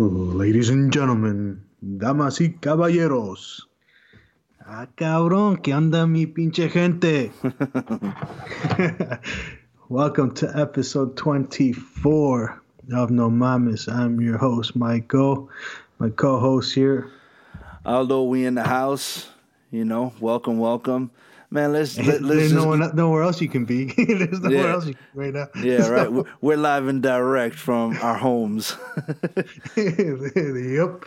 Ladies 0.00 0.70
and 0.70 0.90
gentlemen, 0.90 1.62
damas 1.82 2.40
y 2.40 2.56
caballeros. 2.58 3.68
Ah, 4.64 4.86
cabrón, 4.96 5.58
¿qué 5.58 5.74
onda 5.74 6.06
mi 6.06 6.24
pinche 6.24 6.70
gente? 6.70 7.30
Welcome 9.90 10.32
to 10.36 10.48
episode 10.58 11.18
24 11.18 12.62
of 12.94 13.10
No 13.10 13.28
Mames. 13.28 13.92
I'm 13.92 14.22
your 14.22 14.38
host, 14.38 14.74
Michael. 14.74 15.50
My 15.98 16.08
co-host 16.08 16.74
here. 16.74 17.10
Aldo, 17.84 18.22
we 18.22 18.46
in 18.46 18.54
the 18.54 18.64
house. 18.64 19.28
You 19.70 19.84
know, 19.84 20.14
welcome, 20.18 20.58
welcome. 20.58 21.10
Man, 21.52 21.72
let's 21.72 21.98
let, 22.06 22.22
let's 22.22 22.22
There's 22.22 22.52
just 22.52 22.64
no 22.66 22.74
nowhere 22.74 23.22
else 23.24 23.40
you 23.40 23.48
can 23.48 23.64
be. 23.64 23.84
There's 23.96 24.40
nowhere 24.40 24.66
Yeah. 24.68 24.72
else 24.72 24.86
you 24.86 24.94
can 24.94 25.04
be 25.14 25.20
right 25.20 25.34
now. 25.34 25.48
Yeah, 25.62 25.88
right. 25.88 26.10
We're- 26.12 26.30
We're 26.40 26.56
live 26.56 26.86
and 26.86 27.02
direct 27.02 27.56
from 27.56 27.96
our 28.00 28.14
homes. 28.16 28.76
yep. 29.76 31.04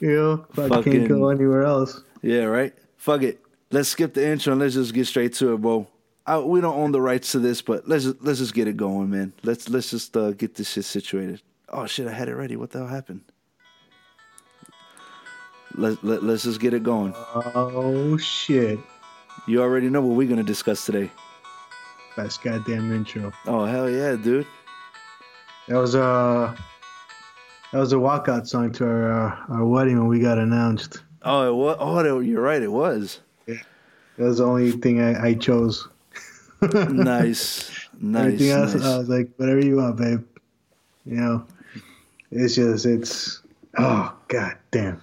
You 0.00 0.12
know, 0.12 0.46
I 0.52 0.68
Fucking- 0.68 0.92
can't 0.92 1.08
go 1.08 1.28
anywhere 1.30 1.62
else. 1.62 2.02
yeah, 2.22 2.44
right. 2.44 2.74
Fuck 2.96 3.22
it. 3.22 3.40
Let's 3.70 3.88
skip 3.90 4.14
the 4.14 4.26
intro 4.26 4.52
and 4.52 4.60
let's 4.60 4.74
just 4.74 4.92
get 4.94 5.06
straight 5.06 5.32
to 5.34 5.54
it, 5.54 5.58
bro. 5.60 5.86
I, 6.26 6.38
we 6.38 6.60
don't 6.60 6.76
own 6.76 6.92
the 6.92 7.00
rights 7.00 7.32
to 7.32 7.38
this, 7.38 7.62
but 7.62 7.88
let's 7.88 8.04
just, 8.04 8.22
let's 8.22 8.38
just 8.38 8.52
get 8.54 8.68
it 8.68 8.76
going, 8.76 9.08
man. 9.10 9.32
Let's 9.42 9.68
let's 9.70 9.90
just 9.90 10.14
uh, 10.16 10.32
get 10.32 10.54
this 10.54 10.70
shit 10.70 10.84
situated. 10.84 11.40
Oh 11.70 11.86
shit, 11.86 12.06
I 12.06 12.12
had 12.12 12.28
it 12.28 12.34
ready. 12.34 12.56
What 12.56 12.70
the 12.70 12.78
hell 12.80 12.86
happened? 12.88 13.22
Let, 15.74 16.02
let, 16.04 16.22
let's 16.22 16.42
just 16.44 16.60
get 16.60 16.74
it 16.74 16.82
going. 16.82 17.14
Oh 17.16 18.16
shit. 18.18 18.78
You 19.48 19.62
already 19.62 19.88
know 19.88 20.02
what 20.02 20.14
we're 20.14 20.28
gonna 20.28 20.42
discuss 20.42 20.84
today. 20.84 21.10
Best 22.16 22.42
goddamn 22.42 22.92
intro. 22.92 23.32
Oh 23.46 23.64
hell 23.64 23.88
yeah, 23.88 24.14
dude. 24.14 24.46
That 25.68 25.76
was 25.76 25.94
a 25.94 26.54
that 27.72 27.78
was 27.78 27.94
a 27.94 27.96
walkout 27.96 28.46
song 28.46 28.72
to 28.72 28.84
our 28.84 29.10
uh, 29.10 29.36
our 29.48 29.64
wedding 29.64 29.98
when 29.98 30.06
we 30.06 30.20
got 30.20 30.36
announced. 30.38 31.02
Oh, 31.22 31.48
it 31.48 31.54
was. 31.54 31.76
Oh, 31.80 32.20
you're 32.20 32.42
right. 32.42 32.60
It 32.60 32.70
was 32.70 33.20
Yeah. 33.46 33.54
That 34.18 34.24
was 34.24 34.36
the 34.36 34.44
only 34.44 34.72
thing 34.72 35.00
I, 35.00 35.28
I 35.28 35.34
chose. 35.34 35.88
nice, 36.62 37.70
nice. 38.00 38.24
Everything 38.26 38.50
else, 38.50 38.74
nice. 38.74 38.84
I 38.84 38.98
was 38.98 39.08
like, 39.08 39.30
whatever 39.36 39.64
you 39.64 39.76
want, 39.76 39.96
babe. 39.96 40.26
You 41.06 41.16
know, 41.16 41.46
it's 42.30 42.54
just 42.54 42.84
it's 42.84 43.40
oh 43.78 44.14
god 44.28 44.58
damn, 44.72 45.00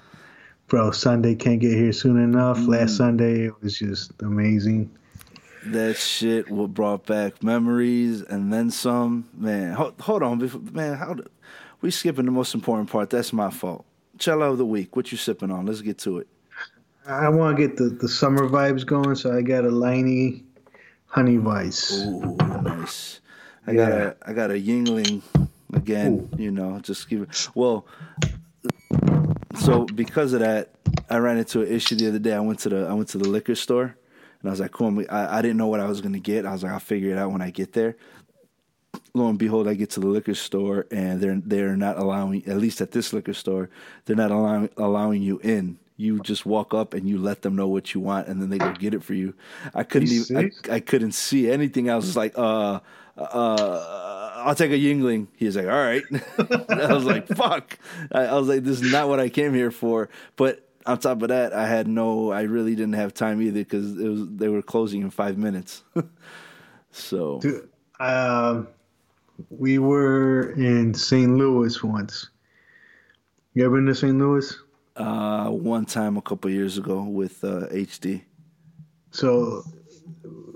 bro. 0.76 0.92
Sunday 0.92 1.36
can't 1.36 1.62
get 1.62 1.72
here 1.72 1.94
soon 1.94 2.22
enough. 2.22 2.58
Mm. 2.58 2.68
Last 2.68 2.98
Sunday 2.98 3.46
it 3.46 3.62
was 3.62 3.80
just 3.80 4.12
amazing. 4.22 4.92
That 5.68 5.96
shit 5.96 6.52
what 6.52 6.74
brought 6.74 7.06
back 7.06 7.42
memories 7.42 8.22
and 8.22 8.52
then 8.52 8.72
some. 8.72 9.30
Man, 9.38 9.72
hold, 9.72 9.94
hold 10.02 10.22
on, 10.22 10.38
before, 10.38 10.60
man. 10.74 10.98
How 10.98 11.14
do, 11.14 11.26
we 11.80 11.92
skipping 11.92 12.26
the 12.26 12.32
most 12.32 12.54
important 12.54 12.92
part? 12.92 13.10
That's 13.10 13.32
my 13.32 13.52
fault. 13.52 13.86
Cello 14.18 14.52
of 14.52 14.58
the 14.58 14.66
week. 14.66 14.98
What 14.98 15.14
you 15.14 15.18
sipping 15.18 15.50
on? 15.50 15.66
Let's 15.66 15.80
get 15.80 15.98
to 16.00 16.18
it. 16.18 16.28
I 17.08 17.30
want 17.30 17.56
to 17.56 17.68
get 17.68 17.78
the, 17.78 17.86
the 17.86 18.10
summer 18.10 18.50
vibes 18.50 18.86
going, 18.86 19.16
so 19.16 19.34
I 19.34 19.44
got 19.44 19.64
a 19.64 19.70
Leinie 19.70 20.44
Honey 21.06 21.38
Weiss. 21.38 22.04
Ooh, 22.06 22.36
nice. 22.64 23.22
I 23.66 23.76
got 23.76 23.90
Yeah. 23.92 24.14
a 24.26 24.30
I 24.30 24.34
got 24.34 24.52
a 24.52 24.56
Yuengling 24.56 25.22
again. 25.74 26.28
You 26.38 26.52
know, 26.52 26.78
just 26.80 27.08
give 27.10 27.22
it. 27.22 27.50
Well, 27.56 27.86
so 29.56 29.86
because 29.86 30.34
of 30.34 30.40
that, 30.42 30.70
I 31.10 31.18
ran 31.18 31.38
into 31.38 31.62
an 31.62 31.68
issue 31.68 31.96
the 31.96 32.08
other 32.08 32.20
day. 32.20 32.34
I 32.34 32.40
went 32.40 32.60
to 32.60 32.70
the 32.70 32.88
I 32.88 32.94
went 32.94 33.10
to 33.10 33.18
the 33.18 33.28
liquor 33.28 33.56
store, 33.56 33.96
and 34.42 34.50
I 34.50 34.50
was 34.50 34.60
like, 34.60 34.72
"Cool." 34.72 35.04
I, 35.10 35.40
I 35.40 35.42
didn't 35.42 35.58
know 35.58 35.68
what 35.68 35.80
I 35.80 35.88
was 35.88 36.02
gonna 36.02 36.20
get. 36.20 36.46
I 36.46 36.52
was 36.52 36.64
like, 36.64 36.72
"I'll 36.72 36.80
figure 36.80 37.12
it 37.12 37.18
out 37.18 37.32
when 37.32 37.42
I 37.42 37.50
get 37.50 37.74
there." 37.74 37.96
Lo 39.14 39.28
and 39.30 39.40
behold, 39.40 39.68
I 39.68 39.74
get 39.74 39.90
to 39.92 40.00
the 40.00 40.08
liquor 40.08 40.36
store, 40.36 40.86
and 40.92 41.22
they're 41.22 41.42
they're 41.46 41.76
not 41.76 41.98
allowing. 41.98 42.46
At 42.48 42.58
least 42.58 42.82
at 42.82 42.92
this 42.92 43.14
liquor 43.14 43.34
store, 43.34 43.70
they're 44.06 44.16
not 44.16 44.32
allowing 44.32 44.70
allowing 44.78 45.22
you 45.22 45.40
in. 45.44 45.78
You 45.98 46.20
just 46.20 46.46
walk 46.46 46.74
up 46.74 46.94
and 46.94 47.08
you 47.08 47.18
let 47.18 47.42
them 47.42 47.56
know 47.56 47.68
what 47.68 47.94
you 47.94 48.02
want, 48.02 48.28
and 48.28 48.42
then 48.42 48.50
they 48.50 48.58
go 48.58 48.74
get 48.74 48.94
it 48.94 49.04
for 49.04 49.14
you. 49.14 49.34
I 49.74 49.84
couldn't 49.84 50.10
You 50.10 50.22
even. 50.30 50.52
I. 50.70 50.76
I 50.76 50.80
couldn't 50.82 51.14
see 51.14 51.50
anything. 51.50 51.90
I 51.90 51.96
was 51.96 52.18
like, 52.18 52.38
uh, 52.38 52.80
uh, 53.18 54.25
I'll 54.46 54.56
take 54.56 54.72
a 54.72 54.76
Yuengling. 54.76 55.28
He's 55.36 55.56
like, 55.56 55.66
all 55.66 55.72
right. 55.72 56.04
I 56.70 56.94
was 56.94 57.04
like, 57.04 57.28
fuck. 57.28 57.78
I, 58.12 58.26
I 58.26 58.34
was 58.36 58.48
like, 58.48 58.64
this 58.64 58.82
is 58.82 58.92
not 58.92 59.10
what 59.10 59.20
I 59.20 59.30
came 59.30 59.54
here 59.54 59.72
for. 59.72 60.10
But 60.36 60.70
on 60.86 61.00
top 61.00 61.22
of 61.22 61.30
that, 61.30 61.54
I 61.54 61.68
had 61.68 61.88
no. 61.88 62.32
I 62.32 62.44
really 62.44 62.76
didn't 62.76 62.94
have 62.94 63.14
time 63.14 63.42
either 63.42 63.60
because 63.60 64.00
it 64.00 64.08
was 64.08 64.28
they 64.30 64.48
were 64.48 64.62
closing 64.62 65.02
in 65.02 65.10
five 65.10 65.38
minutes. 65.38 65.84
so 66.92 67.40
Dude, 67.40 67.70
um, 68.00 68.68
we 69.50 69.80
were 69.80 70.52
in 70.52 70.94
St. 70.94 71.36
Louis 71.36 71.84
once. 71.84 72.30
You 73.54 73.66
ever 73.66 73.76
been 73.76 73.86
to 73.88 73.96
St. 73.96 74.18
Louis? 74.18 74.56
uh, 74.96 75.50
one 75.50 75.86
time 75.86 76.18
a 76.18 76.22
couple 76.22 76.50
years 76.50 76.78
ago 76.78 77.04
with 77.04 77.44
uh, 77.44 77.68
HD. 77.72 78.22
So, 79.12 79.64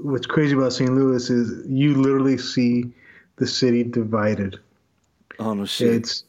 what's 0.01 0.25
crazy 0.25 0.55
about 0.55 0.73
St. 0.73 0.91
Louis 0.93 1.29
is 1.29 1.65
you 1.67 1.95
literally 1.95 2.37
see 2.37 2.91
the 3.39 3.47
city 3.47 3.83
divided. 3.83 4.59
Oh 5.39 5.53
no 5.53 5.65
shit. 5.65 5.95
It's 5.95 6.23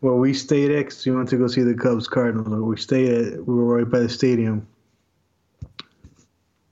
where 0.00 0.14
we 0.14 0.34
stayed 0.34 0.70
at. 0.72 0.86
'cause 0.86 1.06
we 1.06 1.12
went 1.12 1.28
to 1.30 1.36
go 1.36 1.46
see 1.46 1.62
the 1.62 1.74
Cubs 1.74 2.08
Cardinals. 2.08 2.48
We 2.48 2.76
stayed 2.76 3.10
at. 3.34 3.46
We 3.46 3.54
were 3.54 3.76
right 3.78 3.90
by 3.90 4.00
the 4.00 4.08
stadium. 4.08 4.66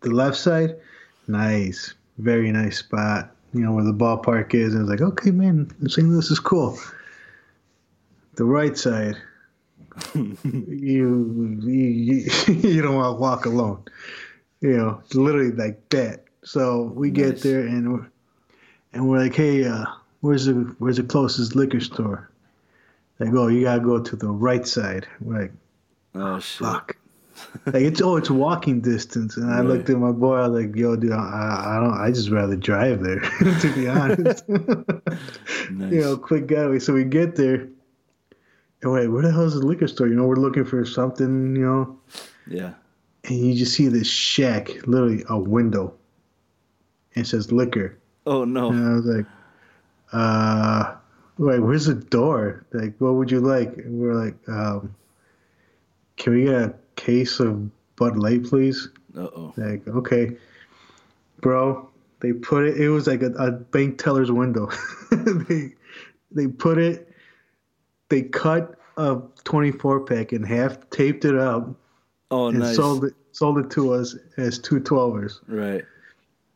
The 0.03 0.11
left 0.11 0.37
side, 0.37 0.77
nice, 1.29 1.95
very 2.19 2.51
nice 2.53 2.79
spot. 2.79 3.35
You 3.53 3.61
know 3.61 3.73
where 3.73 3.85
the 3.85 3.93
ballpark 3.93 4.55
is, 4.55 4.75
and 4.75 4.83
it's 4.83 4.91
like, 4.91 5.01
okay, 5.01 5.31
man, 5.31 5.71
St. 5.89 6.09
Louis 6.09 6.31
is 6.31 6.39
cool. 6.41 6.79
The 8.37 8.45
right 8.45 8.77
side, 8.79 9.17
you 10.15 11.59
you, 11.63 12.27
you 12.47 12.83
don't 12.83 12.95
want 12.95 13.17
to 13.17 13.21
walk 13.21 13.45
alone. 13.47 13.83
You 14.61 14.77
know, 14.77 15.01
it's 15.05 15.15
literally 15.15 15.53
like 15.53 15.89
that. 15.91 16.25
So 16.45 16.93
we 16.95 17.11
get 17.11 17.43
there 17.43 17.61
and 17.61 17.93
we're 17.93 18.07
and 18.93 19.09
we're 19.09 19.19
like, 19.19 19.35
hey, 19.35 19.65
uh, 19.65 19.85
where's 20.21 20.47
the 20.47 20.55
where's 20.79 20.97
the 20.97 21.03
closest 21.03 21.55
liquor 21.57 21.81
store? 21.81 22.31
They 23.19 23.29
go, 23.29 23.49
you 23.49 23.63
gotta 23.65 23.81
go 23.81 24.01
to 24.01 24.17
the 24.17 24.29
right 24.31 24.67
side. 24.67 25.07
We're 25.21 25.43
like, 25.43 25.53
oh 26.15 26.39
shit. 26.41 26.67
fuck. 26.67 26.97
like 27.67 27.75
it's 27.83 28.01
oh, 28.03 28.17
it's 28.17 28.31
walking 28.31 28.81
distance. 28.81 29.37
And 29.37 29.51
I 29.51 29.59
Right. 29.59 29.67
looked 29.67 29.91
at 29.91 29.99
my 29.99 30.13
boy. 30.13 30.37
I 30.37 30.49
was 30.49 30.65
like, 30.65 30.75
yo, 30.77 30.97
dude, 30.97 31.13
I, 31.13 31.17
I 31.17 31.81
don't. 31.81 31.99
I 31.99 32.11
just 32.11 32.31
rather 32.31 32.57
drive 32.57 33.03
there, 33.03 33.21
to 33.61 33.73
be 33.75 33.89
honest. 33.89 34.49
Nice. 34.49 34.97
You 35.93 36.01
know, 36.01 36.17
quick 36.17 36.47
getaway. 36.49 36.79
So 36.81 36.93
we 36.93 37.05
get 37.05 37.37
there. 37.37 37.69
And 38.83 38.93
wait, 38.93 39.07
where 39.09 39.23
the 39.23 39.31
hell 39.31 39.45
is 39.45 39.55
the 39.55 39.61
liquor 39.65 39.87
store? 39.87 40.09
You 40.09 40.15
know, 40.15 40.27
we're 40.27 40.35
looking 40.37 40.65
for 40.65 40.85
something. 40.85 41.55
You 41.55 41.63
know, 41.63 41.99
Yeah. 42.47 42.73
and 43.25 43.39
you 43.39 43.55
just 43.55 43.75
see 43.75 43.87
this 43.89 44.09
shack, 44.09 44.69
literally 44.87 45.23
a 45.29 45.39
window. 45.39 45.95
And 47.15 47.25
it 47.25 47.29
says 47.29 47.53
liquor. 47.53 47.97
Oh 48.27 48.45
no. 48.45 48.71
And 48.71 48.87
I 48.89 48.93
was 48.95 49.07
like, 49.07 49.27
uh, 50.13 50.95
wait, 51.39 51.61
where's 51.61 51.87
the 51.87 51.95
door? 51.95 52.65
Like, 52.73 52.95
what 52.99 53.15
would 53.15 53.31
you 53.31 53.41
like? 53.41 53.77
And 53.79 53.99
we're 54.01 54.15
like, 54.15 54.37
um, 54.49 54.95
can 56.17 56.35
we 56.35 56.45
get 56.45 56.55
a 56.55 56.75
case 56.97 57.41
of 57.41 57.71
Bud 57.97 58.17
Light, 58.17 58.45
please? 58.45 58.89
Uh 59.17 59.29
oh. 59.35 59.53
Like, 59.57 59.87
okay, 59.89 60.37
bro. 61.41 61.89
They 62.21 62.35
put 62.35 62.65
it. 62.67 62.77
It 62.79 62.91
was 62.91 63.07
like 63.07 63.23
a, 63.23 63.33
a 63.33 63.51
bank 63.51 63.97
teller's 63.97 64.31
window. 64.31 64.69
they 65.11 65.73
they 66.31 66.47
put 66.49 66.77
it. 66.77 67.09
They 68.11 68.23
cut 68.23 68.75
a 68.99 69.21
24 69.45 70.01
pack 70.01 70.33
in 70.35 70.43
half, 70.43 70.79
taped 70.91 71.25
it 71.25 71.37
up, 71.37 71.71
Oh 72.31 72.49
and 72.49 72.59
nice. 72.59 72.77
sold 72.77 73.05
it 73.05 73.15
sold 73.33 73.59
it 73.59 73.71
to 73.71 73.93
us 73.95 74.17
as 74.37 74.59
two 74.59 74.81
12ers. 74.81 75.41
Right. 75.49 75.83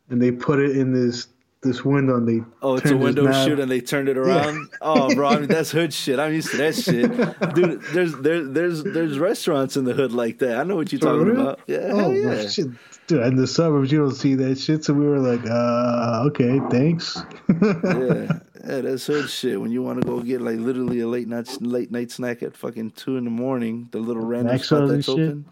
And 0.09 0.21
they 0.21 0.31
put 0.31 0.59
it 0.59 0.77
in 0.77 0.93
this 0.93 1.27
this 1.65 1.83
window, 1.83 2.15
and 2.15 2.27
they 2.27 2.41
Oh, 2.61 2.75
it's 2.77 2.89
a 2.89 2.95
window 2.95 3.29
shoot 3.43 3.59
and 3.59 3.69
they 3.69 3.81
turned 3.81 4.07
it 4.07 4.17
around. 4.17 4.69
Oh, 4.81 5.13
bro, 5.13 5.27
I 5.29 5.39
mean 5.39 5.49
that's 5.49 5.71
hood 5.71 5.93
shit. 6.01 6.17
I'm 6.19 6.33
used 6.33 6.51
to 6.51 6.57
that 6.57 6.75
shit, 6.75 7.11
dude. 7.53 7.81
There's 7.93 8.15
there's 8.15 8.49
there's 8.51 8.83
there's 8.83 9.19
restaurants 9.19 9.75
in 9.75 9.83
the 9.83 9.93
hood 9.93 10.13
like 10.13 10.39
that. 10.39 10.57
I 10.57 10.63
know 10.63 10.77
what 10.77 10.93
you're 10.93 10.99
For 11.01 11.07
talking 11.07 11.23
real? 11.25 11.41
about. 11.41 11.59
Yeah, 11.67 11.89
Oh, 11.91 12.11
yeah. 12.11 12.47
shit. 12.47 12.67
Dude, 13.07 13.21
in 13.23 13.35
the 13.35 13.45
suburbs, 13.45 13.91
you 13.91 13.99
don't 13.99 14.15
see 14.15 14.33
that 14.35 14.57
shit. 14.57 14.83
So 14.85 14.93
we 14.93 15.05
were 15.05 15.19
like, 15.19 15.45
uh, 15.45 16.23
okay, 16.27 16.59
thanks. 16.71 17.21
yeah, 17.61 17.73
yeah, 18.65 18.81
that's 18.81 19.05
hood 19.05 19.29
shit. 19.29 19.61
When 19.61 19.71
you 19.71 19.83
want 19.83 20.01
to 20.01 20.07
go 20.07 20.21
get 20.21 20.41
like 20.41 20.57
literally 20.57 21.01
a 21.01 21.07
late 21.07 21.27
night 21.27 21.49
late 21.61 21.91
night 21.91 22.09
snack 22.11 22.41
at 22.41 22.57
fucking 22.57 22.91
two 22.91 23.17
in 23.17 23.25
the 23.25 23.29
morning, 23.29 23.89
the 23.91 23.99
little 23.99 24.23
random 24.25 24.53
Maxwell's 24.53 24.89
spot 24.89 24.95
that's 24.95 25.09
open. 25.09 25.45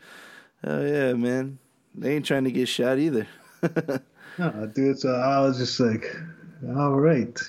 oh 0.63 0.83
yeah, 0.85 1.13
man. 1.13 1.59
They 1.95 2.15
ain't 2.15 2.25
trying 2.25 2.45
to 2.45 2.51
get 2.51 2.67
shot 2.67 2.97
either. 2.97 3.27
no, 4.37 4.45
uh, 4.47 4.65
dude, 4.67 4.99
so 4.99 5.13
I 5.15 5.39
was 5.41 5.57
just 5.57 5.79
like, 5.79 6.15
all 6.75 6.99
right. 6.99 7.39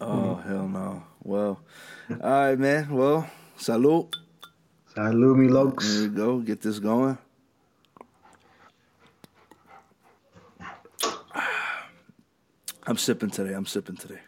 Oh 0.00 0.36
hell 0.36 0.68
no. 0.68 1.02
Well, 1.22 1.60
all 2.10 2.16
right, 2.20 2.58
man. 2.58 2.88
Well, 2.90 3.28
salute. 3.56 4.16
Salud, 4.96 5.36
mi 5.36 5.46
There 5.46 5.54
logs. 5.54 6.00
we 6.02 6.08
go. 6.08 6.38
Get 6.38 6.60
this 6.62 6.78
going. 6.78 7.18
I'm 12.86 12.96
sipping 12.96 13.30
today. 13.30 13.52
I'm 13.54 13.66
sipping 13.66 13.96
today. 13.96 14.20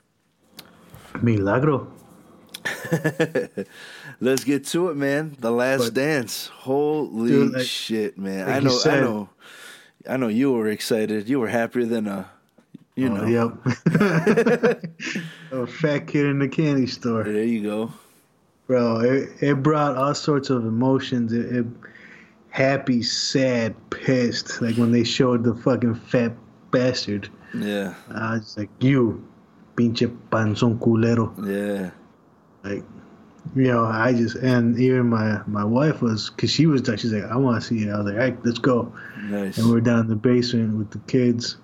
Milagro. 1.23 1.93
Let's 4.21 4.45
get 4.45 4.67
to 4.67 4.91
it, 4.91 4.97
man. 4.97 5.37
The 5.41 5.51
Last 5.51 5.85
But- 5.87 5.95
Dance. 5.95 6.47
Holy 6.49 7.31
Dude, 7.31 7.53
like- 7.55 7.67
shit, 7.67 8.19
man! 8.19 8.47
like 8.47 8.57
I 8.57 8.61
know, 8.61 8.79
I 8.85 9.01
know, 9.01 9.29
I 10.09 10.17
know. 10.17 10.29
You 10.29 10.53
were 10.53 10.69
excited. 10.69 11.29
You 11.29 11.41
were 11.41 11.49
happier 11.49 11.85
than 11.85 12.07
a, 12.07 12.31
you 12.95 13.09
oh, 13.09 13.15
know. 13.15 13.27
Yep. 13.27 13.77
a 15.53 15.67
fat 15.67 16.07
kid 16.07 16.27
in 16.27 16.39
the 16.39 16.49
candy 16.49 16.87
store. 16.87 17.25
There 17.25 17.43
you 17.43 17.63
go. 17.63 17.93
Bro, 18.67 19.01
it, 19.01 19.29
it 19.41 19.63
brought 19.63 19.97
all 19.97 20.15
sorts 20.15 20.49
of 20.51 20.65
emotions. 20.65 21.33
It, 21.33 21.53
it 21.57 21.67
happy, 22.51 23.03
sad, 23.03 23.75
pissed. 23.91 24.61
Like 24.63 24.77
when 24.77 24.93
they 24.93 25.05
showed 25.05 25.45
the 25.45 25.55
fucking 25.55 25.95
fat 25.95 26.33
bastard. 26.71 27.29
Yeah, 27.55 27.95
I 28.15 28.35
was 28.35 28.57
like, 28.57 28.71
you, 28.81 29.27
pinche 29.75 30.07
panzón 30.31 30.79
culero. 30.79 31.35
yeah, 31.45 31.91
Like, 32.63 32.85
you 33.57 33.65
know, 33.69 33.85
I 33.85 34.13
just 34.13 34.37
and 34.37 34.79
even 34.79 35.09
my 35.09 35.41
my 35.47 35.65
wife 35.65 36.03
was 36.03 36.31
because 36.31 36.51
she 36.51 36.67
was 36.67 36.83
she's 37.01 37.13
like, 37.13 37.25
I 37.25 37.37
want 37.37 37.61
to 37.61 37.67
see 37.67 37.83
it. 37.85 37.91
I 37.91 37.97
was 37.99 38.07
like, 38.07 38.15
all 38.15 38.21
right, 38.21 38.45
let's 38.45 38.59
go. 38.59 38.93
nice. 39.23 39.59
And 39.59 39.71
we're 39.71 39.81
down 39.81 40.01
in 40.01 40.09
the 40.09 40.17
basement 40.17 40.77
with 40.79 40.91
the 40.91 40.99
kids. 41.11 41.57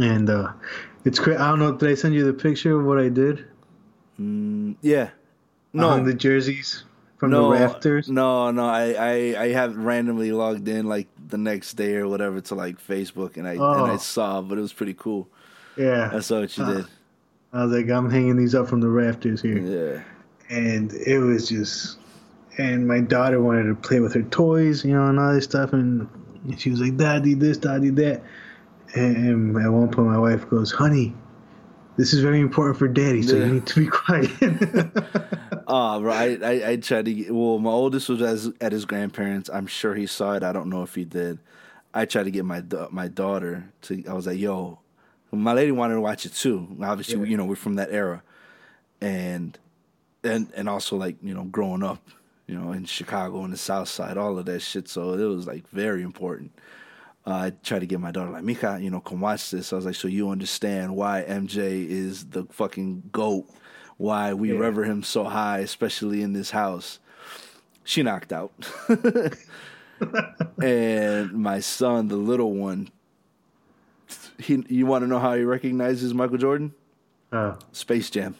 And 0.00 0.30
uh 0.30 0.52
it's 1.04 1.18
crazy. 1.18 1.38
I 1.38 1.48
don't 1.50 1.58
know. 1.58 1.72
Did 1.72 1.88
I 1.90 1.94
send 1.94 2.14
you 2.14 2.24
the 2.24 2.32
picture 2.32 2.78
of 2.78 2.86
what 2.86 2.98
I 2.98 3.08
did? 3.08 3.44
Mm, 4.20 4.76
yeah. 4.82 5.10
No, 5.72 5.88
on 5.88 6.04
the 6.04 6.14
jerseys 6.14 6.84
from 7.18 7.30
no, 7.30 7.44
the 7.52 7.58
rafters. 7.58 8.08
No, 8.08 8.50
no. 8.50 8.66
I, 8.66 8.92
I, 8.92 9.42
I 9.44 9.48
have 9.52 9.76
randomly 9.76 10.32
logged 10.32 10.68
in 10.68 10.86
like 10.86 11.08
the 11.28 11.38
next 11.38 11.74
day 11.74 11.96
or 11.96 12.06
whatever 12.06 12.40
to 12.42 12.54
like 12.54 12.78
Facebook, 12.78 13.36
and 13.36 13.48
I 13.48 13.52
and 13.54 13.62
I 13.62 13.94
Oh. 13.94 13.96
saw, 13.96 14.42
but 14.42 14.58
it 14.58 14.60
was 14.60 14.72
pretty 14.72 14.94
cool. 14.94 15.28
Yeah, 15.76 16.10
I 16.12 16.20
saw 16.20 16.40
what 16.40 16.56
you 16.56 16.64
Uh, 16.64 16.74
did. 16.74 16.86
I 17.54 17.64
was 17.64 17.72
like, 17.76 17.90
I'm 17.90 18.10
hanging 18.10 18.36
these 18.36 18.54
up 18.54 18.68
from 18.68 18.80
the 18.80 18.88
rafters 18.88 19.40
here, 19.42 19.58
Yeah. 19.58 20.02
And 20.52 20.92
it 20.92 21.18
was 21.18 21.48
just. 21.48 21.98
And 22.58 22.86
my 22.86 23.00
daughter 23.00 23.40
wanted 23.42 23.62
to 23.64 23.74
play 23.74 24.00
with 24.00 24.12
her 24.12 24.22
toys, 24.24 24.84
you 24.84 24.92
know, 24.92 25.06
and 25.06 25.18
all 25.18 25.32
this 25.32 25.44
stuff, 25.44 25.72
and 25.72 26.06
she 26.58 26.68
was 26.70 26.80
like, 26.80 26.96
"Daddy, 26.98 27.32
this, 27.34 27.56
daddy, 27.56 27.88
that." 27.90 28.22
And 28.94 29.56
at 29.56 29.70
one 29.72 29.88
point, 29.90 30.08
my 30.08 30.18
wife 30.18 30.46
goes, 30.50 30.70
"Honey, 30.70 31.14
this 31.96 32.12
is 32.12 32.20
very 32.20 32.40
important 32.40 32.76
for 32.78 32.88
Daddy, 32.88 33.22
so 33.22 33.36
Yeah. 33.36 33.46
you 33.46 33.52
need 33.54 33.66
to 33.68 33.80
be 33.80 33.86
quiet." 33.90 34.30
Oh, 35.74 36.00
bro, 36.00 36.12
I, 36.12 36.38
I, 36.42 36.70
I 36.72 36.76
tried 36.76 37.06
to 37.06 37.14
get, 37.14 37.34
well, 37.34 37.58
my 37.58 37.70
oldest 37.70 38.08
was 38.10 38.20
as, 38.20 38.50
at 38.60 38.72
his 38.72 38.84
grandparents. 38.84 39.48
I'm 39.48 39.66
sure 39.66 39.94
he 39.94 40.06
saw 40.06 40.34
it. 40.34 40.42
I 40.42 40.52
don't 40.52 40.68
know 40.68 40.82
if 40.82 40.94
he 40.94 41.04
did. 41.06 41.38
I 41.94 42.04
tried 42.04 42.24
to 42.24 42.30
get 42.30 42.44
my 42.44 42.62
my 42.90 43.08
daughter 43.08 43.70
to, 43.82 44.04
I 44.06 44.12
was 44.12 44.26
like, 44.26 44.38
yo, 44.38 44.80
my 45.30 45.54
lady 45.54 45.72
wanted 45.72 45.94
to 45.94 46.00
watch 46.02 46.26
it 46.26 46.34
too. 46.34 46.76
Obviously, 46.82 47.20
Yeah. 47.20 47.24
you 47.26 47.36
know, 47.38 47.46
we're 47.46 47.54
from 47.56 47.76
that 47.76 47.90
era. 47.90 48.22
And, 49.00 49.58
and, 50.24 50.50
and 50.54 50.68
also 50.68 50.96
like, 50.96 51.16
you 51.22 51.34
know, 51.34 51.44
growing 51.44 51.82
up, 51.82 52.00
you 52.46 52.54
know, 52.58 52.72
in 52.72 52.84
Chicago 52.84 53.44
and 53.44 53.52
the 53.52 53.56
South 53.58 53.88
Side, 53.88 54.16
all 54.16 54.38
of 54.38 54.46
that 54.46 54.60
shit. 54.60 54.88
So 54.88 55.14
it 55.14 55.24
was 55.24 55.46
like 55.46 55.68
very 55.70 56.02
important. 56.02 56.52
Uh, 57.26 57.30
I 57.34 57.52
tried 57.62 57.80
to 57.80 57.86
get 57.86 58.00
my 58.00 58.10
daughter 58.10 58.30
like, 58.30 58.42
Mika, 58.42 58.78
you 58.80 58.90
know, 58.90 59.00
come 59.00 59.20
watch 59.20 59.50
this. 59.50 59.72
I 59.72 59.76
was 59.76 59.86
like, 59.86 59.94
so 59.94 60.08
you 60.08 60.30
understand 60.30 60.96
why 60.96 61.24
MJ 61.28 61.88
is 61.88 62.26
the 62.26 62.44
fucking 62.50 63.10
goat, 63.12 63.46
why 63.96 64.34
we 64.34 64.52
Yeah. 64.52 64.58
rever 64.58 64.84
him 64.84 65.02
so 65.04 65.24
high, 65.24 65.58
especially 65.58 66.22
in 66.22 66.32
this 66.32 66.50
house. 66.50 66.98
She 67.84 68.02
knocked 68.02 68.32
out. 68.32 68.52
and 70.62 71.32
my 71.32 71.60
son, 71.60 72.08
the 72.08 72.16
little 72.16 72.52
one, 72.54 72.88
he 74.38 74.64
you 74.68 74.86
want 74.86 75.02
to 75.02 75.08
know 75.08 75.18
how 75.18 75.34
he 75.34 75.42
recognizes 75.44 76.12
Michael 76.14 76.38
Jordan? 76.38 76.74
oh. 77.32 77.56
Space 77.72 78.10
Jam. 78.10 78.36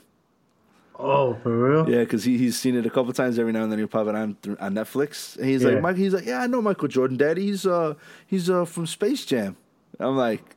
Oh, 0.99 1.35
for 1.43 1.57
real? 1.71 1.91
Yeah, 1.91 2.01
because 2.01 2.25
he, 2.25 2.39
he's 2.39 2.59
seen 2.59 2.77
it 2.77 2.87
a 2.87 2.91
couple 2.91 3.13
times. 3.13 3.39
Every 3.39 3.53
now 3.53 3.63
and 3.63 3.73
then 3.73 3.79
he'll 3.79 3.89
pop 3.89 4.07
it 4.09 4.15
on 4.15 4.37
through- 4.43 4.57
on 4.61 4.75
Netflix. 4.75 5.37
And 5.37 5.47
he's 5.47 5.63
Yeah. 5.63 5.71
like, 5.71 5.83
Mike, 5.83 5.97
he's 5.97 6.15
like, 6.15 6.27
yeah, 6.27 6.41
I 6.43 6.47
know 6.47 6.63
Michael 6.63 6.89
Jordan, 6.89 7.17
Daddy. 7.17 7.43
He's 7.47 7.67
uh 7.67 7.95
he's 8.27 8.49
uh 8.51 8.65
from 8.65 8.87
Space 8.87 9.25
Jam. 9.25 9.57
I'm 10.01 10.17
like, 10.17 10.57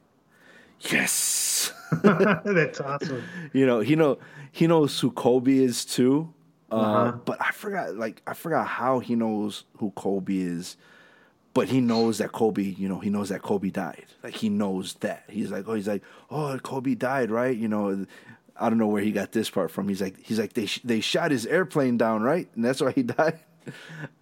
yes. 0.81 1.73
That's 2.03 2.79
awesome. 2.81 3.23
you 3.53 3.65
know, 3.65 3.79
he 3.79 3.95
know 3.95 4.17
he 4.51 4.67
knows 4.67 4.99
who 4.99 5.11
Kobe 5.11 5.57
is 5.57 5.85
too. 5.85 6.33
Uh, 6.71 6.75
Uh-huh. 6.75 7.11
But 7.25 7.41
I 7.41 7.51
forgot, 7.51 7.95
like, 7.95 8.21
I 8.25 8.33
forgot 8.33 8.67
how 8.67 8.99
he 8.99 9.15
knows 9.15 9.65
who 9.77 9.91
Kobe 9.91 10.35
is. 10.37 10.77
But 11.53 11.69
he 11.69 11.79
knows 11.79 12.17
that 12.17 12.33
Kobe, 12.33 12.63
you 12.63 12.89
know, 12.89 12.99
he 12.99 13.09
knows 13.09 13.29
that 13.29 13.41
Kobe 13.41 13.69
died. 13.69 14.05
Like 14.23 14.33
he 14.33 14.49
knows 14.49 14.95
that. 14.95 15.23
He's 15.29 15.51
like, 15.51 15.65
oh, 15.69 15.73
he's 15.75 15.87
like, 15.87 16.03
oh, 16.29 16.57
Kobe 16.61 16.95
died, 16.95 17.31
right? 17.31 17.55
You 17.55 17.69
know, 17.69 18.05
I 18.57 18.69
don't 18.69 18.77
know 18.77 18.87
where 18.87 19.01
he 19.01 19.11
got 19.11 19.31
this 19.31 19.49
part 19.49 19.71
from. 19.71 19.87
He's 19.89 20.01
like, 20.01 20.17
he's 20.21 20.39
like, 20.39 20.53
they 20.53 20.65
sh- 20.65 20.81
they 20.83 20.99
shot 21.01 21.31
his 21.31 21.45
airplane 21.45 21.97
down, 21.97 22.21
right? 22.21 22.47
And 22.55 22.63
that's 22.63 22.81
why 22.81 22.91
he 22.91 23.03
died. 23.19 23.39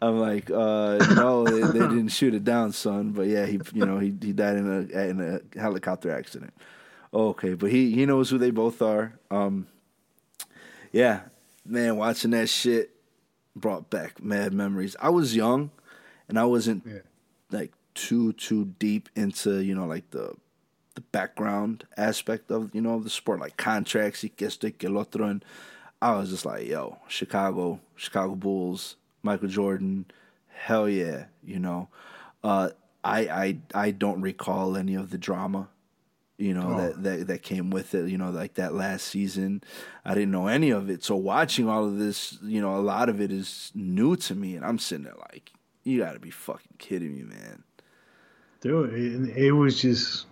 I'm 0.01 0.19
like, 0.19 0.49
uh, 0.49 0.97
no, 1.15 1.43
they, 1.43 1.61
they 1.61 1.79
didn't 1.87 2.07
shoot 2.09 2.33
it 2.33 2.43
down, 2.45 2.71
son. 2.71 3.11
But 3.11 3.27
yeah, 3.27 3.45
he, 3.45 3.59
you 3.73 3.85
know, 3.85 3.99
he 3.99 4.13
he 4.21 4.31
died 4.33 4.55
in 4.57 4.67
a 4.91 4.99
in 5.01 5.19
a 5.21 5.59
helicopter 5.59 6.11
accident. 6.11 6.53
Okay, 7.13 7.53
but 7.53 7.69
he 7.69 7.91
he 7.93 8.05
knows 8.05 8.29
who 8.29 8.37
they 8.37 8.51
both 8.51 8.81
are. 8.81 9.13
Um, 9.29 9.67
yeah, 10.91 11.21
man, 11.65 11.97
watching 11.97 12.31
that 12.31 12.49
shit 12.49 12.91
brought 13.55 13.89
back 13.89 14.23
mad 14.23 14.53
memories. 14.53 14.95
I 14.99 15.09
was 15.09 15.35
young, 15.35 15.71
and 16.27 16.39
I 16.39 16.45
wasn't 16.45 16.83
Yeah. 16.87 16.99
like 17.51 17.71
too 17.93 18.33
too 18.33 18.73
deep 18.79 19.09
into 19.15 19.59
you 19.59 19.75
know 19.75 19.85
like 19.85 20.09
the 20.11 20.33
the 20.95 21.01
background 21.01 21.85
aspect 21.97 22.51
of 22.51 22.73
you 22.73 22.81
know 22.81 22.99
the 22.99 23.09
sport, 23.09 23.39
like 23.39 23.57
contracts, 23.57 24.23
y 24.23 24.29
que 24.35 24.47
esto 24.47 24.67
y 24.67 24.73
que 24.77 24.89
el 24.89 24.97
otro, 24.97 25.25
and 25.27 25.43
I 26.01 26.15
was 26.15 26.29
just 26.29 26.45
like, 26.45 26.67
yo, 26.67 26.97
Chicago, 27.07 27.79
Chicago 27.95 28.35
Bulls, 28.35 28.95
Michael 29.21 29.47
Jordan, 29.49 30.05
hell 30.49 30.87
yeah, 30.89 31.25
you 31.43 31.59
know. 31.59 31.89
Uh, 32.43 32.69
I 33.03 33.19
I 33.27 33.57
I 33.87 33.91
don't 33.91 34.21
recall 34.21 34.77
any 34.77 34.95
of 34.95 35.09
the 35.09 35.17
drama 35.17 35.69
you 36.37 36.51
know 36.51 36.73
Oh. 36.73 36.77
that, 36.81 37.03
that 37.03 37.27
that 37.27 37.41
came 37.43 37.69
with 37.69 37.93
it 37.93 38.09
you 38.09 38.17
know 38.17 38.31
like 38.31 38.55
that 38.55 38.73
last 38.73 39.05
season 39.05 39.61
i 40.03 40.15
didn't 40.15 40.31
know 40.31 40.47
any 40.47 40.71
of 40.71 40.89
it 40.89 41.03
so 41.03 41.15
watching 41.15 41.69
all 41.69 41.85
of 41.85 41.99
this 41.99 42.39
you 42.41 42.59
know 42.59 42.75
a 42.75 42.81
lot 42.81 43.07
of 43.07 43.21
it 43.21 43.31
is 43.31 43.71
new 43.75 44.15
to 44.15 44.33
me 44.33 44.55
and 44.55 44.65
i'm 44.65 44.79
sitting 44.79 45.03
there 45.05 45.13
like 45.31 45.51
you 45.83 45.99
gotta 45.99 46.19
be 46.19 46.31
fucking 46.31 46.73
kidding 46.79 47.13
me 47.15 47.21
man 47.21 47.63
Dude, 48.61 48.93
it, 48.93 49.37
it 49.37 49.51
was 49.51 49.79
just. 49.79 50.25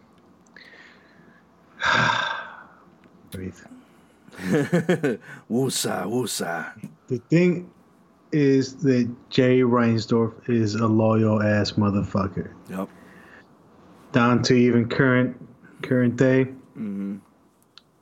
Breathe. 3.32 3.56
woosah 5.50 6.06
woosah 6.06 6.72
The 7.08 7.18
thing 7.30 7.70
is 8.32 8.78
that 8.78 9.14
Jay 9.30 9.60
Reinsdorf 9.60 10.50
is 10.50 10.76
a 10.76 10.88
loyal 10.88 11.42
ass 11.42 11.74
motherfucker. 11.74 12.52
yep 12.70 12.88
Down 14.12 14.42
to 14.44 14.54
even 14.54 14.88
current 14.88 15.38
current 15.82 16.16
day 16.16 16.46
mm-hmm. 16.46 17.18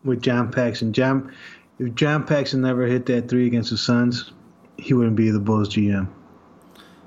with 0.03 0.21
John 0.21 0.51
Paxson. 0.51 0.93
John, 0.93 1.33
if 1.79 1.95
John 1.95 2.25
Paxson 2.25 2.61
never 2.61 2.85
hit 2.85 3.05
that 3.07 3.27
three 3.27 3.47
against 3.47 3.71
the 3.71 3.77
Suns, 3.77 4.31
he 4.77 4.93
wouldn't 4.93 5.15
be 5.15 5.31
the 5.31 5.39
Bulls 5.39 5.69
GM. 5.69 6.07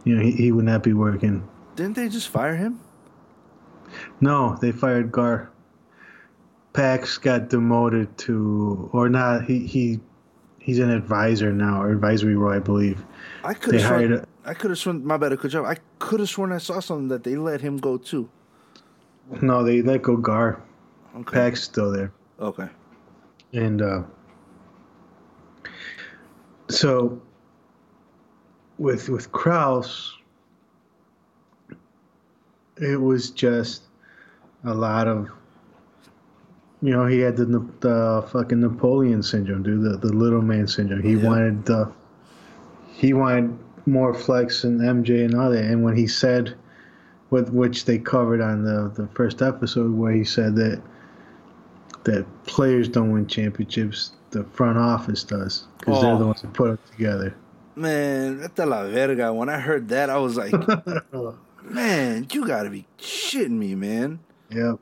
You 0.04 0.16
know, 0.16 0.22
he, 0.22 0.32
he 0.32 0.52
would 0.52 0.64
not 0.64 0.82
be 0.82 0.92
working. 0.92 1.46
didn't 1.76 1.94
they 1.94 2.08
just 2.08 2.28
fire 2.28 2.56
him 2.56 2.80
No, 4.20 4.56
they 4.60 4.72
fired 4.72 5.12
Gar. 5.12 5.50
Pax 6.72 7.18
got 7.18 7.48
demoted 7.50 8.16
to, 8.18 8.88
or 8.92 9.08
not. 9.08 9.44
He 9.44 9.66
he 9.66 10.00
he's 10.58 10.78
an 10.78 10.90
advisor 10.90 11.52
now, 11.52 11.82
or 11.82 11.90
advisory 11.92 12.36
role, 12.36 12.52
I 12.52 12.58
believe. 12.60 13.04
i 13.44 13.52
could 13.54 13.74
have 13.74 13.82
sworn 13.82 14.12
a- 14.12 14.26
i 14.44 14.54
could 14.54 14.70
have 14.70 14.78
sworn 14.78 15.04
my 15.04 15.16
bad 15.16 15.36
good 15.38 15.50
job 15.50 15.64
i 15.66 15.76
could 15.98 16.20
have 16.20 16.28
sworn 16.28 16.52
i 16.52 16.58
saw 16.58 16.78
something 16.80 17.08
that 17.08 17.22
they 17.24 17.34
let 17.36 17.60
him 17.60 17.76
go 17.76 17.96
too 17.98 18.28
No, 19.40 19.62
they 19.64 19.82
let 19.82 20.02
go 20.02 20.16
Gar. 20.16 20.60
okay 21.16 21.32
Pax 21.32 21.62
still 21.62 21.90
there, 21.92 22.12
okay 22.40 22.68
and 23.52 23.82
uh, 23.82 24.02
so 26.68 27.20
with 28.78 29.08
with 29.08 29.30
Krause, 29.32 30.16
it 32.78 33.00
was 33.00 33.30
just 33.30 33.82
a 34.64 34.72
lot 34.74 35.06
of. 35.08 35.28
You 36.82 36.90
know, 36.90 37.06
he 37.06 37.20
had 37.20 37.36
the 37.36 37.46
the 37.80 38.26
fucking 38.32 38.60
Napoleon 38.60 39.22
syndrome, 39.22 39.62
dude. 39.62 39.82
The 39.82 39.96
the 40.08 40.12
little 40.12 40.42
man 40.42 40.66
syndrome. 40.66 41.02
He 41.02 41.12
Yeah. 41.14 41.24
wanted 41.28 41.64
the. 41.64 41.90
He 42.92 43.12
wanted 43.14 43.56
more 43.86 44.12
flex 44.14 44.64
and 44.64 44.80
MJ 44.80 45.24
and 45.24 45.34
all 45.34 45.50
that. 45.50 45.64
And 45.64 45.82
when 45.82 45.96
he 45.96 46.06
said, 46.06 46.54
with 47.30 47.50
which 47.50 47.84
they 47.84 47.98
covered 47.98 48.40
on 48.40 48.64
the 48.64 48.90
the 48.94 49.06
first 49.14 49.42
episode, 49.42 49.92
where 49.92 50.12
he 50.12 50.24
said 50.24 50.56
that 50.56 50.82
that 52.04 52.26
players 52.46 52.88
don't 52.88 53.12
win 53.12 53.26
championships, 53.28 54.12
the 54.30 54.42
front 54.44 54.76
office 54.76 55.22
does, 55.22 55.66
because 55.78 56.00
they're 56.02 56.16
the 56.16 56.24
Oh. 56.24 56.26
ones 56.28 56.42
that 56.42 56.52
put 56.52 56.70
it 56.70 56.80
together. 56.90 57.34
man 57.76 58.38
that's 58.40 58.58
a 58.58 58.66
la 58.66 58.82
verga 58.86 59.32
when 59.32 59.48
i 59.48 59.58
heard 59.58 59.88
that 59.88 60.10
i 60.10 60.18
was 60.18 60.36
like 60.36 60.52
man 61.62 62.26
you 62.30 62.46
gotta 62.46 62.68
be 62.68 62.84
shitting 62.98 63.50
me 63.52 63.74
man 63.74 64.18
Yep. 64.50 64.76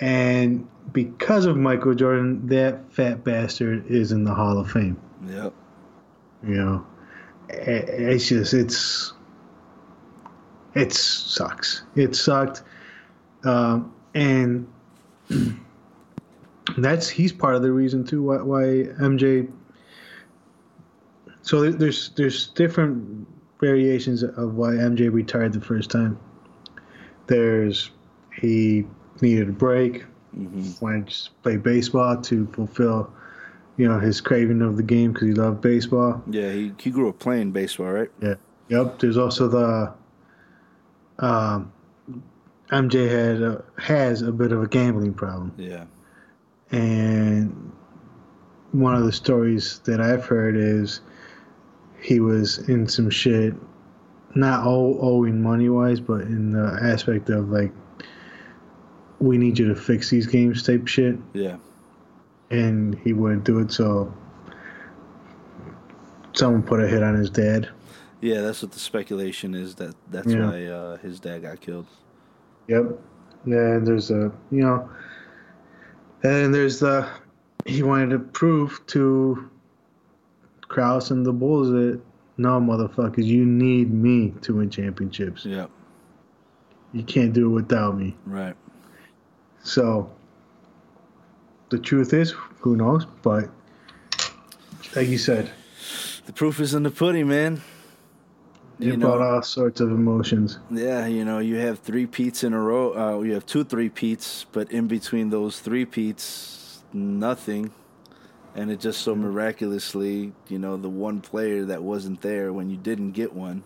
And 0.00 0.66
because 0.92 1.46
of 1.46 1.56
Michael 1.56 1.94
Jordan, 1.94 2.46
that 2.48 2.92
fat 2.92 3.24
bastard 3.24 3.86
is 3.86 4.12
in 4.12 4.24
the 4.24 4.34
Hall 4.34 4.58
of 4.58 4.70
Fame. 4.70 5.00
yep 5.26 5.52
You 6.42 6.54
know, 6.56 6.86
it's 7.48 8.28
just 8.28 8.54
it's 8.54 9.12
it 10.74 10.92
sucks. 10.92 11.82
It 11.94 12.16
sucked, 12.16 12.62
um, 13.44 13.94
and 14.14 14.66
that's 16.78 17.08
he's 17.08 17.32
part 17.32 17.54
of 17.54 17.62
the 17.62 17.72
reason 17.72 18.04
too 18.04 18.22
why, 18.22 18.42
why 18.42 18.62
MJ. 19.00 19.50
So 21.42 21.70
there's 21.70 22.10
there's 22.10 22.48
different 22.48 23.26
variations 23.60 24.22
of 24.22 24.54
why 24.54 24.70
MJ 24.70 25.12
retired 25.12 25.52
the 25.52 25.60
first 25.60 25.90
time. 25.90 26.18
There's 27.26 27.90
he 28.40 28.84
needed 29.20 29.48
a 29.48 29.52
break, 29.52 30.04
mm-hmm. 30.36 30.84
wanted 30.84 31.08
to 31.08 31.30
play 31.42 31.56
baseball 31.56 32.20
to 32.22 32.46
fulfill, 32.48 33.12
you 33.76 33.88
know, 33.88 33.98
his 33.98 34.20
craving 34.20 34.62
of 34.62 34.76
the 34.76 34.82
game 34.82 35.12
because 35.12 35.28
he 35.28 35.34
loved 35.34 35.60
baseball. 35.60 36.22
Yeah, 36.28 36.52
he 36.52 36.72
he 36.78 36.90
grew 36.90 37.08
up 37.08 37.18
playing 37.18 37.52
baseball, 37.52 37.90
right? 37.90 38.10
Yeah. 38.20 38.34
Yep. 38.68 38.98
There's 38.98 39.16
also 39.16 39.48
the 39.48 39.94
um, 41.18 41.72
MJ 42.70 43.08
had 43.08 43.42
a, 43.42 43.64
has 43.78 44.22
a 44.22 44.32
bit 44.32 44.52
of 44.52 44.62
a 44.62 44.66
gambling 44.66 45.14
problem. 45.14 45.52
Yeah. 45.56 45.84
And 46.70 47.72
one 48.72 48.94
of 48.94 49.04
the 49.04 49.12
stories 49.12 49.80
that 49.84 50.00
I've 50.00 50.24
heard 50.24 50.56
is 50.56 51.00
he 52.00 52.20
was 52.20 52.58
in 52.68 52.88
some 52.88 53.10
shit, 53.10 53.54
not 54.34 54.66
all 54.66 54.98
owing 55.00 55.42
money 55.42 55.68
wise, 55.68 56.00
but 56.00 56.22
in 56.22 56.52
the 56.52 56.78
aspect 56.82 57.30
of 57.30 57.50
like, 57.50 57.72
we 59.24 59.38
need 59.38 59.58
you 59.58 59.68
to 59.68 59.74
fix 59.74 60.10
these 60.10 60.26
games 60.26 60.62
type 60.62 60.86
shit. 60.86 61.16
Yeah. 61.32 61.56
And 62.50 62.98
he 62.98 63.12
wouldn't 63.12 63.44
do 63.44 63.58
it, 63.58 63.72
so 63.72 64.12
someone 66.34 66.62
put 66.62 66.80
a 66.80 66.86
hit 66.86 67.02
on 67.02 67.14
his 67.14 67.30
dad. 67.30 67.68
Yeah, 68.20 68.40
that's 68.42 68.62
what 68.62 68.72
the 68.72 68.78
speculation 68.78 69.54
is. 69.54 69.74
That 69.76 69.94
that's 70.10 70.28
yeah. 70.28 70.50
why 70.50 70.66
uh, 70.66 70.96
his 70.98 71.20
dad 71.20 71.42
got 71.42 71.60
killed. 71.60 71.86
Yep. 72.68 72.98
Yeah, 73.46 73.56
And 73.56 73.86
there's 73.86 74.10
a 74.10 74.32
you 74.50 74.62
know, 74.62 74.88
and 76.22 76.54
there's 76.54 76.80
the 76.80 77.08
he 77.66 77.82
wanted 77.82 78.10
to 78.10 78.18
prove 78.18 78.80
to 78.88 79.50
Krause 80.68 81.10
and 81.10 81.24
the 81.24 81.32
Bulls 81.32 81.70
that 81.70 82.00
no 82.36 82.60
motherfuckers, 82.60 83.24
you 83.24 83.44
need 83.44 83.92
me 83.92 84.34
to 84.42 84.56
win 84.56 84.70
championships. 84.70 85.44
Yep. 85.44 85.70
You 86.92 87.02
can't 87.02 87.32
do 87.32 87.46
it 87.46 87.54
without 87.54 87.96
me. 87.96 88.16
Right. 88.26 88.56
So 89.64 90.10
the 91.70 91.78
truth 91.78 92.12
is, 92.12 92.32
who 92.60 92.76
knows? 92.76 93.06
But 93.22 93.48
like 94.94 95.08
you 95.08 95.18
said, 95.18 95.50
the 96.26 96.32
proof 96.32 96.60
is 96.60 96.74
in 96.74 96.84
the 96.84 96.90
pudding, 96.90 97.26
man. 97.28 97.62
You 98.78 98.96
know, 98.96 99.08
brought 99.08 99.22
all 99.22 99.42
sorts 99.42 99.80
of 99.80 99.90
emotions. 99.90 100.58
Yeah, 100.70 101.06
you 101.06 101.24
know, 101.24 101.38
you 101.38 101.56
have 101.56 101.78
three 101.78 102.06
peats 102.06 102.44
in 102.44 102.52
a 102.52 102.60
row. 102.60 102.92
Uh, 102.94 103.20
you 103.22 103.32
have 103.34 103.46
two 103.46 103.64
three 103.64 103.88
peats, 103.88 104.46
but 104.52 104.70
in 104.70 104.86
between 104.86 105.30
those 105.30 105.60
three 105.60 105.84
peats, 105.84 106.82
nothing. 106.92 107.72
And 108.56 108.70
it 108.70 108.80
just 108.80 109.00
so 109.00 109.16
miraculously, 109.16 110.32
you 110.48 110.58
know, 110.58 110.76
the 110.76 110.88
one 110.88 111.20
player 111.20 111.64
that 111.64 111.82
wasn't 111.82 112.20
there 112.20 112.52
when 112.52 112.70
you 112.70 112.76
didn't 112.76 113.12
get 113.12 113.32
one, 113.32 113.64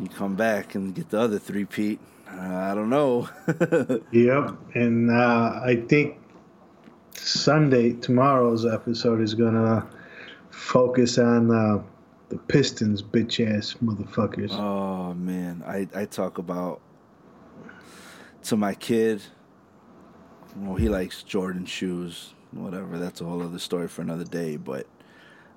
you 0.00 0.08
come 0.08 0.34
back 0.34 0.74
and 0.74 0.94
get 0.94 1.10
the 1.10 1.20
other 1.20 1.38
three 1.38 1.64
peat. 1.64 2.00
I 2.38 2.74
don't 2.74 2.90
know. 2.90 3.28
yep, 4.12 4.54
and 4.74 5.10
uh, 5.10 5.60
I 5.62 5.82
think 5.88 6.18
Sunday 7.14 7.92
tomorrow's 7.92 8.64
episode 8.64 9.20
is 9.20 9.34
gonna 9.34 9.86
focus 10.50 11.18
on 11.18 11.50
uh, 11.50 11.82
the 12.28 12.38
Pistons, 12.38 13.02
bitch 13.02 13.46
ass 13.46 13.74
motherfuckers. 13.82 14.52
Oh 14.52 15.14
man, 15.14 15.62
I 15.66 15.88
I 15.94 16.04
talk 16.04 16.38
about 16.38 16.80
to 18.44 18.56
my 18.56 18.74
kid. 18.74 19.22
Well, 20.56 20.76
he 20.76 20.88
likes 20.88 21.22
Jordan 21.22 21.64
shoes, 21.64 22.34
whatever. 22.52 22.98
That's 22.98 23.20
a 23.20 23.24
whole 23.24 23.42
other 23.42 23.58
story 23.58 23.88
for 23.88 24.02
another 24.02 24.24
day. 24.24 24.56
But 24.56 24.86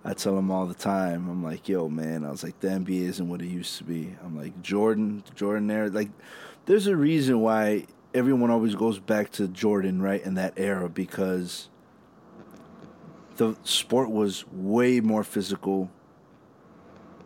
I 0.06 0.13
tell 0.13 0.38
him 0.38 0.51
all 0.51 0.65
the 0.65 0.74
time. 0.74 1.30
I'm 1.30 1.44
like, 1.44 1.70
yo, 1.70 1.89
man. 1.89 2.25
I 2.25 2.32
was 2.32 2.44
like, 2.44 2.60
the 2.60 2.68
NBA 2.68 3.03
isn't 3.03 3.27
what 3.27 3.42
it 3.42 3.48
used 3.48 3.77
to 3.77 3.84
be. 3.84 4.15
I'm 4.24 4.36
like, 4.38 4.62
Jordan, 4.62 5.24
Jordan 5.34 5.68
there. 5.68 5.89
Like, 5.89 6.10
there's 6.65 6.88
a 6.88 6.96
reason 6.96 7.41
why 7.41 7.86
everyone 8.13 8.50
always 8.50 8.75
goes 8.75 9.00
back 9.00 9.32
to 9.34 9.48
Jordan, 9.48 10.01
right, 10.01 10.24
in 10.24 10.36
that 10.36 10.53
era 10.58 10.89
because 10.89 11.70
the 13.38 13.55
sport 13.63 14.10
was 14.10 14.46
way 14.51 15.00
more 15.00 15.24
physical 15.24 15.89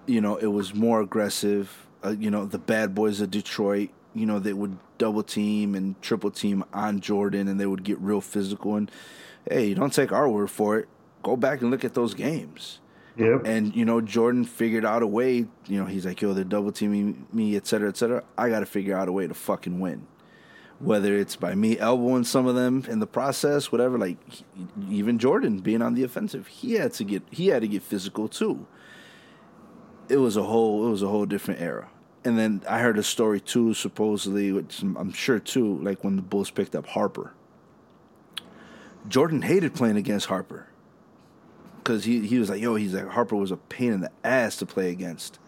you 0.07 0.21
know, 0.21 0.37
it 0.37 0.47
was 0.47 0.73
more 0.73 1.01
aggressive. 1.01 1.85
Uh, 2.03 2.15
you 2.17 2.31
know, 2.31 2.45
the 2.45 2.57
bad 2.57 2.95
boys 2.95 3.21
of 3.21 3.29
Detroit, 3.29 3.89
you 4.15 4.25
know, 4.25 4.39
they 4.39 4.53
would 4.53 4.77
double 4.97 5.21
team 5.21 5.75
and 5.75 6.01
triple 6.01 6.31
team 6.31 6.63
on 6.73 6.99
Jordan 7.01 7.47
and 7.47 7.59
they 7.59 7.67
would 7.67 7.83
get 7.83 7.99
real 7.99 8.21
physical. 8.21 8.75
And 8.75 8.89
hey, 9.49 9.73
don't 9.73 9.93
take 9.93 10.11
our 10.11 10.27
word 10.27 10.49
for 10.49 10.79
it. 10.79 10.87
Go 11.21 11.35
back 11.35 11.61
and 11.61 11.69
look 11.69 11.85
at 11.85 11.93
those 11.93 12.13
games. 12.13 12.79
Yep. 13.17 13.41
And, 13.45 13.75
you 13.75 13.83
know, 13.83 13.99
Jordan 13.99 14.45
figured 14.45 14.85
out 14.85 15.01
a 15.01 15.07
way, 15.07 15.45
you 15.65 15.79
know, 15.79 15.85
he's 15.85 16.05
like, 16.05 16.21
yo, 16.21 16.33
they're 16.33 16.43
double 16.43 16.71
teaming 16.71 17.27
me, 17.33 17.55
et 17.55 17.65
cetera, 17.65 17.89
et 17.89 17.97
cetera. 17.97 18.23
I 18.37 18.49
got 18.49 18.59
to 18.59 18.65
figure 18.65 18.95
out 18.95 19.07
a 19.07 19.11
way 19.11 19.27
to 19.27 19.33
fucking 19.33 19.79
win. 19.79 20.07
Whether 20.79 21.15
it's 21.15 21.35
by 21.35 21.55
me 21.55 21.79
elbowing 21.79 22.23
some 22.23 22.45
of 22.45 22.53
them 22.53 22.85
in 22.87 22.99
the 22.99 23.07
process, 23.07 23.71
whatever, 23.71 23.97
like 23.97 24.17
even 24.87 25.17
Jordan 25.17 25.59
being 25.59 25.81
on 25.81 25.95
the 25.95 26.03
offensive, 26.03 26.45
he 26.45 26.73
had 26.73 26.93
to 26.93 27.03
get 27.03 27.23
he 27.31 27.47
had 27.47 27.63
to 27.63 27.67
get 27.67 27.81
physical 27.81 28.27
too 28.27 28.67
it 30.09 30.17
was 30.17 30.37
a 30.37 30.43
whole 30.43 30.87
it 30.87 30.89
was 30.89 31.01
a 31.01 31.07
whole 31.07 31.25
different 31.25 31.61
era. 31.61 31.89
And 32.23 32.37
then 32.37 32.61
I 32.67 32.79
heard 32.79 32.97
a 32.97 33.03
story 33.03 33.39
too, 33.39 33.73
supposedly, 33.73 34.51
which 34.51 34.81
I'm 34.81 35.13
sure 35.13 35.39
too, 35.39 35.77
like 35.81 36.03
when 36.03 36.17
the 36.17 36.21
Bulls 36.21 36.49
picked 36.49 36.75
up 36.75 36.87
Harper. 36.87 37.33
Jordan 39.07 39.41
hated 39.41 39.73
playing 39.73 39.95
against 39.95 40.25
Harper 40.25 40.67
because 41.87 42.03
he 42.03 42.27
he 42.27 42.37
was 42.37 42.49
like, 42.49 42.61
yo, 42.61 42.75
he's 42.75 42.93
like 42.93 43.07
Harper 43.07 43.37
was 43.37 43.51
a 43.51 43.55
pain 43.57 43.93
in 43.93 44.01
the 44.01 44.11
ass 44.21 44.57
to 44.57 44.65
play 44.65 44.91
against. 44.91 45.39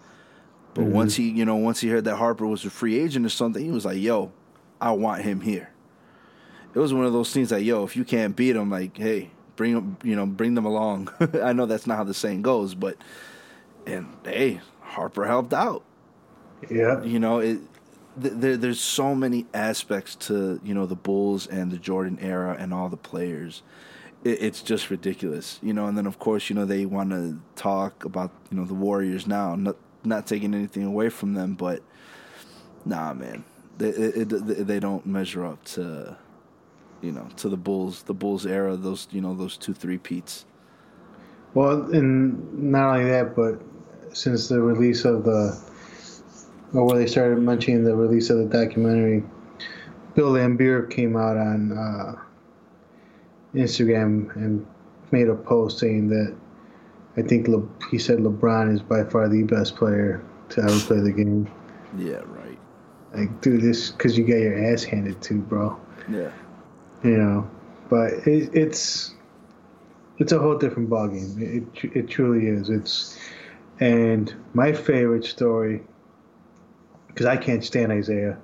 But 0.74 0.84
mm-hmm. 0.84 0.94
once 0.94 1.16
he, 1.16 1.30
you 1.30 1.44
know, 1.44 1.58
once 1.58 1.82
he 1.82 1.90
heard 1.90 2.06
that 2.06 2.16
Harper 2.16 2.48
was 2.48 2.64
a 2.64 2.70
free 2.70 2.98
agent 2.98 3.26
or 3.26 3.30
something, 3.30 3.64
he 3.64 3.72
was 3.72 3.84
like, 3.84 3.98
yo, 3.98 4.32
I 4.80 4.92
want 4.92 5.24
him 5.24 5.42
here. 5.42 5.72
It 6.74 6.80
was 6.80 6.94
one 6.94 7.04
of 7.04 7.12
those 7.12 7.34
things 7.34 7.52
like, 7.52 7.66
yo, 7.66 7.84
if 7.84 7.98
you 7.98 8.06
can't 8.06 8.36
beat 8.36 8.56
him, 8.56 8.70
like, 8.70 8.96
hey, 8.96 9.32
bring 9.58 9.74
them, 9.74 9.98
you 10.02 10.16
know, 10.16 10.26
bring 10.26 10.54
them 10.54 10.66
along. 10.66 11.10
I 11.44 11.52
know 11.52 11.66
that's 11.66 11.86
not 11.86 11.98
how 11.98 12.04
the 12.06 12.14
saying 12.14 12.44
goes, 12.44 12.74
but 12.74 12.96
and 13.86 14.08
hey, 14.24 14.62
Harper 14.80 15.26
helped 15.26 15.54
out. 15.54 15.84
Yeah, 16.70 17.04
you 17.04 17.20
know 17.20 17.40
it. 17.40 17.60
Th- 18.22 18.34
there, 18.34 18.56
there's 18.56 18.80
so 18.80 19.14
many 19.14 19.46
aspects 19.54 20.16
to 20.28 20.62
you 20.64 20.74
know 20.74 20.86
the 20.86 20.96
Bulls 20.96 21.48
and 21.48 21.70
the 21.70 21.78
Jordan 21.78 22.18
era 22.22 22.56
and 22.58 22.74
all 22.74 22.88
the 22.88 22.98
players. 22.98 23.62
It, 24.24 24.42
it's 24.42 24.62
just 24.62 24.90
ridiculous, 24.90 25.60
you 25.62 25.74
know. 25.74 25.88
And 25.88 25.98
then 25.98 26.06
of 26.06 26.20
course 26.20 26.50
you 26.50 26.56
know 26.56 26.66
they 26.66 26.86
want 26.86 27.12
to 27.12 27.40
talk 27.56 28.06
about 28.06 28.32
you 28.52 28.58
know 28.58 28.66
the 28.66 28.74
Warriors 28.74 29.28
now, 29.28 29.56
not 29.56 29.76
not 30.04 30.28
taking 30.28 30.54
anything 30.54 30.84
away 30.84 31.10
from 31.10 31.34
them, 31.34 31.56
but 31.56 31.82
nah, 32.86 33.14
man, 33.14 33.44
they 33.78 33.90
it, 33.90 34.30
they 34.68 34.80
don't 34.80 35.06
measure 35.06 35.46
up 35.46 35.64
to 35.66 36.18
you 37.02 37.12
know 37.12 37.28
to 37.38 37.50
the 37.50 37.58
Bulls 37.58 38.04
the 38.04 38.14
Bulls 38.14 38.46
era. 38.46 38.76
Those 38.76 39.08
you 39.12 39.22
know 39.22 39.34
those 39.34 39.58
two 39.58 39.74
three 39.74 39.98
peats. 39.98 40.46
Well, 41.54 41.92
and 41.94 42.72
not 42.72 42.96
only 42.96 43.10
that, 43.10 43.36
but 43.36 43.60
since 44.16 44.48
the 44.48 44.62
release 44.62 45.06
of 45.06 45.24
the, 45.24 45.60
or 46.74 46.86
where 46.86 46.98
they 46.98 47.08
started 47.08 47.40
mentioning 47.40 47.84
the 47.84 47.96
release 47.96 48.30
of 48.30 48.38
the 48.38 48.46
documentary, 48.46 49.24
Bill 50.14 50.32
Laimbeer 50.32 50.90
came 50.92 51.16
out 51.16 51.38
on 51.38 51.72
uh, 51.72 52.16
Instagram 53.54 54.36
and 54.36 54.66
made 55.12 55.28
a 55.28 55.36
post 55.36 55.80
saying 55.80 56.08
that 56.10 56.36
I 57.18 57.22
think 57.22 57.48
Le- 57.48 57.68
he 57.90 57.98
said 57.98 58.20
LeBron 58.20 58.74
is 58.74 58.82
by 58.82 59.04
far 59.04 59.28
the 59.28 59.44
best 59.44 59.76
player 59.76 60.24
to 60.50 60.62
ever 60.62 60.80
play 60.80 61.00
the 61.00 61.12
game. 61.12 61.52
Yeah, 61.98 62.22
right. 62.26 62.60
Like, 63.14 63.42
dude, 63.42 63.62
this 63.62 63.92
because 63.92 64.18
you 64.18 64.24
get 64.24 64.40
your 64.40 64.72
ass 64.72 64.84
handed 64.84 65.22
to, 65.24 65.40
bro. 65.40 65.80
Yeah. 66.10 66.32
You 67.04 67.18
know, 67.18 67.50
but 67.90 68.14
it, 68.28 68.54
it's 68.54 69.16
it's 70.18 70.32
a 70.32 70.40
whole 70.40 70.58
different 70.58 70.90
ballgame. 70.90 71.42
It 71.42 71.96
it 71.96 72.08
truly 72.10 72.48
is. 72.48 72.70
It's 72.70 73.18
and 73.80 74.34
my 74.54 74.74
favorite 74.74 75.26
story 75.26 75.82
because 77.08 77.26
I 77.26 77.38
can't 77.38 77.64
stand 77.64 77.92
Isiah. 77.92 78.38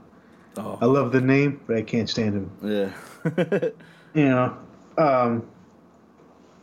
Oh. 0.58 0.78
I 0.82 0.86
love 0.86 1.12
the 1.12 1.22
name, 1.22 1.60
but 1.68 1.76
I 1.76 1.82
can't 1.82 2.10
stand 2.10 2.36
him. 2.36 2.52
Yeah. 2.64 2.92
you 4.14 4.30
know, 4.30 4.58
um, 4.98 5.48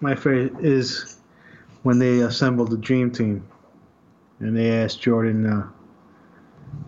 my 0.00 0.14
favorite 0.14 0.52
is 0.60 1.18
when 1.82 1.98
they 1.98 2.20
assembled 2.20 2.70
the 2.70 2.76
dream 2.76 3.10
team, 3.10 3.46
and 4.40 4.56
they 4.56 4.70
asked 4.70 5.00
Jordan, 5.00 5.46
uh, 5.46 5.68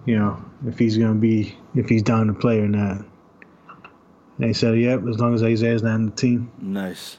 you 0.07 0.19
know, 0.19 0.43
if 0.67 0.79
he's 0.79 0.97
gonna 0.99 1.15
be 1.15 1.57
if 1.75 1.89
he's 1.89 2.03
down 2.03 2.27
to 2.27 2.35
play 2.35 2.59
or 2.59 2.69
not. 2.69 2.99
And 2.99 4.49
they 4.49 4.53
said, 4.53 4.79
"Yep, 4.79 5.07
as 5.09 5.19
long 5.19 5.35
as 5.35 5.43
Isiah's 5.43 5.83
not 5.83 5.95
on 5.95 6.07
the 6.07 6.13
team." 6.13 6.51
Nice. 6.61 7.19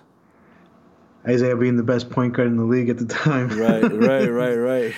Isiah 1.28 1.56
being 1.56 1.76
the 1.76 1.84
best 1.84 2.10
point 2.10 2.34
guard 2.34 2.50
in 2.50 2.58
the 2.58 2.64
league 2.64 2.90
at 2.90 2.98
the 2.98 3.06
time. 3.06 3.50
Right, 3.50 3.82
right, 3.82 4.28
right, 4.30 4.56
right. 4.56 4.94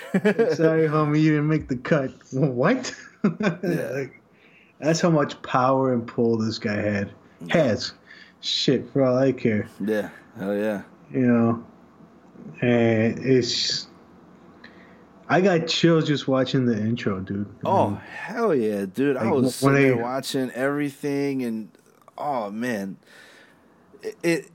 Sorry, 0.54 0.88
homie, 0.88 1.22
you 1.22 1.32
didn't 1.32 1.48
make 1.48 1.70
the 1.70 1.78
cut. 1.78 2.12
What? 2.32 2.94
yeah. 3.24 3.58
like, 3.94 4.22
that's 4.80 5.00
how 5.00 5.10
much 5.10 5.42
power 5.42 5.94
and 5.94 6.06
pull 6.06 6.38
this 6.38 6.60
guy 6.60 6.76
had. 6.76 7.12
Has. 7.50 7.94
Shit, 8.42 8.92
for 8.92 9.04
all 9.04 9.18
I 9.18 9.32
care. 9.32 9.68
Yeah, 9.80 10.10
hell 10.38 10.56
yeah. 10.56 10.84
You 11.12 11.28
know, 11.28 11.66
and 12.62 13.20
it's. 13.20 13.88
I 15.30 15.42
got 15.42 15.68
chills 15.68 16.08
just 16.08 16.28
watching 16.28 16.66
the 16.66 16.78
intro, 16.78 17.20
dude. 17.20 17.54
Oh 17.66 17.96
hell 17.96 18.56
yeah, 18.56 18.86
dude! 18.86 19.16
Like, 19.16 19.26
I 19.26 19.32
was 19.32 19.56
sitting 19.56 19.76
there 19.76 19.98
watching 19.98 20.52
everything, 20.52 21.44
and 21.44 21.70
oh 22.18 22.50
man, 22.50 22.98
it, 24.02 24.18
it. 24.24 24.52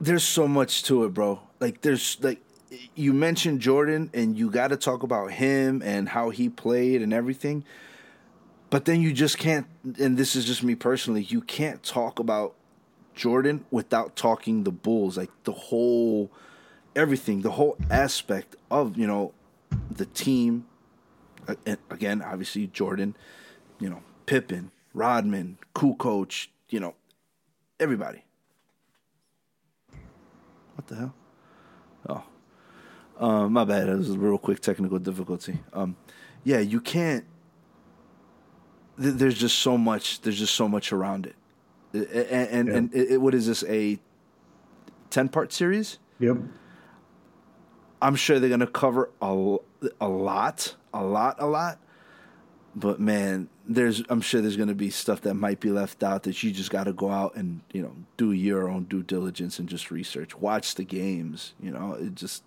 There's 0.00 0.24
so 0.24 0.48
much 0.48 0.82
to 0.84 1.04
it, 1.04 1.14
bro. 1.14 1.40
Like 1.60 1.82
there's 1.82 2.18
like 2.22 2.40
you 2.94 3.12
mentioned 3.12 3.60
Jordan, 3.60 4.10
and 4.12 4.36
you 4.36 4.50
got 4.50 4.68
to 4.68 4.76
talk 4.76 5.02
about 5.02 5.32
him 5.32 5.82
and 5.84 6.08
how 6.08 6.30
he 6.30 6.48
played 6.48 7.02
and 7.02 7.12
everything. 7.12 7.64
But 8.70 8.86
then 8.86 9.02
you 9.02 9.12
just 9.12 9.36
can't, 9.36 9.66
and 9.98 10.16
this 10.16 10.34
is 10.34 10.46
just 10.46 10.62
me 10.62 10.74
personally, 10.74 11.22
you 11.22 11.42
can't 11.42 11.82
talk 11.82 12.18
about 12.18 12.54
Jordan 13.14 13.64
without 13.70 14.16
talking 14.16 14.64
the 14.64 14.72
Bulls, 14.72 15.16
like 15.16 15.30
the 15.44 15.52
whole, 15.52 16.30
everything, 16.96 17.42
the 17.42 17.52
whole 17.52 17.76
aspect 17.90 18.56
of 18.70 18.96
you 18.96 19.06
know, 19.06 19.32
the 19.90 20.06
team. 20.06 20.66
And 21.66 21.78
again, 21.90 22.22
obviously 22.22 22.68
Jordan, 22.68 23.16
you 23.80 23.90
know, 23.90 24.02
Pippen, 24.26 24.70
Rodman, 24.94 25.58
cool 25.74 25.96
coach, 25.96 26.50
you 26.68 26.80
know, 26.80 26.94
everybody. 27.80 28.24
What 30.74 30.86
the 30.86 30.94
hell? 30.96 31.14
Oh, 32.08 32.24
uh, 33.18 33.48
my 33.48 33.64
bad. 33.64 33.88
It 33.88 33.96
was 33.96 34.10
a 34.10 34.18
real 34.18 34.38
quick 34.38 34.60
technical 34.60 34.98
difficulty. 34.98 35.60
Um, 35.72 35.96
yeah, 36.44 36.58
you 36.58 36.80
can't. 36.80 37.24
Th- 39.00 39.14
there's 39.14 39.38
just 39.38 39.58
so 39.58 39.76
much. 39.78 40.20
There's 40.22 40.38
just 40.38 40.54
so 40.54 40.68
much 40.68 40.92
around 40.92 41.26
it, 41.26 41.36
and 41.92 42.04
and, 42.04 42.68
yeah. 42.68 42.74
and 42.74 42.94
it, 42.94 43.20
what 43.20 43.34
is 43.34 43.46
this 43.46 43.64
a 43.64 43.98
ten 45.10 45.28
part 45.28 45.52
series? 45.52 45.98
Yep. 46.18 46.38
I'm 48.00 48.16
sure 48.16 48.40
they're 48.40 48.50
gonna 48.50 48.66
cover 48.66 49.10
a 49.20 49.56
a 50.00 50.08
lot, 50.08 50.76
a 50.92 51.04
lot, 51.04 51.36
a 51.38 51.46
lot. 51.46 51.78
But 52.74 52.98
man, 52.98 53.48
there's 53.66 54.02
I'm 54.08 54.20
sure 54.20 54.40
there's 54.40 54.56
gonna 54.56 54.74
be 54.74 54.90
stuff 54.90 55.20
that 55.22 55.34
might 55.34 55.60
be 55.60 55.70
left 55.70 56.02
out 56.02 56.24
that 56.24 56.42
you 56.42 56.50
just 56.50 56.70
got 56.70 56.84
to 56.84 56.92
go 56.92 57.10
out 57.10 57.34
and 57.36 57.60
you 57.72 57.82
know 57.82 57.94
do 58.16 58.32
your 58.32 58.68
own 58.68 58.84
due 58.84 59.02
diligence 59.02 59.58
and 59.58 59.68
just 59.68 59.90
research, 59.90 60.36
watch 60.36 60.74
the 60.74 60.84
games. 60.84 61.54
You 61.60 61.70
know, 61.70 61.94
it 61.94 62.14
just 62.14 62.42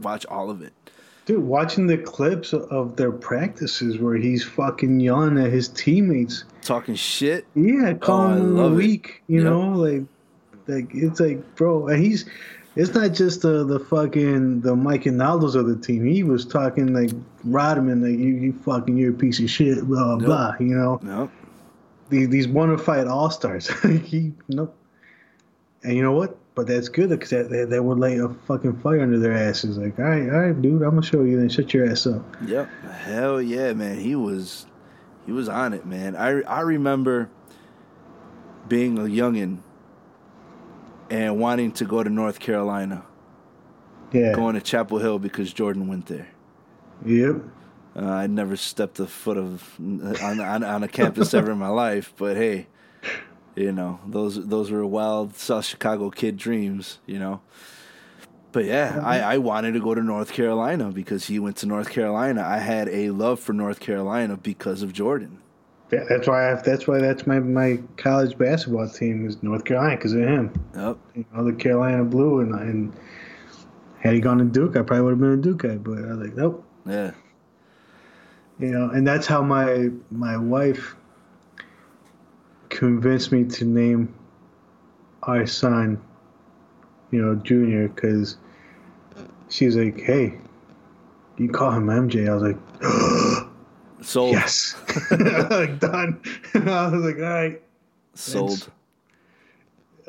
watch 0.00 0.26
all 0.26 0.50
of 0.50 0.62
it. 0.62 0.72
Dude, 1.30 1.44
watching 1.44 1.86
the 1.86 1.96
clips 1.96 2.52
of 2.52 2.96
their 2.96 3.12
practices 3.12 3.98
where 3.98 4.16
he's 4.16 4.42
fucking 4.42 4.98
yelling 4.98 5.38
at 5.38 5.52
his 5.52 5.68
teammates, 5.68 6.42
talking 6.60 6.96
shit. 6.96 7.46
Yeah, 7.54 7.90
oh, 7.90 7.94
calling 7.94 8.58
oh, 8.58 8.64
them 8.64 8.74
weak. 8.74 9.22
You 9.28 9.36
yep. 9.36 9.44
know, 9.44 9.68
like, 9.68 10.02
like 10.66 10.92
it's 10.92 11.20
like, 11.20 11.54
bro, 11.54 11.86
and 11.86 12.04
he's. 12.04 12.28
It's 12.74 12.92
not 12.94 13.12
just 13.12 13.42
the 13.42 13.64
the 13.64 13.78
fucking 13.78 14.62
the 14.62 14.74
Mike 14.74 15.04
Ronaldos 15.04 15.54
of 15.54 15.68
the 15.68 15.76
team. 15.76 16.04
He 16.04 16.24
was 16.24 16.44
talking 16.44 16.92
like 16.92 17.10
Rodman, 17.44 18.02
like 18.02 18.18
you, 18.18 18.34
you 18.34 18.52
fucking 18.64 18.96
you're 18.96 19.12
a 19.12 19.14
piece 19.14 19.38
of 19.38 19.48
shit, 19.48 19.84
blah 19.84 20.16
blah. 20.16 20.26
blah 20.26 20.54
you 20.58 20.74
know. 20.74 20.98
Nope. 21.00 21.30
These 22.08 22.28
these 22.30 22.46
bona 22.48 22.76
fide 22.76 23.06
all 23.06 23.30
stars. 23.30 23.70
he 24.04 24.32
nope. 24.48 24.76
And 25.84 25.94
you 25.94 26.02
know 26.02 26.12
what? 26.12 26.39
But 26.60 26.66
that's 26.66 26.90
good 26.90 27.08
because 27.08 27.30
that, 27.30 27.48
that, 27.48 27.70
that 27.70 27.82
would 27.82 27.98
light 27.98 28.18
a 28.18 28.28
fucking 28.28 28.80
fire 28.80 29.00
under 29.00 29.18
their 29.18 29.32
asses. 29.32 29.78
Like, 29.78 29.98
all 29.98 30.04
right, 30.04 30.28
all 30.28 30.40
right, 30.40 30.60
dude, 30.60 30.82
I'm 30.82 30.90
gonna 30.90 31.02
show 31.02 31.22
you. 31.22 31.38
Then 31.38 31.48
shut 31.48 31.72
your 31.72 31.90
ass 31.90 32.06
up. 32.06 32.22
Yep. 32.46 32.68
Hell 33.00 33.40
yeah, 33.40 33.72
man. 33.72 33.98
He 33.98 34.14
was, 34.14 34.66
he 35.24 35.32
was 35.32 35.48
on 35.48 35.72
it, 35.72 35.86
man. 35.86 36.14
I 36.16 36.42
I 36.42 36.60
remember 36.60 37.30
being 38.68 38.98
a 38.98 39.04
youngin 39.04 39.60
and 41.08 41.40
wanting 41.40 41.72
to 41.72 41.86
go 41.86 42.02
to 42.02 42.10
North 42.10 42.40
Carolina. 42.40 43.06
Yeah. 44.12 44.34
Going 44.34 44.54
to 44.54 44.60
Chapel 44.60 44.98
Hill 44.98 45.18
because 45.18 45.50
Jordan 45.54 45.88
went 45.88 46.08
there. 46.08 46.28
Yep. 47.06 47.36
Uh, 47.96 48.04
I 48.04 48.26
never 48.26 48.54
stepped 48.54 49.00
a 49.00 49.06
foot 49.06 49.38
of 49.38 49.80
on, 49.80 50.40
on, 50.40 50.62
on 50.62 50.82
a 50.82 50.88
campus 50.88 51.32
ever 51.32 51.52
in 51.52 51.58
my 51.58 51.68
life, 51.68 52.12
but 52.18 52.36
hey, 52.36 52.66
you 53.56 53.72
know, 53.72 54.00
those 54.06 54.46
those 54.48 54.70
were 54.70 54.86
wild 54.86 55.36
South 55.36 55.64
Chicago 55.64 56.10
kid 56.10 56.36
dreams, 56.36 56.98
you 57.06 57.18
know. 57.18 57.40
But 58.52 58.64
yeah, 58.64 59.00
I, 59.04 59.20
I 59.20 59.38
wanted 59.38 59.72
to 59.72 59.80
go 59.80 59.94
to 59.94 60.02
North 60.02 60.32
Carolina 60.32 60.90
because 60.90 61.26
he 61.26 61.38
went 61.38 61.56
to 61.58 61.66
North 61.66 61.90
Carolina. 61.90 62.42
I 62.42 62.58
had 62.58 62.88
a 62.88 63.10
love 63.10 63.38
for 63.38 63.52
North 63.52 63.78
Carolina 63.78 64.36
because 64.36 64.82
of 64.82 64.92
Jordan. 64.92 65.38
Yeah, 65.92 66.04
that's 66.08 66.26
why 66.26 66.52
I 66.52 66.54
that's 66.56 66.86
why 66.86 66.98
that's 66.98 67.26
my, 67.26 67.40
my 67.40 67.80
college 67.96 68.36
basketball 68.38 68.88
team 68.88 69.26
is 69.26 69.42
North 69.42 69.64
Carolina 69.64 69.96
because 69.96 70.12
of 70.12 70.20
him. 70.20 70.52
Yep. 70.74 70.98
You 71.14 71.24
know, 71.32 71.44
the 71.44 71.52
Carolina 71.52 72.04
Blue 72.04 72.40
and 72.40 72.54
and 72.54 72.92
had 74.00 74.14
he 74.14 74.20
gone 74.20 74.38
to 74.38 74.44
Duke, 74.44 74.76
I 74.76 74.82
probably 74.82 75.02
would 75.02 75.10
have 75.10 75.20
been 75.20 75.32
a 75.32 75.36
Duke 75.36 75.58
guy. 75.58 75.76
But 75.76 75.98
I 75.98 76.06
was 76.06 76.18
like, 76.18 76.34
nope. 76.34 76.64
Yeah. 76.86 77.12
You 78.58 78.70
know, 78.70 78.90
and 78.90 79.06
that's 79.06 79.26
how 79.26 79.42
my 79.42 79.90
my 80.10 80.36
wife 80.36 80.96
convinced 82.70 83.32
me 83.32 83.44
to 83.44 83.64
name 83.64 84.14
our 85.24 85.46
son, 85.46 86.00
you 87.10 87.20
know, 87.20 87.34
Junior, 87.34 87.88
because 87.88 88.38
she's 89.48 89.76
like, 89.76 90.00
hey, 90.00 90.38
you 91.36 91.48
call 91.48 91.72
him 91.72 91.86
MJ. 91.86 92.28
I 92.28 92.34
was 92.34 92.42
like, 92.42 94.02
sold. 94.02 94.32
Yes, 94.32 94.76
like 95.10 95.78
done. 95.78 96.20
I 96.54 96.88
was 96.88 97.04
like, 97.04 97.16
all 97.16 97.22
right, 97.22 97.62
sold. 98.14 98.70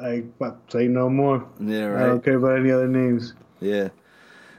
I 0.02 0.24
say 0.70 0.88
no 0.88 1.10
more. 1.10 1.46
Yeah, 1.60 1.86
right. 1.86 2.04
I 2.04 2.08
don't 2.08 2.24
care 2.24 2.38
about 2.38 2.58
any 2.58 2.72
other 2.72 2.88
names. 2.88 3.34
Yeah. 3.60 3.90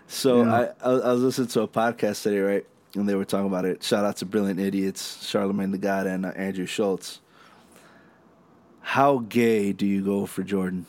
So 0.07 0.45
yeah. 0.45 0.73
I 0.85 0.91
I 0.91 1.13
was 1.13 1.23
listening 1.23 1.49
to 1.49 1.63
a 1.63 1.69
podcast 1.69 2.23
today, 2.23 2.41
right, 2.41 2.67
and 2.95 3.09
they 3.09 3.15
were 3.15 3.25
talking 3.25 3.47
about 3.47 3.65
it. 3.65 3.83
Shout 3.83 4.05
out 4.05 4.19
to 4.19 4.27
Brilliant 4.27 4.61
Idiots, 4.61 5.27
Charlemagne 5.27 5.71
the 5.71 5.79
God, 5.79 6.07
and 6.07 6.27
uh, 6.27 6.33
Andrew 6.37 6.67
Schulz. 6.67 7.22
How 8.83 9.19
gay 9.29 9.73
do 9.73 9.87
you 9.87 10.05
go 10.05 10.27
for 10.27 10.43
Jordan? 10.43 10.87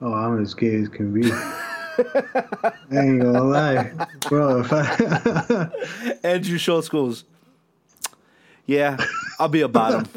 Oh, 0.00 0.12
I'm 0.12 0.40
as 0.40 0.54
gay 0.54 0.76
as 0.76 0.88
can 0.88 1.12
be. 1.12 1.30
I 1.32 2.72
ain't 2.92 3.20
gonna 3.20 3.42
lie, 3.42 3.92
bro. 4.28 4.60
If 4.60 4.72
I 4.72 5.68
Andrew 6.24 6.58
Schulz 6.58 6.88
goes, 6.88 7.24
yeah, 8.66 8.96
I'll 9.38 9.48
be 9.48 9.62
a 9.62 9.68
bottom. 9.68 10.04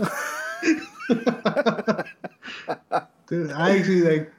Dude, 3.28 3.52
I 3.52 3.78
actually 3.78 4.02
like 4.02 4.32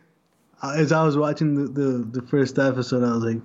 uh, 0.62 0.72
as 0.76 0.92
I 0.92 1.04
was 1.04 1.16
watching 1.16 1.54
the, 1.54 1.68
the, 1.68 2.20
the 2.20 2.26
first 2.26 2.59
episode, 2.59 3.02
I 3.02 3.12
was 3.14 3.24
like, 3.24 3.42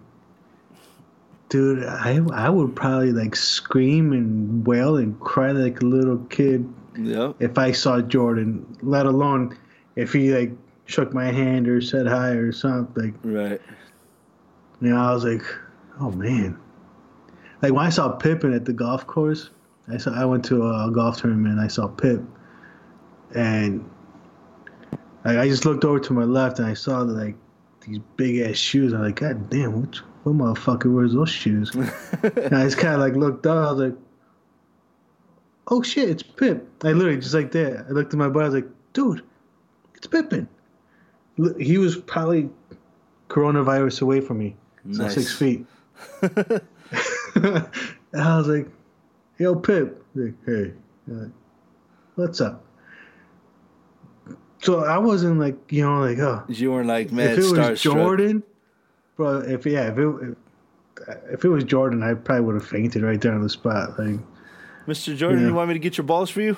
dude, 1.49 1.83
I 1.83 2.19
I 2.33 2.49
would 2.49 2.75
probably 2.75 3.11
like 3.11 3.35
scream 3.35 4.13
and 4.13 4.65
wail 4.65 4.97
and 4.97 5.19
cry 5.19 5.51
like 5.51 5.81
a 5.81 5.85
little 5.85 6.17
kid 6.29 6.67
yeah. 6.97 7.33
If 7.39 7.57
I 7.57 7.71
saw 7.71 8.01
Jordan, 8.01 8.65
let 8.81 9.05
alone 9.05 9.57
if 9.95 10.13
he 10.13 10.33
like 10.33 10.51
shook 10.85 11.13
my 11.13 11.31
hand 11.31 11.67
or 11.67 11.81
said 11.81 12.07
hi 12.07 12.29
or 12.29 12.51
something. 12.51 13.17
Right. 13.23 13.61
You 14.81 14.89
know, 14.89 14.97
I 14.97 15.13
was 15.13 15.23
like, 15.23 15.43
oh 15.99 16.11
man. 16.11 16.59
Like 17.61 17.73
when 17.73 17.85
I 17.85 17.89
saw 17.89 18.09
Pippen 18.13 18.53
at 18.53 18.65
the 18.65 18.73
golf 18.73 19.05
course, 19.05 19.51
I 19.87 19.97
saw 19.97 20.13
I 20.13 20.25
went 20.25 20.43
to 20.45 20.63
a 20.63 20.91
golf 20.91 21.21
tournament. 21.21 21.59
I 21.59 21.67
saw 21.67 21.87
Pip, 21.87 22.21
and 23.35 23.87
like 25.23 25.37
I 25.37 25.47
just 25.47 25.65
looked 25.65 25.85
over 25.85 25.99
to 25.99 26.13
my 26.13 26.23
left 26.23 26.59
and 26.59 26.67
I 26.67 26.73
saw 26.73 27.03
the, 27.03 27.13
like 27.13 27.35
these 27.81 27.99
big 28.17 28.39
ass 28.39 28.57
shoes. 28.57 28.93
I'm 28.93 29.03
like, 29.03 29.17
God 29.17 29.49
damn, 29.49 29.79
what, 29.79 29.95
what 30.23 30.35
motherfucker 30.35 30.93
wears 30.93 31.13
those 31.13 31.29
shoes? 31.29 31.73
and 31.75 32.55
I 32.55 32.63
just 32.63 32.77
kind 32.77 32.95
of 32.95 33.01
like 33.01 33.13
looked 33.13 33.45
up. 33.45 33.67
I 33.67 33.71
was 33.71 33.79
like, 33.79 33.97
oh 35.71 35.81
shit, 35.81 36.09
it's 36.09 36.21
Pip. 36.21 36.67
I 36.83 36.91
literally 36.91 37.19
just 37.19 37.33
like 37.33 37.51
that. 37.53 37.85
I 37.87 37.91
looked 37.91 38.13
at 38.13 38.19
my 38.19 38.27
buddy. 38.27 38.43
I 38.43 38.49
was 38.49 38.55
like, 38.55 38.69
dude, 38.93 39.23
it's 39.95 40.05
Pippen. 40.05 40.47
He 41.57 41.77
was 41.77 41.95
probably 41.95 42.49
coronavirus 43.29 44.01
away 44.01 44.21
from 44.21 44.37
me. 44.37 44.55
So 44.91 45.03
nice. 45.03 45.15
six 45.15 45.35
feet. 45.35 45.65
and 46.21 46.61
I 48.13 48.37
was 48.37 48.47
like, 48.47 48.67
yo, 49.39 49.55
Pip. 49.55 50.03
Like, 50.13 50.33
hey, 50.45 50.73
like, 51.07 51.31
what's 52.15 52.41
up? 52.41 52.65
So 54.61 54.83
I 54.83 54.97
wasn't 54.97 55.39
like, 55.39 55.57
you 55.71 55.83
know, 55.83 56.01
like, 56.01 56.19
oh. 56.19 56.43
You 56.49 56.71
weren't 56.71 56.87
like, 56.87 57.11
man, 57.11 57.31
if 57.31 57.39
it 57.39 57.57
was 57.69 57.81
Jordan, 57.81 58.43
bro, 59.15 59.39
if, 59.39 59.65
yeah, 59.65 59.91
if 59.91 59.97
it, 59.97 60.07
if, 61.07 61.17
if 61.31 61.45
it 61.45 61.49
was 61.49 61.63
Jordan, 61.63 62.03
I 62.03 62.13
probably 62.13 62.45
would 62.45 62.55
have 62.55 62.67
fainted 62.67 63.01
right 63.01 63.19
there 63.19 63.33
on 63.33 63.41
the 63.41 63.49
spot. 63.49 63.97
Like, 63.97 64.19
Mr. 64.87 65.15
Jordan, 65.15 65.41
yeah. 65.41 65.47
you 65.47 65.53
want 65.53 65.67
me 65.69 65.75
to 65.75 65.79
get 65.79 65.97
your 65.97 66.05
balls 66.05 66.29
for 66.29 66.41
you? 66.41 66.57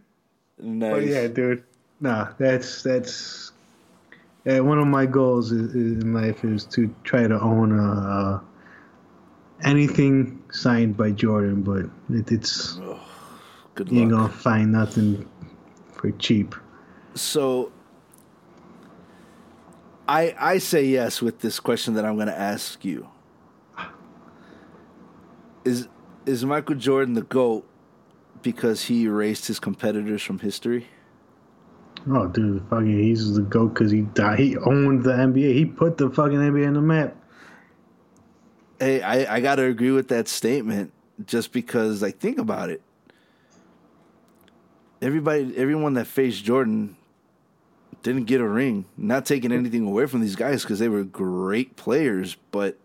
But 0.62 1.06
yeah, 1.06 1.26
dude. 1.26 1.64
Nah, 2.00 2.32
that's 2.38 2.82
that's 2.82 3.52
yeah, 4.44 4.60
one 4.60 4.78
of 4.78 4.86
my 4.86 5.06
goals 5.06 5.52
is, 5.52 5.74
is 5.74 6.02
in 6.02 6.14
life 6.14 6.44
is 6.44 6.64
to 6.66 6.94
try 7.04 7.26
to 7.26 7.38
own 7.40 7.78
a, 7.78 7.92
uh, 7.92 8.40
anything 9.64 10.42
signed 10.50 10.96
by 10.96 11.10
Jordan, 11.10 11.62
but 11.62 11.86
it, 12.14 12.32
it's 12.32 12.74
Good 13.74 13.88
luck 13.88 13.92
you 13.92 14.00
ain't 14.00 14.10
gonna 14.10 14.28
find 14.28 14.72
nothing 14.72 15.28
for 15.92 16.10
cheap. 16.12 16.54
So 17.14 17.70
I 20.10 20.34
I 20.40 20.58
say 20.58 20.84
yes 20.86 21.22
with 21.22 21.38
this 21.38 21.60
question 21.60 21.94
that 21.94 22.04
I'm 22.04 22.16
going 22.16 22.26
to 22.26 22.36
ask 22.38 22.84
you. 22.84 23.08
Is 25.64 25.86
is 26.26 26.44
Michael 26.44 26.74
Jordan 26.74 27.14
the 27.14 27.22
goat 27.22 27.64
because 28.42 28.82
he 28.84 29.04
erased 29.04 29.46
his 29.46 29.60
competitors 29.60 30.20
from 30.20 30.40
history? 30.40 30.88
Oh, 32.08 32.26
dude, 32.26 32.64
fucking, 32.70 32.98
he's 32.98 33.34
the 33.34 33.42
goat 33.42 33.74
because 33.74 33.92
he 33.92 34.02
died. 34.02 34.38
He 34.38 34.56
owned 34.56 35.04
the 35.04 35.12
NBA. 35.12 35.54
He 35.54 35.66
put 35.66 35.98
the 35.98 36.10
fucking 36.10 36.38
NBA 36.38 36.66
on 36.66 36.74
the 36.74 36.80
map. 36.80 37.14
Hey, 38.80 39.02
I, 39.02 39.36
I 39.36 39.40
got 39.40 39.56
to 39.56 39.64
agree 39.64 39.90
with 39.90 40.08
that 40.08 40.26
statement 40.26 40.92
just 41.26 41.52
because, 41.52 42.00
like, 42.00 42.18
think 42.18 42.38
about 42.38 42.70
it. 42.70 42.80
Everybody, 45.02 45.54
everyone 45.58 45.92
that 45.94 46.06
faced 46.06 46.42
Jordan 46.42 46.96
didn't 48.02 48.24
get 48.24 48.40
a 48.40 48.48
ring. 48.48 48.84
Not 48.96 49.26
taking 49.26 49.52
anything 49.52 49.86
away 49.86 50.06
from 50.06 50.20
these 50.20 50.36
guys 50.36 50.62
because 50.62 50.78
they 50.78 50.88
were 50.88 51.04
great 51.04 51.76
players, 51.76 52.36
but 52.50 52.78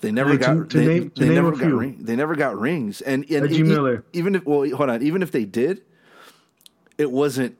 they 0.00 0.10
never 0.10 0.32
to- 0.32 0.38
got 0.38 0.70
to 0.70 0.78
they, 0.78 0.86
name- 0.86 1.12
they 1.16 1.28
never 1.28 1.52
got 1.52 1.72
ring, 1.72 1.98
they 2.00 2.16
never 2.16 2.34
got 2.34 2.58
rings. 2.58 3.00
And, 3.02 3.28
and 3.30 3.42
Reggie 3.42 3.58
e- 3.58 3.62
Miller. 3.62 4.04
even 4.12 4.34
if 4.36 4.44
well, 4.46 4.68
hold 4.70 4.90
on, 4.90 5.02
even 5.02 5.22
if 5.22 5.30
they 5.32 5.44
did, 5.44 5.82
it 6.98 7.10
wasn't 7.10 7.56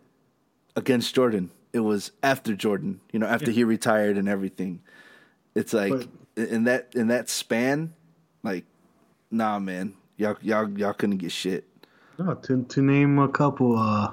against 0.76 1.14
Jordan. 1.14 1.50
It 1.72 1.80
was 1.80 2.12
after 2.22 2.54
Jordan. 2.54 3.00
You 3.12 3.18
know, 3.20 3.26
after 3.26 3.50
he 3.50 3.62
retired 3.64 4.16
and 4.16 4.28
everything. 4.28 4.80
It's 5.54 5.72
like 5.72 6.08
in 6.36 6.64
that 6.64 6.92
in 6.94 7.08
that 7.08 7.28
span, 7.28 7.92
like, 8.42 8.64
nah, 9.30 9.58
man, 9.58 9.94
y'all 10.16 10.36
y'all 10.40 10.68
y'all 10.78 10.92
couldn't 10.94 11.18
get 11.18 11.32
shit. 11.32 11.66
No, 12.18 12.34
to 12.34 12.62
to 12.64 12.82
name 12.82 13.18
a 13.18 13.28
couple, 13.28 13.76
uh, 13.78 14.12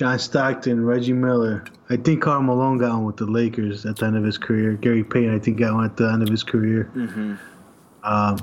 John 0.00 0.18
Stockton, 0.18 0.82
Reggie 0.82 1.12
Miller. 1.12 1.62
I 1.90 1.96
think 1.98 2.22
Karl 2.22 2.40
Malone 2.40 2.78
got 2.78 2.94
one 2.94 3.04
with 3.04 3.18
the 3.18 3.26
Lakers 3.26 3.84
at 3.84 3.96
the 3.96 4.06
end 4.06 4.16
of 4.16 4.24
his 4.24 4.38
career. 4.38 4.72
Gary 4.72 5.04
Payton, 5.04 5.34
I 5.34 5.38
think, 5.38 5.58
got 5.58 5.74
one 5.74 5.84
at 5.84 5.98
the 5.98 6.10
end 6.10 6.22
of 6.22 6.30
his 6.30 6.42
career. 6.42 6.90
Um, 8.02 8.38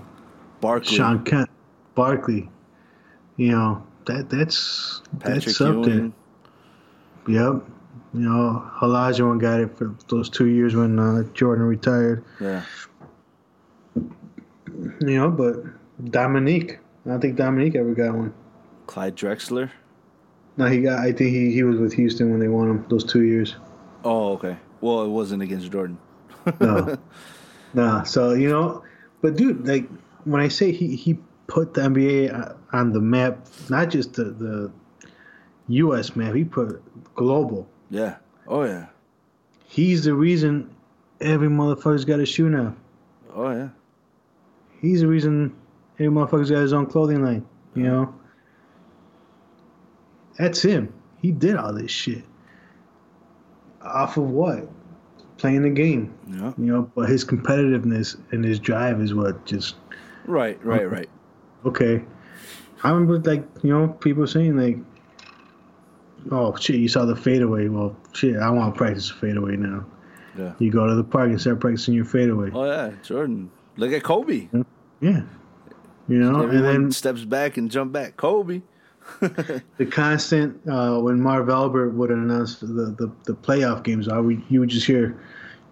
Barkley, 0.61 0.95
Shawn 0.95 1.23
Kemp, 1.23 1.49
Barkley. 1.95 2.47
You 3.37 3.53
know 3.53 3.87
that 4.05 4.29
that's 4.29 5.01
Patrick 5.19 5.45
that's 5.45 5.57
something. 5.57 6.13
Ewing. 7.25 7.63
Yep. 7.63 7.63
You 8.13 8.19
know, 8.19 8.71
Olajuwon 8.79 9.41
got 9.41 9.59
it 9.59 9.75
for 9.75 9.95
those 10.09 10.29
two 10.29 10.45
years 10.45 10.75
when 10.75 10.99
uh, 10.99 11.23
Jordan 11.33 11.65
retired. 11.65 12.23
Yeah, 12.39 12.61
You 13.95 15.17
know, 15.17 15.31
but 15.31 15.55
Dominique, 16.11 16.77
I 17.07 17.09
don't 17.09 17.19
think 17.19 17.35
Dominique 17.35 17.73
ever 17.73 17.95
got 17.95 18.13
one. 18.13 18.31
Clyde 18.85 19.15
Drexler. 19.15 19.71
No, 20.57 20.65
he 20.65 20.81
got. 20.81 20.99
I 20.99 21.11
think 21.11 21.31
he, 21.31 21.53
he 21.53 21.63
was 21.63 21.77
with 21.77 21.93
Houston 21.93 22.31
when 22.31 22.39
they 22.39 22.47
won 22.47 22.69
him 22.69 22.85
those 22.89 23.03
two 23.03 23.23
years. 23.23 23.55
Oh, 24.03 24.33
okay. 24.33 24.57
Well, 24.81 25.03
it 25.03 25.09
wasn't 25.09 25.43
against 25.43 25.71
Jordan. 25.71 25.97
No, 26.59 26.97
no. 27.73 28.03
So 28.03 28.33
you 28.33 28.49
know, 28.49 28.83
but 29.21 29.35
dude, 29.35 29.67
like 29.67 29.87
when 30.23 30.41
I 30.41 30.47
say 30.47 30.71
he 30.71 30.95
he 30.95 31.17
put 31.47 31.73
the 31.73 31.81
NBA 31.81 32.33
uh, 32.33 32.53
on 32.73 32.91
the 32.91 32.99
map, 32.99 33.47
not 33.69 33.89
just 33.89 34.13
the 34.13 34.25
the 34.25 34.71
U.S. 35.67 36.15
map, 36.15 36.33
he 36.33 36.43
put 36.43 36.81
global. 37.15 37.67
Yeah. 37.89 38.17
Oh 38.47 38.63
yeah. 38.63 38.87
He's 39.65 40.05
the 40.05 40.13
reason 40.13 40.73
every 41.21 41.49
motherfucker's 41.49 42.05
got 42.05 42.19
a 42.19 42.25
shoe 42.25 42.49
now. 42.49 42.75
Oh 43.33 43.51
yeah. 43.51 43.69
He's 44.81 45.01
the 45.01 45.07
reason 45.07 45.55
every 45.99 46.11
motherfucker's 46.11 46.49
got 46.49 46.61
his 46.61 46.73
own 46.73 46.85
clothing 46.85 47.23
line. 47.23 47.45
You 47.75 47.83
know, 47.83 48.15
that's 50.37 50.61
him. 50.61 50.93
He 51.21 51.31
did 51.31 51.55
all 51.55 51.73
this 51.73 51.91
shit. 51.91 52.23
Off 53.81 54.17
of 54.17 54.29
what? 54.29 54.69
Playing 55.37 55.63
the 55.63 55.69
game. 55.69 56.13
Yeah. 56.29 56.53
You 56.57 56.65
know, 56.65 56.91
but 56.95 57.09
his 57.09 57.23
competitiveness 57.23 58.19
and 58.31 58.43
his 58.43 58.59
drive 58.59 59.01
is 59.01 59.13
what 59.13 59.45
just 59.45 59.75
Right. 60.25 60.63
Right. 60.65 60.89
Right. 60.89 61.09
okay. 61.65 62.03
I 62.83 62.89
remember 62.89 63.19
like 63.19 63.43
you 63.63 63.71
know 63.71 63.87
people 63.87 64.27
saying 64.27 64.55
like, 64.57 64.77
"Oh 66.31 66.55
shit, 66.57 66.75
you 66.75 66.87
saw 66.87 67.05
the 67.05 67.15
fadeaway." 67.15 67.69
Well, 67.69 67.95
shit, 68.13 68.35
I 68.37 68.49
want 68.51 68.73
to 68.73 68.77
practice 68.77 69.09
the 69.09 69.15
fadeaway 69.15 69.55
now. 69.55 69.85
Yeah. 70.37 70.53
You 70.59 70.71
go 70.71 70.85
to 70.85 70.93
the 70.93 71.03
park 71.03 71.29
and 71.29 71.41
start 71.41 71.59
practicing 71.59 71.95
your 71.95 72.05
fadeaway. 72.05 72.51
Oh 72.53 72.65
yeah. 72.65 72.91
Jordan. 73.03 73.49
Look 73.77 73.93
at 73.93 74.03
Kobe. 74.03 74.47
Yeah, 75.01 75.21
you 76.07 76.17
know, 76.17 76.41
Everyone 76.41 76.55
and 76.55 76.65
then 76.65 76.91
steps 76.91 77.23
back 77.25 77.57
and 77.57 77.69
jump 77.69 77.91
back. 77.93 78.17
Kobe. 78.17 78.61
The 79.21 79.85
constant 79.89 80.59
uh, 80.69 80.99
when 80.99 81.19
Marv 81.21 81.49
Albert 81.49 81.91
would 81.91 82.11
announce 82.11 82.59
the, 82.59 82.67
the, 82.67 83.11
the 83.25 83.33
playoff 83.33 83.83
games, 83.83 84.07
I 84.07 84.19
would 84.19 84.41
you 84.49 84.59
would 84.61 84.69
just 84.69 84.85
hear, 84.87 85.17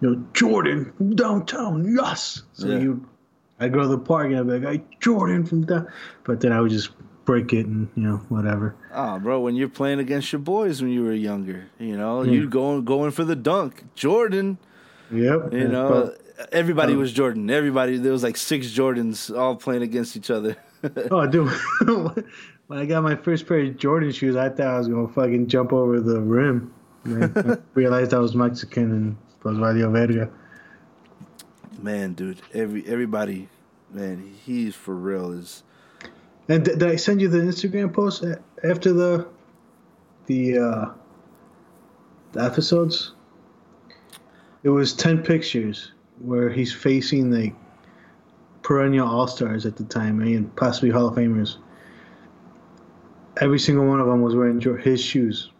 you 0.00 0.10
know, 0.10 0.24
Jordan 0.32 0.92
from 0.96 1.14
downtown, 1.16 1.94
yes. 1.96 2.42
So 2.54 2.66
Yeah. 2.68 2.78
you, 2.78 3.08
I'd 3.60 3.72
go 3.72 3.80
to 3.82 3.88
the 3.88 3.98
park 3.98 4.26
and 4.26 4.36
I'd 4.38 4.46
be 4.46 4.58
like, 4.66 4.80
hey, 4.80 4.84
Jordan 5.00 5.44
from 5.46 5.64
down, 5.64 5.88
but 6.24 6.40
then 6.40 6.52
I 6.52 6.60
would 6.60 6.70
just 6.70 6.90
break 7.24 7.52
it 7.52 7.66
and 7.66 7.88
you 7.96 8.02
know 8.04 8.16
whatever. 8.28 8.76
Ah, 8.92 9.18
bro, 9.18 9.40
when 9.40 9.56
you're 9.56 9.68
playing 9.68 9.98
against 9.98 10.32
your 10.32 10.38
boys 10.40 10.80
when 10.82 10.90
you 10.92 11.02
were 11.02 11.12
younger, 11.12 11.66
you 11.78 11.96
know, 11.96 12.22
you 12.22 12.48
going 12.48 12.84
going 12.84 13.10
for 13.10 13.24
the 13.24 13.34
dunk. 13.36 13.84
Jordan, 13.94 14.58
Yep. 15.10 15.52
you 15.52 15.68
know, 15.68 16.14
everybody 16.52 16.94
was 16.94 17.12
Jordan. 17.12 17.48
Everybody 17.50 17.96
there 17.96 18.12
was 18.12 18.22
like 18.22 18.36
six 18.36 18.68
Jordans 18.68 19.36
all 19.36 19.56
playing 19.56 19.82
against 19.82 20.16
each 20.16 20.30
other. 20.30 20.56
oh, 21.10 21.26
dude. 21.26 21.50
when 22.66 22.78
I 22.78 22.84
got 22.84 23.02
my 23.02 23.14
first 23.14 23.46
pair 23.46 23.60
of 23.60 23.76
Jordan 23.76 24.10
shoes, 24.12 24.36
I 24.36 24.48
thought 24.48 24.66
I 24.66 24.78
was 24.78 24.88
gonna 24.88 25.08
fucking 25.08 25.46
jump 25.46 25.72
over 25.72 26.00
the 26.00 26.20
rim. 26.20 26.72
And 27.04 27.36
I 27.36 27.58
realized 27.74 28.12
I 28.12 28.18
was 28.18 28.34
Mexican 28.34 28.90
and 28.92 29.16
was 29.42 29.58
Radio 29.58 29.90
Verga. 29.90 30.30
man, 31.80 32.14
dude, 32.14 32.42
every 32.52 32.86
everybody, 32.86 33.48
man, 33.92 34.34
he's 34.44 34.74
for 34.74 34.94
real. 34.94 35.32
Is 35.32 35.62
And 36.48 36.64
did, 36.64 36.80
did 36.80 36.88
I 36.88 36.96
send 36.96 37.20
you 37.20 37.28
the 37.28 37.38
Instagram 37.38 37.92
post 37.92 38.24
after 38.64 38.92
the 38.92 39.28
the 40.26 40.58
uh, 40.58 40.84
the 42.32 42.42
episodes? 42.42 43.12
It 44.64 44.70
was 44.70 44.92
ten 44.92 45.22
pictures 45.22 45.92
where 46.18 46.50
he's 46.50 46.72
facing 46.72 47.30
like 47.30 47.54
perennial 48.62 49.06
all 49.06 49.28
stars 49.28 49.64
at 49.64 49.76
the 49.76 49.84
time 49.84 50.20
and 50.20 50.54
possibly 50.56 50.90
Hall 50.90 51.06
of 51.06 51.14
Famers. 51.14 51.58
Every 53.40 53.58
single 53.58 53.86
one 53.86 54.00
of 54.00 54.06
them 54.06 54.22
was 54.22 54.34
wearing 54.34 54.60
his 54.78 55.00
shoes. 55.00 55.50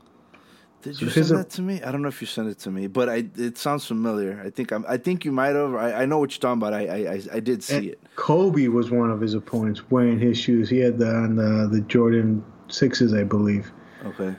did 0.82 1.00
you 1.00 1.10
So 1.10 1.22
send 1.22 1.40
that 1.40 1.50
to 1.50 1.62
me? 1.62 1.82
I 1.82 1.92
don't 1.92 2.00
know 2.02 2.08
if 2.08 2.20
you 2.20 2.26
sent 2.26 2.48
it 2.48 2.58
to 2.60 2.70
me, 2.70 2.86
but 2.86 3.08
I 3.08 3.26
it 3.36 3.58
sounds 3.58 3.84
familiar. 3.86 4.40
I 4.44 4.50
think 4.50 4.72
I'm. 4.72 4.84
I 4.88 4.96
think 4.96 5.24
you 5.24 5.32
might 5.32 5.54
have. 5.54 5.74
I, 5.74 5.92
I 6.02 6.06
know 6.06 6.18
what 6.18 6.32
you're 6.32 6.40
talking 6.40 6.60
about. 6.62 6.72
I 6.72 6.86
I 7.14 7.22
I, 7.34 7.40
did 7.40 7.62
see 7.62 7.88
it. 7.88 8.00
Kobe 8.16 8.68
was 8.68 8.90
one 8.90 9.10
of 9.10 9.20
his 9.20 9.34
opponents 9.34 9.90
wearing 9.90 10.18
his 10.18 10.38
shoes. 10.38 10.70
He 10.70 10.78
had 10.78 10.98
the 10.98 11.08
on 11.08 11.36
the, 11.36 11.68
the 11.70 11.80
Jordan 11.82 12.42
sixes, 12.68 13.12
I 13.12 13.24
believe. 13.24 13.70
Okay. 14.04 14.34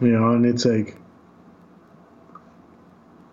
You 0.00 0.08
know, 0.08 0.32
and 0.32 0.44
it's 0.44 0.64
like 0.64 0.98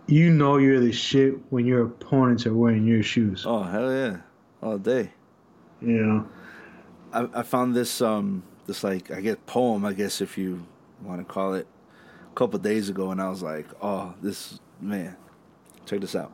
you 0.08 0.30
know 0.30 0.58
you're 0.58 0.80
the 0.80 0.92
shit 0.92 1.36
when 1.52 1.66
your 1.66 1.84
opponents 1.86 2.46
are 2.46 2.54
wearing 2.54 2.86
your 2.86 3.04
shoes. 3.04 3.44
Oh 3.46 3.64
hell 3.64 3.92
yeah, 3.92 4.18
all 4.62 4.78
day. 4.78 5.12
You 5.82 6.06
know, 6.06 6.30
I, 7.12 7.40
I 7.40 7.44
found 7.44 7.76
this 7.76 8.02
um 8.02 8.44
this 8.72 8.84
like 8.84 9.12
I 9.12 9.20
guess 9.22 9.36
poem 9.46 9.84
I 9.86 9.92
guess 9.94 10.22
if 10.22 10.38
you 10.38 10.66
want 11.04 11.20
to 11.20 11.26
call 11.26 11.54
it 11.56 11.68
a 12.32 12.36
couple 12.36 12.58
days 12.60 12.88
ago 12.90 13.12
and 13.12 13.22
I 13.22 13.30
was 13.30 13.44
like 13.44 13.68
oh 13.82 14.14
this 14.22 14.60
man 14.80 15.18
check 15.86 16.00
this 16.00 16.16
out. 16.16 16.32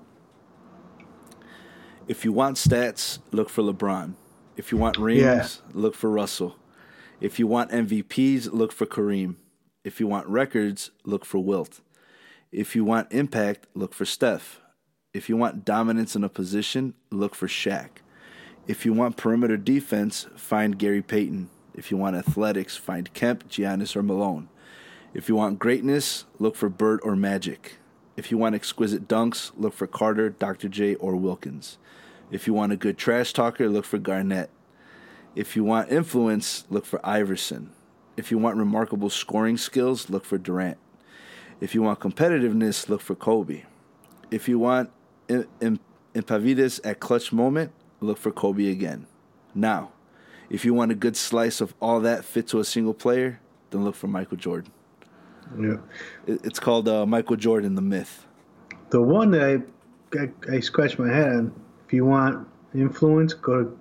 If 2.07 2.23
you 2.23 2.31
want 2.31 2.57
stats 2.57 3.19
look 3.31 3.49
for 3.49 3.63
LeBron. 3.63 4.13
If 4.55 4.71
you 4.71 4.77
want 4.77 4.97
rings 4.97 5.21
Yeah. 5.21 5.47
look 5.73 5.95
for 5.95 6.09
Russell. 6.09 6.55
If 7.19 7.39
you 7.39 7.47
want 7.47 7.71
MVPs 7.71 8.51
look 8.53 8.71
for 8.71 8.85
Kareem. 8.85 9.35
If 9.83 9.99
you 9.99 10.07
want 10.07 10.27
records 10.27 10.91
look 11.05 11.25
for 11.25 11.39
Wilt. 11.39 11.81
If 12.51 12.75
you 12.75 12.83
want 12.85 13.11
impact 13.11 13.67
look 13.73 13.93
for 13.93 14.05
Steph. 14.05 14.61
If 15.13 15.27
you 15.29 15.35
want 15.37 15.65
dominance 15.65 16.15
in 16.15 16.23
a 16.23 16.29
position 16.29 16.93
look 17.11 17.35
for 17.35 17.47
Shaq. 17.47 17.89
If 18.67 18.85
you 18.85 18.93
want 18.93 19.17
perimeter 19.17 19.57
defense, 19.57 20.27
find 20.35 20.77
Gary 20.77 21.01
Payton. 21.01 21.49
If 21.77 21.91
you 21.91 21.95
want 21.97 22.17
athletics, 22.17 22.75
find 22.75 23.13
Kemp, 23.13 23.47
Giannis, 23.47 23.95
or 23.95 24.03
Malone. 24.03 24.49
If 25.13 25.29
you 25.29 25.35
want 25.35 25.59
greatness, 25.59 26.25
look 26.39 26.55
for 26.55 26.67
Bird 26.67 26.99
or 27.03 27.15
Magic. 27.15 27.77
If 28.17 28.31
you 28.31 28.37
want 28.37 28.55
exquisite 28.55 29.07
dunks, 29.07 29.51
look 29.55 29.73
for 29.73 29.87
Carter, 29.87 30.29
Dr. 30.31 30.67
J, 30.67 30.95
or 30.95 31.15
Wilkins. 31.15 31.77
If 32.31 32.47
you 32.47 32.53
want 32.53 32.73
a 32.73 32.77
good 32.77 32.97
trash 32.97 33.31
talker, 33.31 33.69
look 33.69 33.85
for 33.85 33.99
Garnett. 33.99 34.49
If 35.35 35.55
you 35.55 35.63
want 35.63 35.91
influence, 35.91 36.65
look 36.69 36.85
for 36.85 36.99
Iverson. 37.05 37.69
If 38.17 38.31
you 38.31 38.39
want 38.39 38.57
remarkable 38.57 39.11
scoring 39.11 39.55
skills, 39.55 40.09
look 40.09 40.25
for 40.25 40.39
Durant. 40.39 40.79
If 41.61 41.75
you 41.75 41.83
want 41.83 41.99
competitiveness, 41.99 42.89
look 42.89 43.01
for 43.01 43.13
Kobe. 43.13 43.63
If 44.31 44.49
you 44.49 44.57
want 44.57 44.89
impavidus 45.29 46.79
at 46.83 46.99
clutch 46.99 47.31
moment, 47.31 47.71
look 48.01 48.17
for 48.17 48.31
Kobe 48.31 48.67
again. 48.71 49.05
Now, 49.53 49.91
if 50.49 50.65
you 50.65 50.73
want 50.73 50.91
a 50.91 50.95
good 50.95 51.17
slice 51.17 51.61
of 51.61 51.73
all 51.81 51.99
that 52.01 52.23
fit 52.23 52.47
to 52.49 52.59
a 52.59 52.65
single 52.65 52.93
player, 52.93 53.39
then 53.69 53.83
look 53.83 53.95
for 53.95 54.07
Michael 54.07 54.37
Jordan. 54.37 54.71
Yeah. 55.59 55.77
It's 56.25 56.59
called 56.59 56.87
uh, 56.87 57.05
Michael 57.05 57.35
Jordan, 57.35 57.75
the 57.75 57.81
myth. 57.81 58.25
The 58.89 59.01
one 59.01 59.31
that 59.31 59.63
I, 60.13 60.19
I, 60.19 60.55
I 60.55 60.59
scratched 60.59 60.99
my 60.99 61.13
head 61.13 61.27
on, 61.27 61.53
if 61.85 61.93
you 61.93 62.05
want 62.05 62.47
influence, 62.73 63.33
go 63.33 63.63
to 63.63 63.79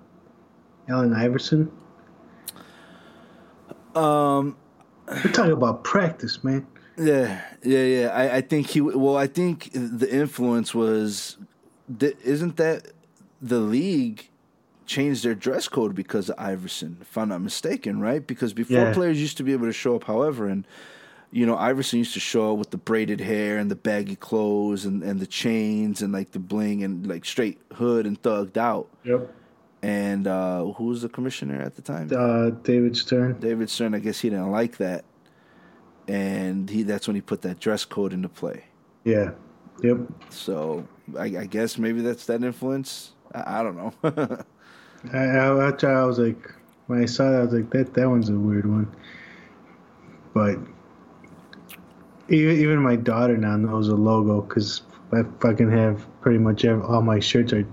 Allen 0.89 1.13
Iverson. 1.13 1.71
Um, 3.95 4.55
We're 5.07 5.31
talking 5.31 5.51
about 5.51 5.83
practice, 5.83 6.43
man. 6.43 6.67
Yeah, 6.97 7.41
yeah, 7.63 7.83
yeah. 7.83 8.07
I, 8.07 8.37
I 8.37 8.41
think 8.41 8.67
he. 8.67 8.81
Well, 8.81 9.17
I 9.17 9.27
think 9.27 9.69
the 9.73 10.07
influence 10.11 10.73
was. 10.73 11.37
Isn't 11.99 12.57
that 12.57 12.91
the 13.41 13.59
league 13.59 14.29
changed 14.87 15.23
their 15.23 15.35
dress 15.35 15.67
code 15.67 15.93
because 15.93 16.29
of 16.29 16.35
Iverson, 16.39 16.97
if 17.01 17.17
I'm 17.17 17.29
not 17.29 17.41
mistaken, 17.41 17.99
right? 17.99 18.25
Because 18.25 18.53
before 18.53 18.77
yeah. 18.77 18.93
players 18.93 19.21
used 19.21 19.37
to 19.37 19.43
be 19.43 19.53
able 19.53 19.67
to 19.67 19.73
show 19.73 19.95
up 19.95 20.05
however, 20.05 20.47
and 20.47 20.65
you 21.29 21.45
know, 21.45 21.57
Iverson 21.57 21.99
used 21.99 22.13
to 22.13 22.19
show 22.19 22.53
up 22.53 22.57
with 22.57 22.71
the 22.71 22.77
braided 22.77 23.19
hair 23.19 23.57
and 23.57 23.69
the 23.69 23.75
baggy 23.75 24.15
clothes 24.15 24.85
and, 24.85 25.03
and 25.03 25.19
the 25.19 25.27
chains 25.27 26.01
and 26.01 26.13
like 26.13 26.31
the 26.31 26.39
bling 26.39 26.83
and 26.83 27.05
like 27.05 27.25
straight 27.25 27.59
hood 27.73 28.05
and 28.05 28.21
thugged 28.21 28.57
out. 28.57 28.87
Yep. 29.03 29.33
And 29.83 30.25
uh, 30.25 30.65
who 30.71 30.85
was 30.85 31.01
the 31.01 31.09
commissioner 31.09 31.61
at 31.61 31.75
the 31.75 31.81
time? 31.81 32.09
Uh, 32.11 32.49
David 32.63 32.97
Stern. 32.97 33.39
David 33.39 33.69
Stern. 33.69 33.93
I 33.93 33.99
guess 33.99 34.19
he 34.19 34.29
didn't 34.29 34.51
like 34.51 34.77
that, 34.77 35.05
and 36.07 36.69
he 36.69 36.83
that's 36.83 37.07
when 37.07 37.15
he 37.15 37.21
put 37.21 37.43
that 37.43 37.59
dress 37.59 37.85
code 37.85 38.13
into 38.13 38.29
play. 38.29 38.65
Yeah. 39.03 39.31
Yep. 39.83 39.97
So 40.29 40.87
I, 41.17 41.25
I 41.25 41.45
guess 41.45 41.77
maybe 41.77 42.01
that's 42.01 42.25
that 42.25 42.43
influence. 42.43 43.11
I, 43.35 43.59
I 43.59 43.63
don't 43.63 43.75
know. 43.75 44.43
I, 45.13 45.17
I, 45.17 45.47
I 45.47 46.05
was 46.05 46.19
like, 46.19 46.51
when 46.87 47.01
I 47.01 47.05
saw 47.05 47.29
that, 47.31 47.39
I 47.39 47.43
was 47.43 47.53
like, 47.53 47.69
that 47.71 47.93
that 47.93 48.09
one's 48.09 48.29
a 48.29 48.33
weird 48.33 48.65
one. 48.65 48.93
But 50.33 50.57
even 52.29 52.57
even 52.57 52.79
my 52.81 52.95
daughter 52.95 53.37
now 53.37 53.57
knows 53.57 53.87
the 53.87 53.95
logo 53.95 54.41
because 54.41 54.81
I 55.11 55.23
fucking 55.39 55.71
have 55.71 56.05
pretty 56.21 56.39
much 56.39 56.65
every, 56.65 56.83
all 56.83 57.01
my 57.01 57.19
shirts 57.19 57.53
are 57.53 57.65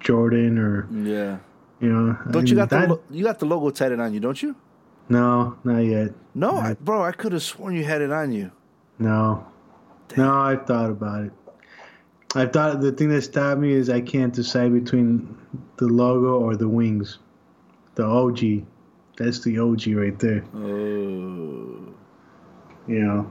Jordan 0.00 0.58
or 0.58 0.88
yeah, 0.92 1.38
you 1.80 1.92
know. 1.92 2.16
Don't 2.30 2.48
you 2.48 2.56
got 2.56 2.70
that, 2.70 2.88
the 2.88 3.00
you 3.10 3.24
got 3.24 3.38
the 3.38 3.46
logo 3.46 3.70
tatted 3.70 4.00
on 4.00 4.12
you? 4.12 4.20
Don't 4.20 4.42
you? 4.42 4.56
No, 5.08 5.56
not 5.64 5.80
yet. 5.80 6.12
No, 6.34 6.56
I, 6.56 6.74
bro, 6.74 7.02
I 7.02 7.12
could 7.12 7.32
have 7.32 7.42
sworn 7.42 7.74
you 7.74 7.84
had 7.84 8.00
it 8.00 8.12
on 8.12 8.32
you. 8.32 8.52
No, 8.98 9.46
Damn. 10.08 10.18
no, 10.18 10.40
I 10.40 10.56
thought 10.56 10.90
about 10.90 11.24
it. 11.24 11.32
I 12.34 12.46
thought 12.46 12.80
the 12.80 12.92
thing 12.92 13.08
that 13.08 13.22
stopped 13.22 13.60
me 13.60 13.72
is 13.72 13.90
I 13.90 14.00
can't 14.00 14.32
decide 14.32 14.72
between 14.72 15.36
the 15.76 15.86
logo 15.86 16.38
or 16.38 16.54
the 16.56 16.68
wings. 16.68 17.18
The 17.96 18.04
OG. 18.04 18.64
That's 19.16 19.40
the 19.40 19.58
OG 19.58 19.88
right 19.88 20.18
there. 20.18 20.44
Oh. 20.54 21.92
You 22.86 22.98
know, 22.98 23.30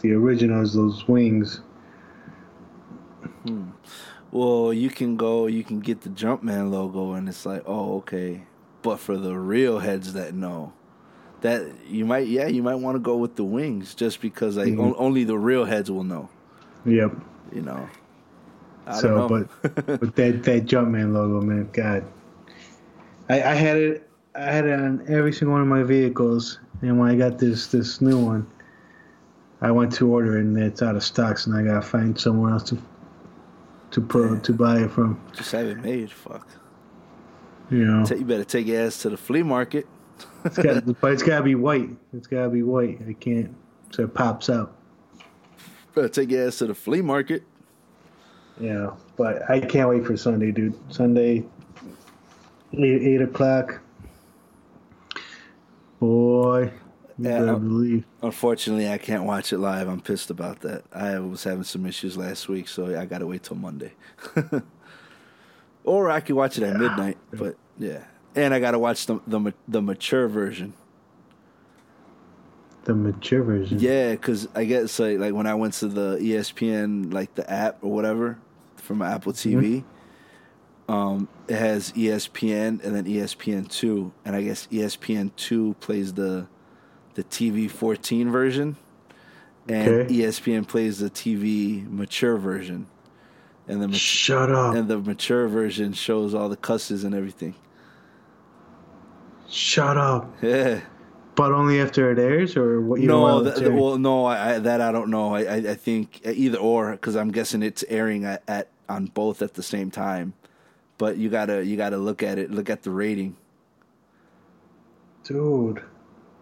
the 0.00 0.12
originals, 0.12 0.74
those 0.74 1.06
wings. 1.06 1.60
Hmm. 3.46 3.70
Well, 4.30 4.72
you 4.72 4.88
can 4.88 5.16
go, 5.16 5.46
you 5.46 5.62
can 5.62 5.80
get 5.80 6.00
the 6.00 6.08
Jumpman 6.08 6.70
logo, 6.70 7.12
and 7.12 7.28
it's 7.28 7.44
like, 7.44 7.62
oh, 7.66 7.98
okay. 7.98 8.44
But 8.80 8.98
for 8.98 9.16
the 9.16 9.38
real 9.38 9.78
heads 9.78 10.14
that 10.14 10.34
know, 10.34 10.72
that 11.42 11.66
you 11.86 12.06
might, 12.06 12.26
yeah, 12.26 12.46
you 12.46 12.62
might 12.62 12.76
want 12.76 12.94
to 12.96 13.00
go 13.00 13.16
with 13.16 13.36
the 13.36 13.44
wings, 13.44 13.94
just 13.94 14.20
because 14.20 14.56
like 14.56 14.68
mm-hmm. 14.68 14.94
only 14.96 15.24
the 15.24 15.38
real 15.38 15.66
heads 15.66 15.90
will 15.90 16.04
know. 16.04 16.30
Yep. 16.86 17.12
You 17.54 17.62
know. 17.62 17.88
I 18.86 19.00
so, 19.00 19.28
but 19.28 19.62
but 20.00 20.16
that 20.16 20.42
that 20.42 20.66
Jumpman 20.66 21.12
logo, 21.12 21.40
man, 21.40 21.68
God, 21.72 22.04
I, 23.28 23.42
I 23.42 23.54
had 23.54 23.76
it, 23.76 24.10
I 24.34 24.50
had 24.50 24.64
it 24.66 24.72
on 24.72 25.04
every 25.08 25.32
single 25.32 25.52
one 25.52 25.62
of 25.62 25.68
my 25.68 25.82
vehicles, 25.82 26.58
and 26.80 26.98
when 26.98 27.10
I 27.10 27.14
got 27.14 27.38
this 27.38 27.68
this 27.68 28.00
new 28.00 28.18
one, 28.18 28.46
I 29.60 29.70
went 29.70 29.92
to 29.94 30.08
order 30.10 30.38
it, 30.38 30.42
and 30.42 30.58
it's 30.58 30.82
out 30.82 30.96
of 30.96 31.04
stocks, 31.04 31.46
and 31.46 31.56
I 31.56 31.62
gotta 31.62 31.86
find 31.86 32.18
somewhere 32.18 32.52
else 32.52 32.64
to 32.70 32.78
to 33.92 34.00
put, 34.00 34.32
yeah. 34.32 34.40
to 34.40 34.52
buy 34.52 34.80
it 34.80 34.90
from. 34.90 35.20
Just 35.32 35.52
have 35.52 35.66
it 35.66 35.78
made. 35.78 36.10
Fuck. 36.10 36.48
You 37.70 37.84
know. 37.84 38.04
You 38.06 38.24
better 38.24 38.44
take 38.44 38.66
your 38.66 38.82
ass 38.82 38.98
to 39.02 39.10
the 39.10 39.16
flea 39.16 39.42
market. 39.42 39.86
it's 40.44 40.58
got, 40.58 40.84
but 41.00 41.12
it's 41.12 41.22
gotta 41.22 41.44
be 41.44 41.54
white. 41.54 41.90
It's 42.12 42.26
gotta 42.26 42.50
be 42.50 42.62
white. 42.62 43.00
I 43.08 43.12
can't. 43.12 43.54
So 43.90 44.04
it 44.04 44.14
pops 44.14 44.50
out. 44.50 44.74
Better 45.94 46.08
take 46.08 46.30
your 46.30 46.46
ass 46.46 46.58
to 46.58 46.66
the 46.66 46.74
flea 46.74 47.02
market. 47.02 47.42
Yeah, 48.58 48.90
but 49.16 49.48
I 49.50 49.60
can't 49.60 49.88
wait 49.88 50.06
for 50.06 50.16
Sunday, 50.16 50.52
dude. 50.52 50.74
Sunday, 50.92 51.44
eight, 52.72 53.02
eight 53.02 53.22
o'clock. 53.22 53.80
Boy, 55.98 56.72
yeah, 57.18 57.58
unfortunately, 58.22 58.88
I 58.88 58.98
can't 58.98 59.24
watch 59.24 59.52
it 59.52 59.58
live. 59.58 59.88
I'm 59.88 60.00
pissed 60.00 60.30
about 60.30 60.60
that. 60.60 60.84
I 60.92 61.18
was 61.18 61.44
having 61.44 61.64
some 61.64 61.86
issues 61.86 62.16
last 62.16 62.48
week, 62.48 62.68
so 62.68 62.98
I 62.98 63.04
got 63.04 63.18
to 63.18 63.26
wait 63.26 63.44
till 63.44 63.56
Monday. 63.56 63.92
or 65.84 66.10
I 66.10 66.20
could 66.20 66.34
watch 66.34 66.58
it 66.58 66.64
at 66.64 66.72
yeah. 66.72 66.78
midnight, 66.78 67.18
but 67.32 67.56
yeah. 67.78 68.04
And 68.34 68.54
I 68.54 68.60
got 68.60 68.72
to 68.72 68.78
watch 68.78 69.06
the, 69.06 69.20
the 69.26 69.52
the 69.68 69.82
mature 69.82 70.26
version. 70.26 70.72
The 72.84 72.94
mature 72.94 73.42
version. 73.42 73.78
Yeah, 73.78 74.12
because 74.12 74.48
I 74.54 74.64
guess 74.64 74.98
like 74.98 75.18
like 75.18 75.34
when 75.34 75.46
I 75.46 75.54
went 75.54 75.74
to 75.74 75.88
the 75.88 76.18
ESPN 76.18 77.12
like 77.12 77.34
the 77.34 77.48
app 77.48 77.78
or 77.82 77.92
whatever 77.92 78.38
from 78.76 78.98
my 78.98 79.12
Apple 79.12 79.32
TV, 79.32 79.84
mm-hmm. 80.88 80.92
um, 80.92 81.28
it 81.46 81.56
has 81.56 81.92
ESPN 81.92 82.82
and 82.84 82.96
then 82.96 83.04
ESPN 83.04 83.70
two, 83.70 84.12
and 84.24 84.34
I 84.34 84.42
guess 84.42 84.66
ESPN 84.66 85.30
two 85.36 85.74
plays 85.80 86.14
the 86.14 86.48
the 87.14 87.22
TV 87.24 87.70
14 87.70 88.30
version, 88.32 88.76
and 89.68 89.88
okay. 89.88 90.14
ESPN 90.14 90.66
plays 90.66 90.98
the 90.98 91.10
TV 91.10 91.88
mature 91.88 92.36
version. 92.36 92.86
And 93.68 93.80
the 93.80 93.92
shut 93.92 94.50
up. 94.50 94.74
And 94.74 94.88
the 94.88 94.98
mature 94.98 95.46
version 95.46 95.92
shows 95.92 96.34
all 96.34 96.48
the 96.48 96.56
cusses 96.56 97.04
and 97.04 97.14
everything. 97.14 97.54
Shut 99.48 99.96
up. 99.96 100.34
Yeah. 100.42 100.80
But 101.34 101.52
only 101.52 101.80
after 101.80 102.12
it 102.12 102.18
airs, 102.18 102.56
or 102.56 102.80
what? 102.80 103.00
You 103.00 103.08
no, 103.08 103.42
the, 103.42 103.70
well, 103.70 103.96
no, 103.96 104.26
I, 104.26 104.54
I, 104.54 104.58
that 104.58 104.82
I 104.82 104.92
don't 104.92 105.08
know. 105.08 105.34
I, 105.34 105.40
I, 105.42 105.54
I 105.54 105.74
think 105.74 106.20
either 106.26 106.58
or, 106.58 106.92
because 106.92 107.16
I'm 107.16 107.30
guessing 107.30 107.62
it's 107.62 107.84
airing 107.88 108.24
at, 108.26 108.42
at 108.46 108.68
on 108.88 109.06
both 109.06 109.40
at 109.40 109.54
the 109.54 109.62
same 109.62 109.90
time. 109.90 110.34
But 110.98 111.16
you 111.16 111.30
gotta 111.30 111.64
you 111.64 111.76
gotta 111.76 111.96
look 111.96 112.22
at 112.22 112.38
it. 112.38 112.50
Look 112.50 112.68
at 112.68 112.82
the 112.82 112.90
rating. 112.90 113.36
Dude. 115.24 115.82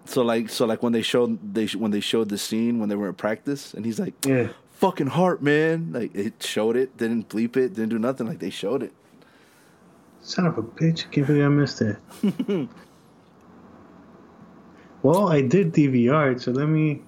So 0.07 0.23
like 0.23 0.49
so 0.51 0.67
like 0.67 0.83
when 0.83 0.93
they 0.93 1.03
showed 1.03 1.55
they 1.55 1.67
when 1.67 1.93
they 1.93 2.01
showed 2.01 2.29
the 2.29 2.39
scene 2.39 2.81
when 2.81 2.89
they 2.89 2.97
were 2.97 3.09
in 3.09 3.15
practice 3.15 3.75
and 3.75 3.85
he's 3.85 4.01
like 4.01 4.15
yeah 4.27 4.49
fucking 4.73 5.09
heart 5.09 5.43
man 5.43 5.93
like 5.93 6.15
it 6.15 6.43
showed 6.43 6.75
it 6.75 6.97
didn't 6.97 7.29
bleep 7.29 7.57
it 7.57 7.75
didn't 7.75 7.91
do 7.91 7.99
nothing 7.99 8.27
like 8.27 8.39
they 8.41 8.51
showed 8.51 8.83
it. 8.83 8.93
Son 10.23 10.47
of 10.47 10.59
a 10.59 10.63
bitch! 10.63 11.07
I 11.07 11.11
can't 11.11 11.27
believe 11.27 11.45
I 11.45 11.49
missed 11.49 11.81
it. 11.81 11.97
well, 15.03 15.29
I 15.29 15.41
did 15.43 15.73
DVR 15.73 16.33
it, 16.37 16.43
so 16.43 16.53
let 16.53 16.69
me. 16.69 17.03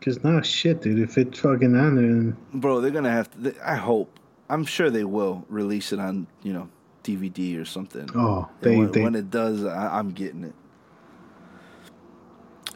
Cause 0.00 0.22
now 0.22 0.40
shit, 0.42 0.82
dude. 0.82 1.00
If 1.00 1.18
it's 1.18 1.40
fucking 1.40 1.76
on 1.76 1.96
there, 1.96 2.06
then... 2.06 2.36
bro, 2.54 2.80
they're 2.80 2.92
gonna 2.92 3.10
have 3.10 3.30
to. 3.42 3.54
I 3.64 3.74
hope. 3.74 4.18
I'm 4.48 4.64
sure 4.64 4.90
they 4.90 5.04
will 5.04 5.44
release 5.48 5.92
it 5.92 5.98
on 5.98 6.26
you 6.42 6.52
know 6.52 6.68
DVD 7.02 7.60
or 7.60 7.64
something. 7.64 8.08
Oh, 8.14 8.48
they, 8.60 8.76
when, 8.76 8.92
they... 8.92 9.02
when 9.02 9.14
it 9.14 9.30
does, 9.30 9.64
I, 9.64 9.98
I'm 9.98 10.10
getting 10.12 10.44
it. 10.44 10.54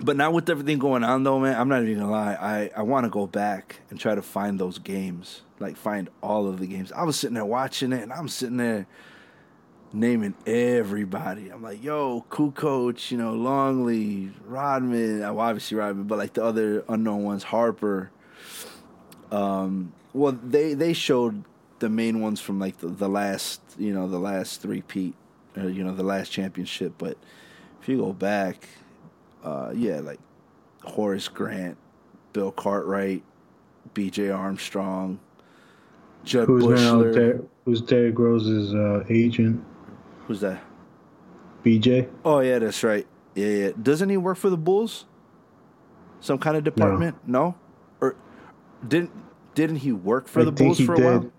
But 0.01 0.17
now 0.17 0.33
with 0.33 0.51
everything 0.51 0.79
going 0.79 1.05
on, 1.05 1.23
though, 1.23 1.39
man, 1.39 1.59
I'm 1.59 1.69
not 1.69 1.83
even 1.83 2.01
gonna 2.01 2.11
lie. 2.11 2.35
I, 2.35 2.71
I 2.77 2.83
want 2.83 3.05
to 3.05 3.11
go 3.11 3.27
back 3.27 3.81
and 3.91 4.01
try 4.01 4.15
to 4.15 4.23
find 4.23 4.59
those 4.59 4.79
games, 4.79 5.43
like 5.61 5.77
find 5.77 6.11
all 6.23 6.49
of 6.49 6.59
the 6.59 6.67
games. 6.67 6.91
I 6.93 7.05
was 7.05 7.17
sitting 7.17 7.35
there 7.35 7.45
watching 7.45 7.93
it, 7.93 8.03
and 8.03 8.13
I'm 8.13 8.29
sitting 8.29 8.57
there 8.57 8.87
naming 9.93 10.35
everybody. 10.47 11.51
I'm 11.51 11.63
like, 11.63 11.83
yo, 11.83 12.25
Kukoc, 12.31 13.11
you 13.11 13.19
know, 13.19 13.35
Longley, 13.35 14.31
Rodman, 14.47 15.21
well, 15.21 15.41
obviously 15.41 15.77
Rodman, 15.77 16.05
but 16.05 16.19
like 16.19 16.35
the 16.35 16.45
other 16.45 16.85
unknown 16.89 17.23
ones, 17.25 17.43
Harper. 17.43 18.11
Um, 19.31 19.93
well, 20.13 20.33
they 20.33 20.75
they 20.75 20.93
showed 20.93 21.45
the 21.79 21.89
main 21.89 22.21
ones 22.21 22.41
from 22.41 22.59
like 22.59 22.79
the, 22.79 22.89
the 22.89 23.09
last, 23.09 23.61
you 23.79 23.93
know, 23.93 24.07
the 24.09 24.19
last 24.19 24.61
three 24.63 24.83
Pete, 24.83 25.15
or, 25.57 25.69
you 25.69 25.83
know, 25.85 25.95
the 25.95 26.03
last 26.03 26.31
championship. 26.31 26.95
But 26.99 27.17
if 27.81 27.89
you 27.89 27.99
go 27.99 28.13
back, 28.13 28.69
uh, 29.45 29.73
yeah, 29.75 30.01
like 30.01 30.21
Horace 30.85 31.29
Grant, 31.29 31.77
Bill 32.33 32.53
Cartwright, 32.53 33.23
B.J. 33.95 34.31
Armstrong, 34.31 35.19
Jud 36.25 36.47
Who's 36.47 36.65
now 36.65 37.03
Buechler. 37.03 37.15
Der- 37.15 37.45
who's 37.65 37.81
Derrick 37.81 38.19
Rose's 38.19 38.75
uh, 38.75 39.05
agent? 39.09 39.63
Who's 40.27 40.41
that? 40.41 40.63
BJ. 41.65 42.09
Oh 42.25 42.41
yeah, 42.41 42.59
that's 42.59 42.83
right. 42.83 43.07
Yeah, 43.35 43.47
yeah. 43.47 43.71
Doesn't 43.81 44.09
he 44.09 44.17
work 44.17 44.37
for 44.37 44.51
the 44.51 44.57
Bulls? 44.57 45.07
Some 46.21 46.39
kind 46.39 46.57
of 46.57 46.65
department? 46.65 47.17
No, 47.27 47.57
or 48.01 48.17
didn't 48.87 49.11
didn't 49.55 49.77
he 49.77 49.93
work 49.93 50.29
for 50.29 50.41
I 50.41 50.45
the 50.45 50.53
Bulls 50.53 50.81
for 50.81 50.95
a 50.95 50.97
did. 50.97 51.05
while? 51.05 51.33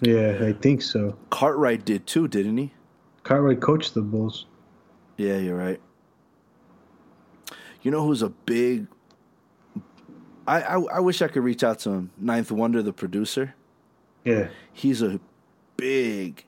Yeah, 0.00 0.46
I 0.46 0.52
think 0.52 0.82
so. 0.82 1.16
Cartwright 1.30 1.84
did 1.84 2.06
too, 2.06 2.28
didn't 2.28 2.56
he? 2.56 2.72
Cartwright 3.22 3.60
coached 3.60 3.94
the 3.94 4.02
Bulls. 4.02 4.46
Yeah, 5.16 5.38
you're 5.38 5.56
right. 5.56 5.80
You 7.82 7.90
know 7.90 8.04
who's 8.06 8.22
a 8.22 8.30
big? 8.30 8.86
I, 10.46 10.62
I 10.62 10.80
I 10.80 11.00
wish 11.00 11.22
I 11.22 11.28
could 11.28 11.44
reach 11.44 11.62
out 11.62 11.78
to 11.80 11.90
him. 11.90 12.10
Ninth 12.18 12.50
Wonder, 12.50 12.82
the 12.82 12.92
producer. 12.92 13.54
Yeah. 14.24 14.48
He's 14.72 15.02
a 15.02 15.20
big 15.76 16.44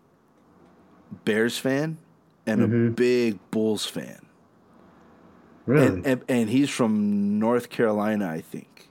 Bears 1.24 1.58
fan 1.58 1.98
and 2.46 2.62
a 2.62 2.66
Mhm. 2.68 2.96
big 2.96 3.38
Bulls 3.50 3.86
fan. 3.86 4.20
Really? 5.66 5.86
And, 5.86 6.06
and 6.06 6.24
and 6.28 6.50
he's 6.50 6.70
from 6.70 7.38
North 7.38 7.70
Carolina, 7.70 8.28
I 8.28 8.40
think. 8.40 8.88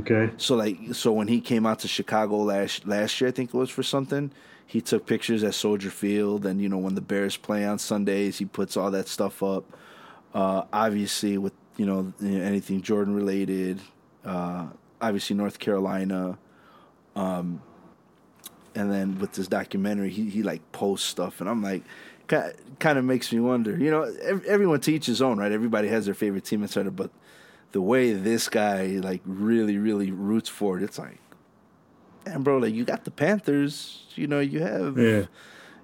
okay. 0.00 0.30
So 0.36 0.54
like 0.56 0.78
so 0.92 1.12
when 1.12 1.28
he 1.28 1.40
came 1.40 1.66
out 1.66 1.80
to 1.80 1.88
Chicago 1.88 2.36
last 2.36 2.86
last 2.86 3.20
year, 3.20 3.28
I 3.28 3.32
think 3.32 3.50
it 3.52 3.56
was 3.56 3.70
for 3.70 3.82
something. 3.82 4.30
He 4.66 4.80
took 4.80 5.06
pictures 5.06 5.42
at 5.44 5.54
Soldier 5.54 5.90
Field, 5.90 6.46
and 6.46 6.60
you 6.60 6.68
know 6.68 6.78
when 6.78 6.94
the 6.94 7.00
Bears 7.00 7.36
play 7.36 7.66
on 7.66 7.78
Sundays, 7.78 8.38
he 8.38 8.44
puts 8.44 8.76
all 8.76 8.90
that 8.92 9.08
stuff 9.08 9.42
up. 9.42 9.64
Uh, 10.32 10.64
obviously, 10.72 11.36
with 11.36 11.52
you 11.76 11.86
know 11.86 12.12
anything 12.22 12.80
Jordan 12.80 13.14
related, 13.14 13.80
uh, 14.24 14.66
obviously 15.00 15.34
North 15.36 15.58
Carolina, 15.58 16.38
um, 17.16 17.60
and 18.74 18.90
then 18.90 19.18
with 19.18 19.32
this 19.32 19.46
documentary, 19.48 20.10
he 20.10 20.28
he 20.30 20.42
like 20.42 20.60
posts 20.72 21.06
stuff, 21.08 21.40
and 21.40 21.48
I'm 21.48 21.62
like, 21.62 21.82
kind 22.26 22.98
of 22.98 23.04
makes 23.04 23.32
me 23.32 23.40
wonder. 23.40 23.76
You 23.76 23.90
know, 23.90 24.02
ev- 24.02 24.44
everyone 24.44 24.80
to 24.80 24.92
each 24.92 25.06
his 25.06 25.20
own, 25.22 25.38
right? 25.38 25.52
Everybody 25.52 25.88
has 25.88 26.06
their 26.06 26.14
favorite 26.14 26.44
team, 26.44 26.64
etc. 26.64 26.90
But 26.90 27.10
the 27.72 27.80
way 27.80 28.12
this 28.12 28.48
guy 28.48 28.86
like 29.02 29.20
really, 29.24 29.78
really 29.78 30.10
roots 30.10 30.48
for 30.48 30.78
it, 30.78 30.82
it's 30.84 30.98
like, 30.98 31.18
man, 32.26 32.42
bro, 32.42 32.58
like 32.58 32.74
you 32.74 32.84
got 32.84 33.04
the 33.04 33.10
Panthers, 33.10 34.04
you 34.14 34.26
know, 34.26 34.40
you 34.40 34.60
have, 34.60 34.96
Yeah. 34.98 35.26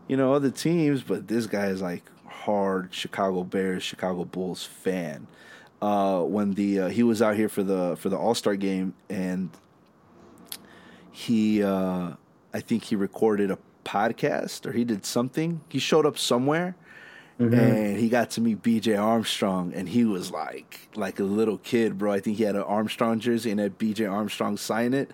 you 0.08 0.16
know, 0.16 0.32
other 0.32 0.50
teams, 0.50 1.02
but 1.02 1.28
this 1.28 1.46
guy 1.46 1.66
is 1.66 1.82
like 1.82 2.04
hard 2.26 2.94
Chicago 2.94 3.44
Bears, 3.44 3.82
Chicago 3.82 4.24
Bulls 4.24 4.64
fan. 4.64 5.26
Uh, 5.82 6.22
when 6.22 6.52
the 6.54 6.78
uh, 6.80 6.88
he 6.88 7.02
was 7.02 7.22
out 7.22 7.36
here 7.36 7.48
for 7.48 7.62
the 7.62 7.96
for 7.98 8.08
the 8.10 8.16
All 8.16 8.34
Star 8.34 8.54
game, 8.54 8.92
and 9.08 9.50
he, 11.10 11.62
uh, 11.62 12.12
I 12.52 12.60
think 12.60 12.84
he 12.84 12.96
recorded 12.96 13.50
a 13.50 13.58
podcast 13.84 14.66
or 14.66 14.72
he 14.72 14.84
did 14.84 15.04
something. 15.06 15.60
He 15.68 15.78
showed 15.78 16.04
up 16.06 16.18
somewhere, 16.18 16.76
and 17.38 17.96
he 17.96 18.08
got 18.10 18.30
to 18.32 18.40
meet 18.42 18.62
B.J. 18.62 18.96
Armstrong, 18.96 19.72
and 19.74 19.88
he 19.88 20.04
was 20.04 20.30
like 20.30 20.88
like 20.94 21.18
a 21.20 21.24
little 21.24 21.56
kid, 21.58 21.96
bro. 21.96 22.12
I 22.12 22.20
think 22.20 22.36
he 22.36 22.44
had 22.44 22.54
an 22.56 22.62
Armstrong 22.62 23.18
jersey 23.20 23.50
and 23.50 23.58
had 23.60 23.78
B.J. 23.78 24.04
Armstrong 24.06 24.56
sign 24.56 24.92
it 24.94 25.10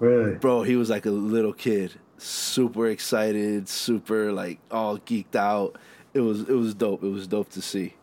Really? 0.00 0.36
bro 0.36 0.62
he 0.62 0.76
was 0.76 0.88
like 0.90 1.06
a 1.06 1.10
little 1.10 1.52
kid 1.52 1.94
super 2.18 2.86
excited 2.86 3.68
super 3.68 4.30
like 4.32 4.60
all 4.70 4.96
geeked 4.98 5.34
out 5.34 5.76
it 6.14 6.20
was 6.20 6.42
it 6.42 6.54
was 6.54 6.72
dope 6.72 7.02
it 7.02 7.08
was 7.08 7.26
dope 7.26 7.50
to 7.50 7.60
see 7.60 7.94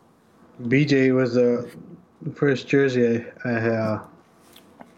BJ 0.62 1.14
was 1.14 1.32
the 1.34 1.70
first 2.34 2.68
jersey 2.68 3.24
I, 3.46 3.48
I 3.50 3.52
uh, 3.76 4.00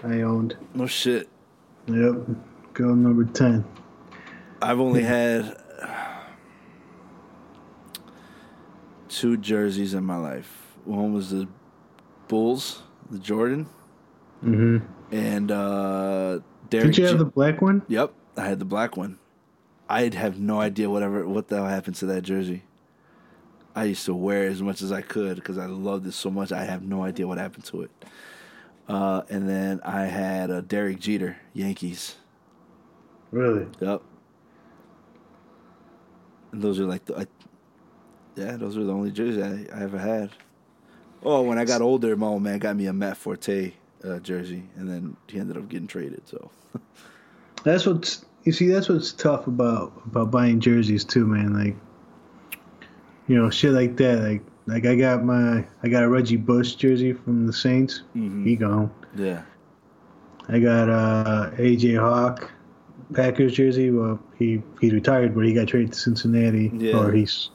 I 0.02 0.22
owned. 0.22 0.56
no 0.74 0.86
shit 0.86 1.28
Yep. 1.86 2.16
Girl 2.78 2.94
number 2.94 3.24
ten. 3.24 3.64
i've 4.62 4.78
only 4.78 5.02
had 5.02 5.56
two 9.08 9.36
jerseys 9.36 9.94
in 9.94 10.04
my 10.04 10.16
life 10.16 10.76
one 10.84 11.12
was 11.12 11.30
the 11.30 11.48
bulls 12.28 12.82
the 13.10 13.18
jordan 13.18 13.66
Mm-hmm. 14.44 14.86
and 15.12 15.50
uh 15.50 16.38
Derek 16.70 16.86
Did 16.92 16.98
you 16.98 17.04
have 17.06 17.18
the 17.18 17.24
black 17.24 17.60
one? 17.60 17.82
Yep, 17.88 18.12
I 18.36 18.44
had 18.46 18.60
the 18.60 18.64
black 18.64 18.96
one. 18.96 19.18
I'd 19.88 20.14
have 20.14 20.38
no 20.38 20.60
idea 20.60 20.88
whatever 20.88 21.26
what 21.26 21.48
the 21.48 21.56
hell 21.56 21.66
happened 21.66 21.96
to 21.96 22.06
that 22.06 22.22
jersey. 22.22 22.62
I 23.74 23.84
used 23.84 24.04
to 24.04 24.14
wear 24.14 24.44
it 24.44 24.52
as 24.52 24.62
much 24.62 24.80
as 24.82 24.92
I 24.92 25.00
could 25.00 25.34
because 25.36 25.58
I 25.58 25.66
loved 25.66 26.06
it 26.06 26.12
so 26.12 26.30
much. 26.30 26.52
I 26.52 26.62
have 26.66 26.82
no 26.84 27.02
idea 27.02 27.26
what 27.26 27.38
happened 27.38 27.64
to 27.64 27.82
it. 27.82 27.90
Uh, 28.86 29.22
and 29.28 29.48
then 29.48 29.80
I 29.82 30.02
had 30.02 30.50
a 30.50 30.62
Derek 30.62 31.00
Jeter 31.00 31.38
Yankees. 31.52 32.14
Really? 33.30 33.66
Yep. 33.80 34.02
And 36.52 36.62
those 36.62 36.80
are 36.80 36.84
like 36.86 37.04
the, 37.04 37.18
I, 37.18 37.26
yeah, 38.36 38.56
those 38.56 38.76
are 38.76 38.84
the 38.84 38.92
only 38.92 39.10
jerseys 39.10 39.42
I, 39.42 39.66
I 39.78 39.82
ever 39.82 39.98
had. 39.98 40.30
Oh, 41.22 41.42
when 41.42 41.58
I 41.58 41.64
got 41.64 41.82
older, 41.82 42.16
my 42.16 42.26
old 42.28 42.42
man 42.42 42.58
got 42.58 42.76
me 42.76 42.86
a 42.86 42.92
Matt 42.92 43.16
Forte 43.16 43.72
uh, 44.04 44.18
jersey, 44.20 44.62
and 44.76 44.88
then 44.88 45.16
he 45.26 45.38
ended 45.40 45.56
up 45.56 45.68
getting 45.68 45.88
traded. 45.88 46.22
So 46.26 46.50
That's 47.64 47.84
what's 47.86 48.24
you 48.44 48.52
see. 48.52 48.68
That's 48.68 48.88
what's 48.88 49.12
tough 49.12 49.46
about 49.46 49.92
about 50.06 50.30
buying 50.30 50.60
jerseys 50.60 51.04
too, 51.04 51.26
man. 51.26 51.52
Like, 51.52 51.76
you 53.26 53.36
know, 53.36 53.50
shit 53.50 53.72
like 53.72 53.96
that. 53.96 54.22
Like, 54.22 54.42
like 54.66 54.86
I 54.86 54.94
got 54.94 55.24
my 55.24 55.66
I 55.82 55.88
got 55.88 56.04
a 56.04 56.08
Reggie 56.08 56.36
Bush 56.36 56.76
jersey 56.76 57.12
from 57.12 57.46
the 57.46 57.52
Saints. 57.52 58.02
Mhm. 58.16 58.46
He 58.46 58.54
gone. 58.56 58.90
yeah, 59.16 59.42
I 60.48 60.60
got 60.60 60.88
uh 60.88 61.50
AJ 61.58 61.98
Hawk 61.98 62.50
Packers 63.14 63.52
jersey. 63.54 63.90
Well, 63.90 64.18
he 64.38 64.62
he's 64.80 64.92
retired, 64.92 65.34
but 65.34 65.44
he 65.44 65.54
got 65.54 65.68
traded 65.68 65.92
to 65.92 65.98
Cincinnati. 65.98 66.70
Yeah. 66.74 66.96
Or 66.98 67.12
he's 67.12 67.50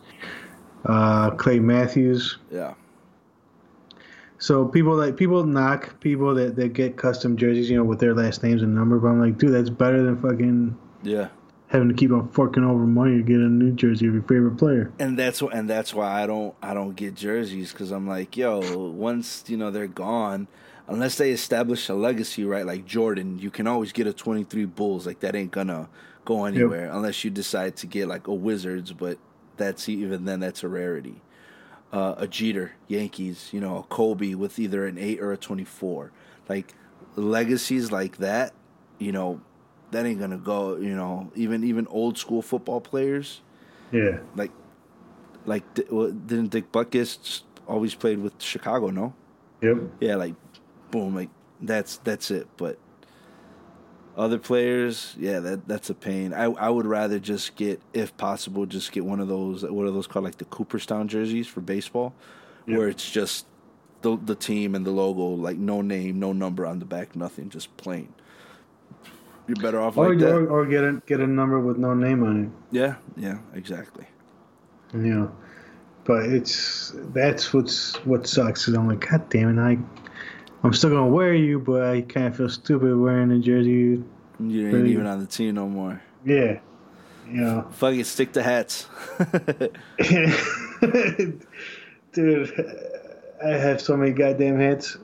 uh 0.85 1.31
Clay 1.31 1.59
Matthews. 1.59 2.37
yeah, 2.51 2.73
So 4.37 4.65
people 4.67 4.95
like 4.95 5.15
people 5.15 5.43
knock 5.45 5.99
people 6.01 6.35
that, 6.35 6.55
that 6.57 6.73
get 6.73 6.97
custom 6.97 7.37
jerseys, 7.37 7.69
you 7.69 7.77
know, 7.77 7.83
with 7.83 7.99
their 7.99 8.13
last 8.13 8.43
names 8.43 8.61
and 8.61 8.75
number. 8.75 8.99
But 8.99 9.07
I'm 9.09 9.21
like, 9.21 9.37
dude, 9.37 9.53
that's 9.53 9.69
better 9.69 10.01
than 10.03 10.21
fucking 10.21 10.77
yeah. 11.03 11.29
having 11.67 11.87
to 11.89 11.93
keep 11.95 12.11
on 12.11 12.27
forking 12.29 12.63
over 12.63 12.85
money 12.85 13.17
to 13.17 13.23
get 13.23 13.37
a 13.37 13.49
new 13.49 13.71
jersey 13.71 14.07
of 14.07 14.13
your 14.13 14.23
favorite 14.23 14.57
player. 14.57 14.91
and 14.99 15.17
that's 15.17 15.39
wh- 15.39 15.53
and 15.53 15.69
that's 15.69 15.93
why 15.93 16.21
I 16.21 16.27
don't 16.27 16.53
I 16.61 16.73
don't 16.73 16.95
get 16.95 17.15
jerseys 17.15 17.71
because 17.71 17.91
I'm 17.91 18.07
like, 18.07 18.35
yo, 18.35 18.59
once 18.89 19.43
you 19.47 19.55
know 19.55 19.71
they're 19.71 19.87
gone, 19.87 20.47
unless 20.87 21.17
they 21.17 21.31
establish 21.31 21.89
a 21.89 21.93
legacy, 21.93 22.43
right? 22.45 22.65
Like 22.65 22.85
Jordan, 22.85 23.39
you 23.39 23.49
can 23.51 23.67
always 23.67 23.91
get 23.91 24.07
a 24.07 24.13
23 24.13 24.65
Bulls. 24.65 25.05
Like 25.07 25.19
that 25.21 25.35
ain't 25.35 25.51
gonna 25.51 25.89
go 26.25 26.45
anywhere 26.45 26.89
unless 26.91 27.23
you 27.23 27.29
decide 27.31 27.75
to 27.77 27.87
get 27.87 28.07
like 28.07 28.27
a 28.27 28.33
Wizards, 28.33 28.91
but 28.93 29.17
that's 29.57 29.87
even 29.89 30.25
then 30.25 30.39
that's 30.39 30.63
a 30.63 30.67
rarity. 30.67 31.21
Uh, 31.91 32.15
a 32.17 32.27
Jeter, 32.27 32.71
Yankees, 32.87 33.49
you 33.51 33.59
know, 33.61 33.77
a 33.77 33.83
Kobe 33.83 34.33
with 34.33 34.57
either 34.57 34.87
an 34.87 34.97
eight 34.97 35.21
or 35.21 35.31
a 35.31 35.37
24. 35.37 36.11
Like 36.49 36.73
legacies 37.15 37.91
like 37.91 38.17
that, 38.17 38.53
you 38.97 39.11
know, 39.11 39.41
that 39.91 40.05
ain't 40.05 40.19
gonna 40.19 40.37
go. 40.37 40.75
You 40.77 40.95
know, 40.95 41.31
even 41.35 41.63
even 41.63 41.85
old 41.87 42.17
school 42.17 42.41
football 42.41 42.81
players 42.81 43.41
Yeah. 43.91 44.17
like 44.35 44.51
like 45.45 45.63
well, 45.91 46.09
didn't 46.09 46.47
Dick 46.49 46.71
Butkus 46.71 47.41
always 47.67 47.93
played 47.93 48.19
with 48.19 48.41
Chicago? 48.41 48.89
No, 48.89 49.13
Yep. 49.61 49.77
yeah, 49.99 50.15
like 50.15 50.33
boom, 50.93 51.15
like 51.15 51.29
that's 51.59 51.97
that's 51.97 52.29
it. 52.31 52.47
But 52.57 52.77
other 54.15 54.37
players, 54.37 55.15
yeah, 55.19 55.39
that 55.39 55.67
that's 55.67 55.89
a 55.89 55.95
pain. 55.95 56.33
I 56.33 56.43
I 56.45 56.69
would 56.69 56.85
rather 56.85 57.19
just 57.19 57.55
get, 57.55 57.81
if 57.93 58.15
possible, 58.15 58.65
just 58.67 58.91
get 58.91 59.03
one 59.03 59.19
of 59.19 59.27
those. 59.27 59.63
What 59.65 59.85
are 59.87 59.91
those 59.91 60.07
called? 60.07 60.25
Like 60.25 60.37
the 60.37 60.45
Cooperstown 60.45 61.07
jerseys 61.07 61.47
for 61.47 61.61
baseball, 61.61 62.13
Yep. 62.67 62.77
where 62.77 62.87
it's 62.87 63.09
just 63.09 63.47
the 64.03 64.17
the 64.23 64.35
team 64.35 64.75
and 64.75 64.85
the 64.85 64.91
logo, 64.91 65.23
like 65.23 65.57
no 65.57 65.81
name, 65.81 66.19
no 66.19 66.31
number 66.31 66.65
on 66.65 66.77
the 66.79 66.85
back, 66.85 67.15
nothing, 67.15 67.49
just 67.49 67.75
plain. 67.77 68.13
You're 69.47 69.57
better 69.57 69.81
off 69.81 69.97
Or, 69.97 70.09
like 70.09 70.19
that. 70.19 70.31
or 70.33 70.47
or 70.47 70.65
get 70.65 70.83
a 70.83 71.01
get 71.07 71.19
a 71.19 71.27
number 71.27 71.59
with 71.59 71.77
no 71.77 71.93
name 71.93 72.23
on 72.23 72.43
it. 72.45 72.49
yeah, 72.71 72.95
yeah, 73.17 73.39
exactly. 73.53 74.05
know. 74.93 75.31
But 76.05 76.25
it's 76.25 76.93
that's 77.13 77.51
what's 77.53 77.95
what 78.05 78.27
sucks. 78.27 78.67
Is 78.67 78.75
I'm 78.75 78.87
like, 78.87 79.09
God 79.09 79.27
damn 79.29 79.57
it, 79.57 79.61
I 79.61 79.77
I'm 80.63 80.73
still 80.73 80.91
gonna 80.91 81.07
wear 81.07 81.33
you, 81.33 81.59
but 81.59 81.83
I 81.83 82.01
kind 82.01 82.27
of 82.27 82.37
feel 82.37 82.49
stupid 82.49 82.95
wearing 82.97 83.31
a 83.31 83.39
jersey. 83.39 84.01
You 84.39 84.77
ain't 84.77 84.87
even 84.87 85.05
on 85.05 85.19
the 85.19 85.25
team 85.25 85.55
no 85.55 85.67
more. 85.67 86.01
Yeah. 86.25 86.59
You 87.27 87.41
know. 87.41 87.67
Fuck 87.71 87.95
it, 87.95 88.05
stick 88.05 88.31
to 88.33 88.43
hats. 88.43 88.87
Dude, 92.13 92.51
I 93.43 93.49
have 93.49 93.81
so 93.81 93.97
many 93.97 94.11
goddamn 94.11 94.59
hats. 94.59 94.97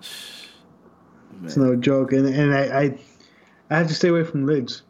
It's 1.42 1.56
no 1.56 1.74
joke, 1.74 2.12
and 2.12 2.26
and 2.26 2.52
I, 2.52 2.82
I 2.82 2.98
I 3.70 3.78
have 3.78 3.88
to 3.88 3.94
stay 3.94 4.08
away 4.08 4.24
from 4.24 4.44
lids. 4.44 4.82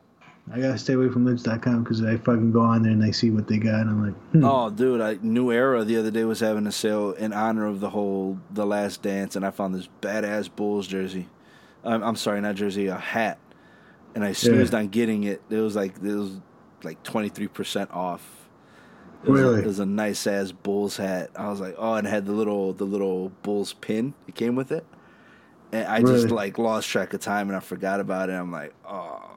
I 0.52 0.60
gotta 0.60 0.78
stay 0.78 0.94
away 0.94 1.08
from 1.08 1.24
lids.com 1.24 1.84
because 1.84 2.02
I 2.02 2.16
fucking 2.16 2.50
go 2.50 2.60
on 2.60 2.82
there 2.82 2.92
and 2.92 3.04
I 3.04 3.12
see 3.12 3.30
what 3.30 3.46
they 3.46 3.58
got, 3.58 3.82
and 3.82 3.90
I'm 3.90 4.04
like, 4.06 4.14
hmm. 4.32 4.44
oh, 4.44 4.68
dude, 4.70 5.00
I, 5.00 5.18
New 5.22 5.52
Era 5.52 5.84
the 5.84 5.96
other 5.96 6.10
day 6.10 6.24
was 6.24 6.40
having 6.40 6.66
a 6.66 6.72
sale 6.72 7.12
in 7.12 7.32
honor 7.32 7.66
of 7.66 7.78
the 7.80 7.90
whole 7.90 8.38
The 8.50 8.66
Last 8.66 9.02
Dance, 9.02 9.36
and 9.36 9.46
I 9.46 9.50
found 9.50 9.74
this 9.74 9.88
badass 10.02 10.50
Bulls 10.54 10.88
jersey. 10.88 11.28
I'm, 11.84 12.02
I'm 12.02 12.16
sorry, 12.16 12.40
not 12.40 12.56
jersey, 12.56 12.88
a 12.88 12.96
hat. 12.96 13.38
and 14.14 14.24
I 14.24 14.32
snoozed 14.32 14.74
on 14.74 14.88
getting 14.88 15.22
it. 15.24 15.40
It 15.50 15.56
was 15.58 15.76
like 15.76 15.96
it 16.02 16.14
was 16.14 16.40
like 16.82 17.02
twenty 17.04 17.28
three 17.28 17.48
percent 17.48 17.90
off. 17.92 18.48
It 19.24 19.30
was, 19.30 19.40
Really? 19.40 19.60
a, 19.60 19.62
it 19.62 19.66
was 19.66 19.78
a 19.78 19.86
nice 19.86 20.26
ass 20.26 20.50
Bulls 20.50 20.96
hat. 20.96 21.30
I 21.36 21.48
was 21.48 21.60
like, 21.60 21.76
oh, 21.78 21.94
and 21.94 22.06
it 22.06 22.10
had 22.10 22.26
the 22.26 22.32
little 22.32 22.72
the 22.72 22.84
little 22.84 23.28
Bulls 23.42 23.72
pin. 23.74 24.14
It 24.26 24.34
came 24.34 24.56
with 24.56 24.72
it, 24.72 24.84
and 25.70 25.86
I 25.86 26.00
just 26.00 26.30
like 26.30 26.58
lost 26.58 26.88
track 26.88 27.14
of 27.14 27.20
time 27.20 27.48
and 27.48 27.56
I 27.56 27.60
forgot 27.60 28.00
about 28.00 28.30
it. 28.30 28.32
I'm 28.32 28.50
like, 28.50 28.74
oh 28.84 29.29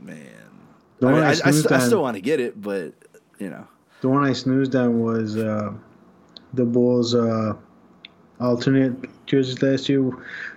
man. 0.00 0.26
The 1.00 1.06
I, 1.06 1.12
one 1.12 1.20
mean, 1.20 1.24
I 1.24 1.28
I, 1.28 1.30
I, 1.30 1.34
snoozed 1.34 1.68
st- 1.68 1.80
I 1.80 1.86
still 1.86 2.02
want 2.02 2.16
to 2.16 2.20
get 2.20 2.40
it, 2.40 2.60
but 2.60 2.94
you 3.38 3.50
know, 3.50 3.66
The 4.00 4.08
one 4.08 4.24
I 4.24 4.32
snoozed 4.32 4.74
on 4.74 5.00
was 5.00 5.36
uh, 5.36 5.72
the 6.54 6.64
Bulls' 6.64 7.14
uh, 7.14 7.54
alternate 8.40 9.26
jerseys 9.26 9.62
last 9.62 9.88
year. 9.88 10.10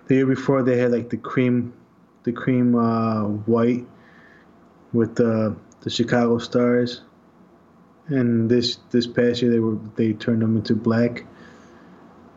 The 0.07 0.15
year 0.15 0.25
before, 0.25 0.63
they 0.63 0.77
had 0.77 0.91
like 0.91 1.09
the 1.09 1.17
cream, 1.17 1.73
the 2.23 2.31
cream 2.31 2.75
uh, 2.75 3.23
white 3.25 3.85
with 4.93 5.15
the 5.15 5.55
the 5.81 5.89
Chicago 5.89 6.37
Stars, 6.37 7.01
and 8.07 8.49
this 8.49 8.77
this 8.89 9.07
past 9.07 9.41
year 9.41 9.51
they 9.51 9.59
were 9.59 9.77
they 9.95 10.13
turned 10.13 10.41
them 10.41 10.55
into 10.57 10.75
black 10.75 11.23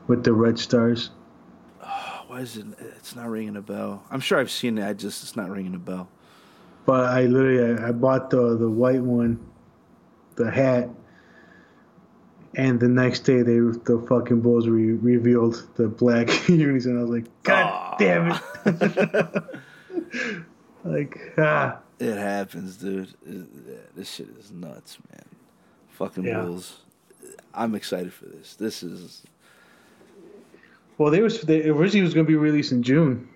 with 0.07 0.24
the 0.24 0.32
red 0.32 0.59
stars. 0.59 1.11
why 2.26 2.40
is 2.40 2.57
it? 2.57 2.66
It's 2.78 3.16
not 3.16 3.28
ringing 3.28 3.57
a 3.57 3.62
bell. 3.62 4.05
I'm 4.11 4.20
sure 4.20 4.38
I've 4.38 4.50
seen 4.50 4.78
it. 4.78 4.86
I 4.86 4.92
just 4.92 5.22
it's 5.22 5.36
not 5.36 5.50
ringing 5.50 5.74
a 5.74 5.78
bell. 5.78 6.09
But 6.87 7.07
I 7.07 7.22
literally 7.26 7.80
I, 7.82 7.89
I 7.89 7.93
bought 7.93 8.30
the 8.30 8.57
the 8.57 8.68
white 8.68 9.01
one, 9.03 9.39
the 10.37 10.51
hat, 10.51 10.89
and 12.55 12.78
the 12.78 12.89
next 12.89 13.20
day 13.20 13.39
they 13.43 13.59
the 13.59 14.05
fucking 14.09 14.41
Bulls 14.43 14.68
re- 14.68 14.93
revealed 14.93 15.66
the 15.76 15.89
black 15.89 16.49
unis, 16.49 16.87
and 16.87 16.99
I 16.99 17.03
was 17.03 17.11
like, 17.11 17.43
God 17.43 17.64
Aw. 17.64 17.97
damn 17.99 18.32
it! 18.32 19.45
like 20.85 21.18
ah, 21.39 21.78
It 21.99 22.16
happens, 22.16 22.76
dude. 22.76 23.09
It- 23.26 23.47
yeah, 23.66 23.74
this 23.97 24.11
shit 24.12 24.28
is 24.39 24.51
nuts, 24.53 24.99
man. 25.11 25.24
Fucking 25.89 26.24
Yeah. 26.24 26.43
Bulls. 26.43 26.80
I'm 27.55 27.74
excited 27.74 28.12
for 28.12 28.26
this. 28.26 28.57
This 28.57 28.82
is 28.82 29.22
well 30.99 31.11
they 31.11 31.22
was 31.22 31.41
they 31.43 31.68
originally 31.68 32.05
was 32.05 32.12
gonna 32.12 32.26
be 32.26 32.37
released 32.37 32.72
in 32.72 32.82
June, 32.82 33.26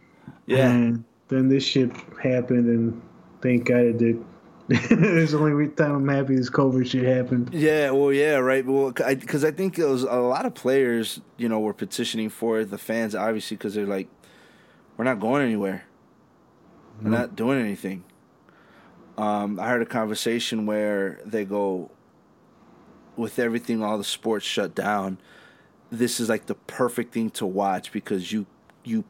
yeah. 0.47 0.71
and 0.71 1.05
then 1.29 1.49
this 1.49 1.65
shit 1.65 1.91
happened, 2.23 2.67
and 2.67 3.01
thank 3.41 3.67
God 3.67 3.81
it 3.81 3.99
did. 3.99 4.25
it's 4.71 5.33
the 5.33 5.39
only 5.39 5.69
time 5.69 5.95
I'm 5.95 6.09
happy 6.09 6.37
this 6.37 6.51
COVID 6.51 6.87
shit 6.87 7.05
happened. 7.05 7.55
Yeah, 7.55 7.91
well, 7.91 8.13
yeah, 8.13 8.35
right. 8.35 8.67
Well, 8.67 8.93
because 8.93 9.43
I, 9.43 9.51
think 9.51 9.79
it 9.79 9.87
was 9.87 10.03
a 10.03 10.17
lot 10.17 10.45
of 10.45 10.55
players, 10.55 11.23
you 11.39 11.49
know, 11.49 11.59
were 11.59 11.73
petitioning 11.73 12.29
for 12.29 12.61
it. 12.61 12.71
The 12.71 12.77
fans, 12.77 13.15
obviously, 13.15 13.57
because 13.57 13.75
they're 13.75 13.87
like, 13.87 14.09
we're 14.99 15.07
not 15.07 15.21
going 15.21 15.43
anywhere. 15.43 15.87
We're 17.01 17.11
not 17.11 17.35
doing 17.35 17.61
anything. 17.61 18.05
Um, 19.17 19.59
I 19.59 19.69
heard 19.69 19.81
a 19.81 19.87
conversation 19.87 20.67
where 20.67 21.21
they 21.25 21.45
go, 21.45 21.91
with 23.17 23.39
everything, 23.39 23.83
all 23.83 23.97
the 23.97 24.05
sports 24.05 24.45
shut 24.45 24.75
down. 24.75 25.19
This 25.91 26.21
is 26.21 26.29
like 26.29 26.47
the 26.47 26.55
perfect 26.55 27.15
thing 27.15 27.31
to 27.31 27.47
watch 27.47 27.91
because 27.91 28.33
you, 28.33 28.47
you, 28.85 29.05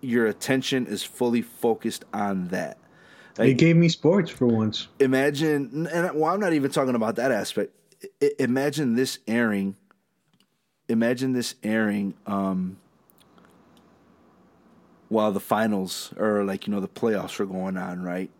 your 0.00 0.26
attention 0.26 0.86
is 0.86 1.04
fully 1.04 1.42
focused 1.42 2.04
on 2.12 2.48
that. 2.48 2.77
It 3.38 3.54
gave 3.54 3.76
me 3.76 3.88
sports 3.88 4.30
for 4.30 4.46
once. 4.46 4.88
imagine 4.98 5.86
and 5.92 6.18
well 6.18 6.34
i'm 6.34 6.40
not 6.40 6.52
even 6.52 6.70
talking 6.70 6.94
about 6.94 7.16
that 7.16 7.32
aspect. 7.32 7.72
I, 8.22 8.30
imagine 8.38 8.94
this 8.94 9.18
airing 9.26 9.76
imagine 10.88 11.32
this 11.32 11.54
airing 11.62 12.14
um 12.26 12.78
while 15.08 15.32
the 15.32 15.40
finals 15.40 16.12
or 16.16 16.44
like 16.44 16.66
you 16.66 16.72
know 16.72 16.80
the 16.80 16.88
playoffs 16.88 17.38
were 17.38 17.46
going 17.46 17.76
on 17.76 18.02
right? 18.02 18.30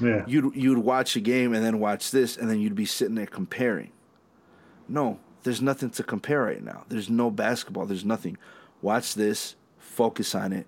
Yeah. 0.00 0.24
you'd 0.26 0.54
you'd 0.54 0.78
watch 0.78 1.16
a 1.16 1.20
game 1.20 1.52
and 1.54 1.64
then 1.64 1.80
watch 1.80 2.10
this 2.10 2.36
and 2.36 2.48
then 2.48 2.60
you'd 2.60 2.74
be 2.74 2.86
sitting 2.86 3.14
there 3.16 3.26
comparing. 3.26 3.92
No 4.88 5.18
there's 5.42 5.62
nothing 5.62 5.90
to 5.90 6.02
compare 6.02 6.42
right 6.42 6.62
now. 6.62 6.84
There's 6.88 7.08
no 7.08 7.30
basketball. 7.30 7.86
There's 7.86 8.04
nothing. 8.04 8.36
Watch 8.82 9.14
this 9.14 9.54
focus 9.78 10.34
on 10.34 10.52
it 10.52 10.66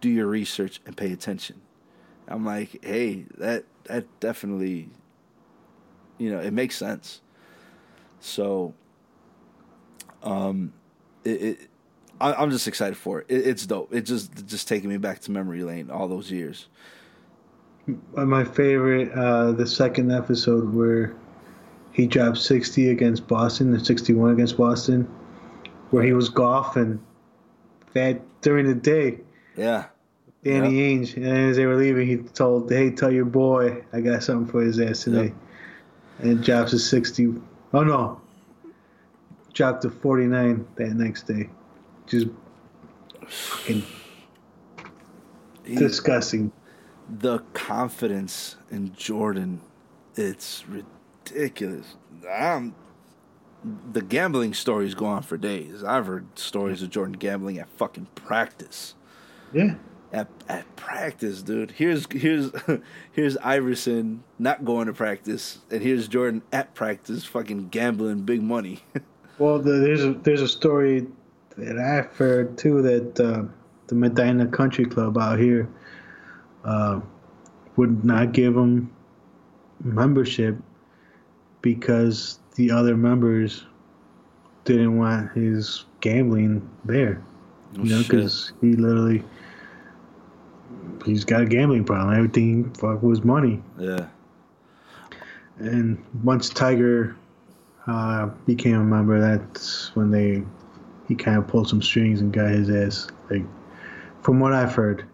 do 0.00 0.08
your 0.08 0.26
research 0.26 0.80
and 0.86 0.96
pay 0.96 1.12
attention 1.12 1.60
i'm 2.28 2.44
like 2.44 2.84
hey 2.84 3.24
that 3.36 3.64
that 3.84 4.04
definitely 4.20 4.88
you 6.18 6.30
know 6.30 6.38
it 6.38 6.52
makes 6.52 6.76
sense 6.76 7.20
so 8.20 8.74
um 10.22 10.72
it, 11.24 11.42
it 11.42 11.58
I, 12.20 12.34
i'm 12.34 12.50
just 12.50 12.68
excited 12.68 12.96
for 12.96 13.20
it. 13.20 13.26
it 13.28 13.46
it's 13.46 13.66
dope 13.66 13.94
it 13.94 14.02
just 14.02 14.32
it's 14.32 14.42
just 14.50 14.68
taking 14.68 14.88
me 14.88 14.96
back 14.96 15.20
to 15.20 15.30
memory 15.30 15.62
lane 15.62 15.90
all 15.90 16.08
those 16.08 16.30
years 16.30 16.68
my 18.14 18.44
favorite, 18.44 19.12
uh, 19.12 19.52
the 19.52 19.66
second 19.66 20.10
episode 20.10 20.72
where 20.72 21.14
he 21.92 22.06
dropped 22.06 22.38
60 22.38 22.88
against 22.90 23.26
Boston, 23.26 23.74
or 23.74 23.78
61 23.78 24.32
against 24.32 24.56
Boston, 24.56 25.04
where 25.90 26.02
he 26.02 26.12
was 26.12 26.28
golfing 26.28 27.00
that 27.92 28.20
during 28.40 28.66
the 28.66 28.74
day. 28.74 29.20
yeah 29.56 29.86
Danny 30.44 30.72
Ainge, 30.98 31.16
and 31.16 31.26
as 31.26 31.56
they 31.56 31.66
were 31.66 31.76
leaving, 31.76 32.06
he 32.06 32.16
told, 32.18 32.70
"Hey, 32.70 32.90
tell 32.90 33.10
your 33.10 33.24
boy 33.24 33.82
I 33.92 34.00
got 34.00 34.22
something 34.22 34.46
for 34.50 34.60
his 34.62 34.78
ass 34.78 35.04
today." 35.04 35.24
Yep. 35.24 35.34
And 36.20 36.44
drops 36.44 36.70
to 36.72 36.78
60. 36.78 37.34
Oh 37.72 37.82
no, 37.82 38.20
dropped 39.52 39.82
to 39.82 39.90
49 39.90 40.64
that 40.76 40.90
next 40.94 41.26
day. 41.26 41.48
Just 42.06 42.26
fucking 43.26 43.82
He- 45.64 45.74
disgusting. 45.76 46.52
the 47.20 47.38
confidence 47.52 48.56
in 48.70 48.92
Jordan, 48.94 49.60
it's 50.14 50.64
ridiculous. 50.68 51.96
I'm, 52.30 52.74
the 53.92 54.02
gambling 54.02 54.54
stories 54.54 54.94
go 54.94 55.06
on 55.06 55.22
for 55.22 55.36
days. 55.36 55.82
I've 55.82 56.06
heard 56.06 56.38
stories 56.38 56.82
of 56.82 56.90
Jordan 56.90 57.14
gambling 57.18 57.58
at 57.58 57.68
fucking 57.70 58.08
practice. 58.14 58.94
Yeah. 59.52 59.74
At, 60.14 60.28
at 60.48 60.76
practice, 60.76 61.42
dude. 61.42 61.72
Here's 61.72 62.06
here's 62.10 62.52
here's 63.12 63.36
Iverson 63.38 64.22
not 64.38 64.64
going 64.64 64.86
to 64.86 64.92
practice, 64.92 65.58
and 65.70 65.82
here's 65.82 66.06
Jordan 66.06 66.42
at 66.52 66.72
practice, 66.74 67.24
fucking 67.24 67.68
gambling 67.70 68.22
big 68.22 68.40
money. 68.42 68.84
Well, 69.36 69.58
the, 69.58 69.72
there's 69.72 70.04
a 70.04 70.12
there's 70.12 70.42
a 70.42 70.46
story 70.46 71.08
that 71.56 71.76
I've 71.76 72.16
heard 72.16 72.56
too 72.56 72.82
that 72.82 73.18
uh, 73.18 73.42
the 73.88 73.94
Medina 73.96 74.46
Country 74.46 74.84
Club 74.84 75.18
out 75.18 75.40
here 75.40 75.68
uh, 76.64 77.00
would 77.74 78.04
not 78.04 78.30
give 78.30 78.56
him 78.56 78.92
membership 79.82 80.56
because 81.62 82.38
the 82.54 82.70
other 82.70 82.96
members 82.96 83.66
didn't 84.64 84.96
want 84.96 85.32
his 85.32 85.84
gambling 86.00 86.68
there. 86.84 87.20
You 87.72 87.84
know, 87.84 87.98
Oh, 87.98 88.02
because 88.02 88.52
he 88.60 88.74
literally 88.74 89.24
he's 91.04 91.24
got 91.24 91.42
a 91.42 91.46
gambling 91.46 91.84
problem. 91.84 92.14
Everything 92.14 92.72
fuck 92.74 93.02
was 93.02 93.22
money. 93.24 93.62
yeah, 93.78 94.08
And 95.58 96.02
once 96.22 96.48
Tiger 96.48 97.16
uh, 97.86 98.26
became 98.46 98.76
a 98.76 98.84
member, 98.84 99.20
that's 99.20 99.94
when 99.94 100.10
they 100.10 100.42
he 101.08 101.14
kind 101.14 101.36
of 101.36 101.46
pulled 101.46 101.68
some 101.68 101.82
strings 101.82 102.20
and 102.22 102.32
got 102.32 102.50
his 102.50 102.70
ass 102.70 103.08
like 103.30 103.42
from 104.22 104.40
what 104.40 104.54
I've 104.54 104.74
heard, 104.74 105.04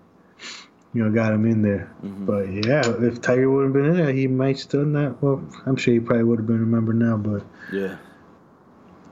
you 0.94 1.02
know, 1.02 1.10
got 1.10 1.32
him 1.32 1.44
in 1.46 1.62
there. 1.62 1.92
Mhm. 2.04 2.26
But 2.26 2.42
yeah, 2.52 2.82
if 3.04 3.20
Tiger 3.20 3.50
would 3.50 3.64
have 3.64 3.72
been 3.72 3.86
in 3.86 3.96
there, 3.96 4.12
he 4.12 4.28
might 4.28 4.58
still 4.58 4.84
not. 4.84 5.20
Well, 5.22 5.42
I'm 5.66 5.74
sure 5.76 5.92
he 5.94 5.98
probably 6.00 6.24
would 6.24 6.38
have 6.38 6.46
been 6.46 6.62
a 6.62 6.66
member 6.66 6.92
now, 6.92 7.16
but 7.16 7.42
yeah. 7.72 7.96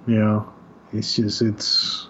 you 0.06 0.14
know, 0.20 0.52
it's 0.92 1.16
just 1.16 1.42
it's 1.42 2.08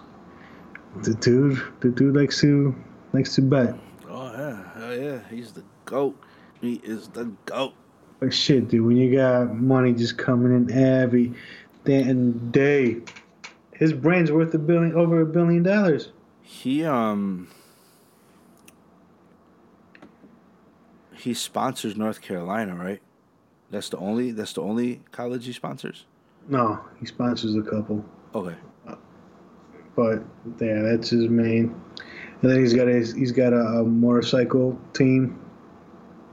the 1.01 1.15
dude. 1.15 1.59
The 1.79 1.89
dude 1.89 2.15
likes 2.15 2.39
to 2.41 2.75
likes 3.13 3.33
to 3.35 3.41
bet. 3.41 3.75
Oh 4.07 4.31
yeah, 4.31 4.79
hell 4.79 4.95
yeah. 4.95 5.19
He's 5.31 5.51
the 5.51 5.63
goat. 5.89 6.15
He 6.61 6.75
is 6.83 7.07
the 7.09 7.25
goat. 7.45 7.73
Like 8.21 8.31
shit, 8.33 8.67
dude. 8.67 8.85
When 8.85 8.97
you 8.97 9.15
got 9.15 9.55
money 9.55 9.93
just 9.93 10.17
coming 10.17 10.53
in 10.55 10.71
every 10.71 11.33
damn 11.85 12.51
day, 12.51 12.97
his 13.73 13.93
brand's 13.93 14.31
worth 14.31 14.53
a 14.53 14.59
billion, 14.59 14.93
over 14.95 15.21
a 15.21 15.25
billion 15.25 15.63
dollars. 15.63 16.11
He 16.41 16.83
um 16.83 17.47
he 21.15 21.33
sponsors 21.33 21.95
North 21.97 22.21
Carolina, 22.21 22.75
right? 22.75 23.01
That's 23.71 23.89
the 23.89 23.97
only 23.97 24.31
that's 24.31 24.53
the 24.53 24.61
only 24.61 25.01
college 25.11 25.45
he 25.45 25.53
sponsors. 25.53 26.05
No, 26.47 26.79
he 26.99 27.05
sponsors 27.05 27.55
a 27.55 27.61
couple, 27.61 28.03
Okay. 28.33 28.55
but 29.95 30.23
yeah, 30.59 30.81
that's 30.81 31.09
his 31.09 31.29
main. 31.29 31.79
And 32.41 32.51
then 32.51 32.59
he's 32.59 32.73
got 32.73 32.87
a 32.87 32.93
he's 32.99 33.31
got 33.31 33.53
a, 33.53 33.59
a 33.61 33.83
motorcycle 33.83 34.79
team. 34.93 35.39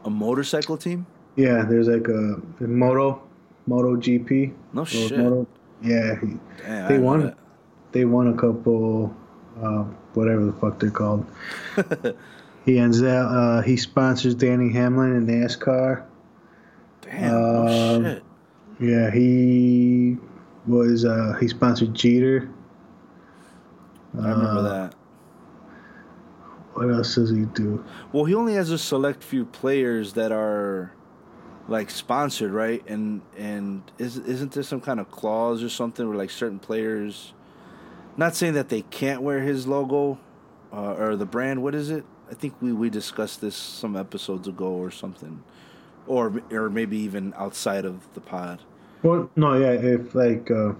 A 0.06 0.10
motorcycle 0.10 0.76
team? 0.78 1.06
Yeah, 1.36 1.64
there's 1.68 1.88
like 1.88 2.08
a, 2.08 2.40
moto, 2.60 3.22
Moto 3.66 3.96
GP. 3.96 4.54
No 4.72 4.84
shit. 4.84 5.18
Moto, 5.18 5.46
yeah, 5.82 6.18
he, 6.20 6.36
Damn, 6.62 6.88
they 6.88 6.98
won. 6.98 7.26
that. 7.26 7.38
They 7.92 8.04
won 8.06 8.28
a 8.28 8.34
couple, 8.34 9.14
uh, 9.62 9.82
whatever 10.14 10.46
the 10.46 10.52
fuck 10.52 10.78
they're 10.80 10.90
called. 10.90 11.26
He 12.66 12.80
ends 12.80 13.00
out. 13.00 13.28
Uh, 13.32 13.62
he 13.62 13.76
sponsors 13.76 14.34
Denny 14.34 14.72
Hamlin 14.72 15.14
in 15.14 15.26
NASCAR. 15.28 16.04
Damn, 17.02 17.34
Um, 17.34 18.04
shit. 18.04 18.24
Yeah, 18.80 19.10
he 19.12 20.16
was. 20.66 21.04
Uh, 21.04 21.36
he 21.40 21.46
sponsored 21.46 21.94
Jeter. 21.94 22.50
I 24.18 24.30
remember 24.30 24.58
uh, 24.58 24.62
that. 24.62 24.94
What 26.76 26.90
else 26.90 27.14
does 27.14 27.30
he 27.30 27.46
do? 27.46 27.82
Well, 28.12 28.24
he 28.24 28.34
only 28.34 28.54
has 28.54 28.70
a 28.70 28.78
select 28.78 29.22
few 29.22 29.46
players 29.46 30.12
that 30.12 30.30
are 30.30 30.92
like 31.68 31.90
sponsored, 31.90 32.52
right? 32.52 32.86
And 32.86 33.22
and 33.36 33.82
is 33.98 34.18
isn't 34.18 34.52
there 34.52 34.62
some 34.62 34.80
kind 34.80 35.00
of 35.00 35.10
clause 35.10 35.62
or 35.62 35.68
something 35.68 36.06
where 36.06 36.16
like 36.16 36.30
certain 36.30 36.58
players, 36.58 37.32
not 38.16 38.36
saying 38.36 38.54
that 38.54 38.68
they 38.68 38.82
can't 38.82 39.22
wear 39.22 39.40
his 39.40 39.66
logo 39.66 40.18
uh, 40.72 40.94
or 40.94 41.16
the 41.16 41.26
brand. 41.26 41.62
What 41.62 41.74
is 41.74 41.90
it? 41.90 42.04
I 42.30 42.34
think 42.34 42.54
we 42.60 42.72
we 42.72 42.90
discussed 42.90 43.40
this 43.40 43.56
some 43.56 43.96
episodes 43.96 44.46
ago 44.46 44.66
or 44.66 44.90
something, 44.90 45.42
or 46.06 46.42
or 46.50 46.68
maybe 46.68 46.98
even 46.98 47.32
outside 47.36 47.84
of 47.84 48.12
the 48.14 48.20
pod. 48.20 48.60
Well, 49.02 49.30
no, 49.36 49.54
yeah. 49.54 49.72
If 49.72 50.14
like, 50.14 50.50
uh, 50.50 50.72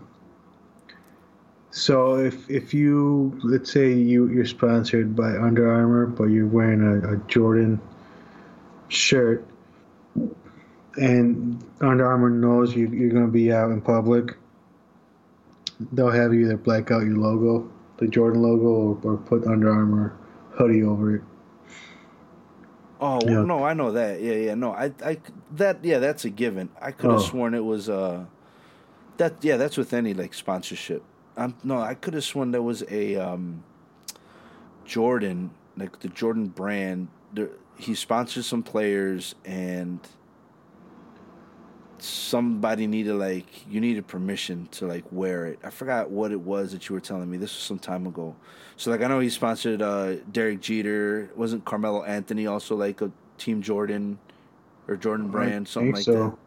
so 1.77 2.17
if 2.17 2.49
if 2.49 2.73
you 2.73 3.39
let's 3.45 3.71
say 3.71 3.93
you 3.93 4.29
you're 4.29 4.47
sponsored 4.47 5.15
by 5.15 5.37
Under 5.37 5.71
Armour, 5.71 6.07
but 6.07 6.25
you're 6.25 6.47
wearing 6.47 6.81
a, 6.83 7.13
a 7.13 7.17
Jordan 7.29 7.79
shirt, 8.89 9.47
and 10.97 11.63
Under 11.83 12.07
Armour 12.07 12.31
knows 12.31 12.75
you 12.75 12.89
you're 12.89 13.11
gonna 13.11 13.29
be 13.29 13.53
out 13.53 13.71
in 13.71 13.83
public, 13.83 14.37
they'll 15.93 16.11
have 16.11 16.33
you 16.33 16.47
either 16.47 16.57
black 16.57 16.91
out 16.91 17.03
your 17.05 17.19
logo, 17.19 17.71
the 17.99 18.09
Jordan 18.09 18.41
logo, 18.41 18.65
or, 18.65 18.99
or 19.03 19.17
put 19.19 19.47
Under 19.47 19.71
Armour 19.71 20.17
hoodie 20.53 20.83
over 20.83 21.17
it. 21.17 21.23
Oh 23.03 23.21
Yeah. 23.23 23.43
no, 23.43 23.63
I 23.63 23.75
know 23.75 23.93
that. 23.93 24.23
Yeah, 24.23 24.33
yeah. 24.33 24.55
No, 24.55 24.73
I, 24.73 24.91
I, 25.05 25.19
that, 25.57 25.85
yeah, 25.85 25.99
that's 25.99 26.25
a 26.25 26.31
given. 26.31 26.71
I 26.81 26.93
could 26.93 27.11
have 27.11 27.21
Oh. 27.21 27.23
sworn 27.23 27.53
it 27.53 27.63
was 27.63 27.91
uh, 27.91 28.25
that. 29.19 29.35
Yeah, 29.45 29.59
that's 29.59 29.77
with 29.77 29.93
any 29.93 30.15
like 30.15 30.33
sponsorship. 30.33 31.03
Um, 31.37 31.55
no, 31.63 31.79
I 31.79 31.95
could 31.95 32.15
have 32.15 32.25
sworn 32.25 32.51
there 32.51 32.63
was 32.63 32.83
a 32.91 33.17
um, 33.17 33.63
Jordan, 34.85 35.51
like 35.77 36.01
the 36.01 36.09
Jordan 36.09 36.49
brand. 36.49 37.09
There, 37.33 37.51
he 37.79 37.95
sponsors 37.95 38.47
some 38.47 38.63
players, 38.63 39.35
and 39.45 40.01
somebody 41.99 42.87
needed 42.87 43.15
like 43.15 43.69
you 43.71 43.81
needed 43.81 44.07
permission 44.07 44.69
to 44.73 44.87
like 44.87 45.05
wear 45.11 45.47
it. 45.47 45.59
I 45.63 45.71
forgot 45.71 46.11
what 46.11 46.33
it 46.33 46.41
was 46.41 46.73
that 46.73 46.89
you 46.89 46.95
were 46.95 47.01
telling 47.01 47.31
me. 47.31 47.37
This 47.37 47.55
was 47.55 47.63
some 47.63 47.79
time 47.79 48.07
ago. 48.07 48.35
So 48.77 48.91
like 48.91 49.03
I 49.03 49.09
know 49.09 49.21
he 49.21 49.31
sponsored 49.31 49.83
uh 49.83 50.17
Derek 50.33 50.61
Jeter. 50.61 51.31
Wasn't 51.37 51.65
Carmelo 51.65 52.03
Anthony 52.05 52.47
also 52.47 52.77
like 52.77 53.01
a 53.01 53.11
Team 53.39 53.63
Jordan 53.63 54.19
or 54.89 54.97
Jordan 54.97 55.29
brand, 55.29 55.67
I 55.67 55.71
something 55.71 55.95
think 55.95 56.07
like 56.09 56.17
so. 56.17 56.39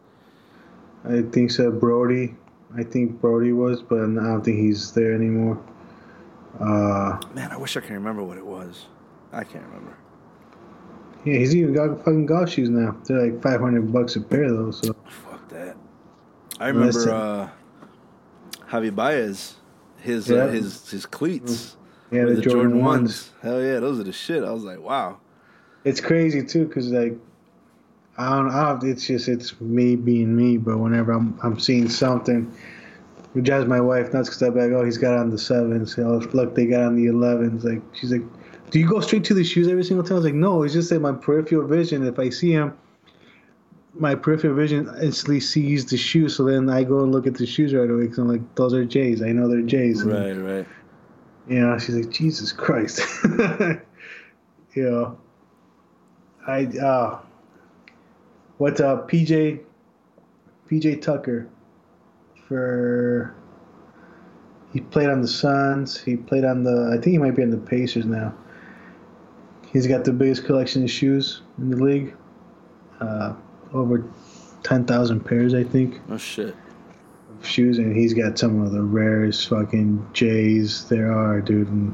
I 1.05 1.21
think 1.21 1.51
so. 1.51 1.71
Brody, 1.71 2.35
I 2.78 2.84
think 2.84 3.20
Brody 3.20 3.51
was, 3.51 3.82
but 3.82 3.99
I 3.99 4.05
don't 4.05 4.43
think 4.43 4.59
he's 4.59 4.91
there 4.91 5.13
anymore. 5.13 5.61
Uh. 6.59 7.20
Man, 7.34 7.51
I 7.51 7.57
wish 7.57 7.76
I 7.78 7.82
can 7.82 7.95
remember 7.95 8.24
what 8.24 8.38
it 8.38 8.45
was. 8.45 8.86
I 9.32 9.43
can't 9.43 9.65
remember. 9.65 9.95
yeah, 11.26 11.38
he's 11.38 11.55
even 11.55 11.74
got 11.74 11.97
fucking 11.99 12.26
golf 12.26 12.49
shoes 12.49 12.70
now. 12.70 12.95
They're 13.05 13.32
like 13.32 13.41
five 13.41 13.59
hundred 13.61 13.91
bucks 13.91 14.15
a 14.15 14.22
pair 14.22 14.51
though. 14.51 14.72
So 14.72 14.95
Fuck 15.07 15.47
that. 15.49 15.78
I 16.59 16.67
remember 16.67 16.88
Listen. 16.88 17.11
uh 17.11 17.49
Javi 18.70 18.93
Baez, 18.93 19.55
his 19.97 20.30
uh, 20.32 20.47
his 20.47 20.89
his 20.89 21.05
cleats. 21.05 21.76
yeah, 22.11 22.26
were 22.26 22.36
the, 22.36 22.41
Jordan, 22.41 22.82
ones. 22.84 23.32
Hell 23.41 23.61
yeah, 23.61 23.80
those 23.80 23.99
are 23.99 24.03
the 24.03 24.11
shit. 24.13 24.43
I 24.43 24.51
was 24.51 24.63
like, 24.63 24.80
wow. 24.80 25.20
It's 25.84 26.01
crazy 26.01 26.43
too, 26.43 26.67
cause 26.67 26.88
like 26.91 27.17
I 28.20 28.36
don't, 28.36 28.49
I 28.51 28.70
don't. 28.70 28.84
It's 28.84 29.07
just 29.07 29.30
it's 29.30 29.59
me 29.61 29.95
being 29.95 30.36
me. 30.36 30.57
But 30.57 30.78
whenever 30.78 31.13
I'm 31.13 31.39
I'm 31.41 31.57
seeing 31.57 31.88
something, 31.88 32.53
it 33.34 33.43
drives 33.45 33.65
my 33.65 33.80
wife 33.80 34.13
nuts. 34.13 34.28
Cause 34.28 34.41
I'm 34.41 34.55
like, 34.55 34.72
oh, 34.72 34.84
he's 34.84 34.97
got 34.97 35.17
on 35.17 35.30
the 35.30 35.38
sevens. 35.38 35.97
Oh, 35.97 36.17
look, 36.34 36.53
they 36.53 36.65
got 36.65 36.84
on 36.84 36.97
the 36.97 37.07
elevens. 37.07 37.63
Like 37.63 37.82
she's 37.93 38.11
like, 38.11 38.24
do 38.72 38.80
you 38.80 38.89
go 38.89 38.99
straight 38.99 39.24
to 39.24 39.34
the 39.34 39.45
shoes 39.45 39.70
every 39.70 39.86
single 39.86 40.03
time? 40.03 40.13
I 40.13 40.15
was 40.15 40.26
like, 40.26 40.34
no. 40.34 40.63
It's 40.63 40.74
just 40.74 40.89
that 40.89 40.99
my 40.99 41.13
peripheral 41.13 41.65
vision. 41.65 42.05
If 42.05 42.20
I 42.20 42.30
see 42.30 42.51
him, 42.51 42.78
my 43.93 44.15
peripheral 44.15 44.53
vision 44.53 44.93
instantly 45.01 45.39
sees 45.39 45.86
the 45.86 45.95
shoe. 45.95 46.28
So 46.28 46.43
then 46.43 46.70
I 46.70 46.84
go 46.84 47.03
and 47.03 47.13
look 47.13 47.26
at 47.26 47.36
the 47.36 47.45
shoes 47.45 47.74
right 47.74 47.89
away. 47.89 48.05
Cause 48.07 48.17
I'm 48.17 48.28
like, 48.28 48.55
those 48.55 48.74
are 48.74 48.84
J's. 48.84 49.22
I 49.22 49.32
know 49.32 49.47
they're 49.47 49.61
J's. 49.61 50.01
And, 50.01 50.11
Right, 50.11 50.55
right. 50.57 50.67
you 51.47 51.61
know, 51.61 51.78
she's 51.78 51.95
like, 51.95 52.09
Jesus 52.09 52.51
Christ. 52.51 52.99
you 54.74 54.84
know, 54.84 55.17
I, 56.45 56.65
uh, 56.65 57.20
what, 58.60 58.80
uh, 58.80 59.01
PJ, 59.07 59.60
PJ 60.70 61.01
Tucker 61.01 61.47
for, 62.47 63.34
he 64.72 64.82
played 64.82 65.10
on 65.10 65.22
the 65.22 65.28
Suns. 65.28 65.99
He 65.99 66.16
played 66.16 66.45
on 66.45 66.64
the, 66.64 66.89
I 66.91 67.01
think 67.01 67.07
he 67.14 67.18
might 67.18 67.36
be 67.36 67.41
on 67.41 67.49
the 67.49 67.57
Pacers 67.57 68.05
now. 68.05 68.34
He's 69.72 69.88
got 69.88 70.03
the 70.03 70.14
biggest 70.14 70.45
collection 70.45 70.84
of 70.84 70.91
shoes 70.91 71.41
in 71.57 71.72
the 71.72 71.78
league. 71.78 72.16
Uh, 72.99 73.34
over 73.74 74.03
10,000 74.64 75.20
pairs, 75.26 75.53
I 75.53 75.64
think 75.64 76.01
Oh 76.10 76.18
shit. 76.18 76.55
shoes, 77.41 77.78
and 77.78 77.95
he's 77.95 78.14
got 78.14 78.38
some 78.38 78.62
of 78.62 78.72
the 78.72 78.82
rarest 78.82 79.47
fucking 79.47 80.05
J's 80.14 80.89
there 80.89 81.12
are, 81.14 81.39
dude. 81.39 81.68
And 81.70 81.93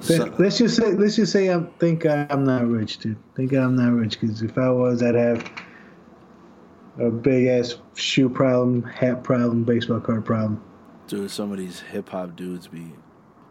So- 0.00 0.34
let's 0.38 0.58
just 0.58 0.76
say, 0.76 0.92
let's 0.92 1.16
just 1.16 1.32
say, 1.32 1.52
I 1.52 1.60
think 1.78 2.06
I'm 2.06 2.44
not 2.44 2.66
rich, 2.66 2.98
dude. 2.98 3.16
Think 3.34 3.52
I'm 3.52 3.76
not 3.76 3.92
rich, 3.92 4.20
because 4.20 4.42
if 4.42 4.56
I 4.58 4.70
was, 4.70 5.02
I'd 5.02 5.14
have 5.14 5.44
a 6.98 7.10
big 7.10 7.46
ass 7.46 7.76
shoe 7.94 8.28
problem, 8.28 8.82
hat 8.82 9.22
problem, 9.22 9.64
baseball 9.64 10.00
card 10.00 10.24
problem. 10.24 10.62
Dude, 11.08 11.30
some 11.30 11.50
of 11.52 11.58
these 11.58 11.80
hip 11.80 12.08
hop 12.08 12.36
dudes 12.36 12.68
be 12.68 12.92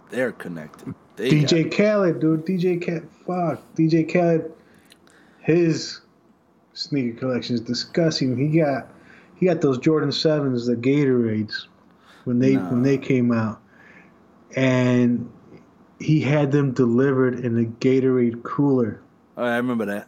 they're 0.10 0.32
connected. 0.32 0.94
They 1.18 1.30
DJ 1.30 1.70
Khaled, 1.76 2.20
dude. 2.20 2.46
DJ 2.46 2.84
Khaled, 2.84 3.08
fuck. 3.28 3.76
DJ 3.76 4.12
Khaled, 4.12 4.52
his 5.42 6.02
sneaker 6.74 7.18
collection 7.20 7.56
is 7.56 7.62
disgusting. 7.62 8.38
He 8.38 8.58
got 8.60 8.88
he 9.36 9.46
got 9.46 9.62
those 9.62 9.78
Jordan 9.78 10.12
sevens, 10.12 10.66
the 10.66 10.76
Gatorades, 10.76 11.66
when 12.24 12.40
they 12.40 12.56
when 12.56 12.82
they 12.84 12.98
came 12.98 13.32
out, 13.32 13.62
and 14.56 15.30
he 16.00 16.22
had 16.22 16.52
them 16.52 16.72
delivered 16.72 17.40
in 17.40 17.60
a 17.60 17.66
Gatorade 17.66 18.44
cooler. 18.44 19.02
Oh, 19.38 19.44
I 19.44 19.58
remember 19.58 19.86
that. 19.86 20.08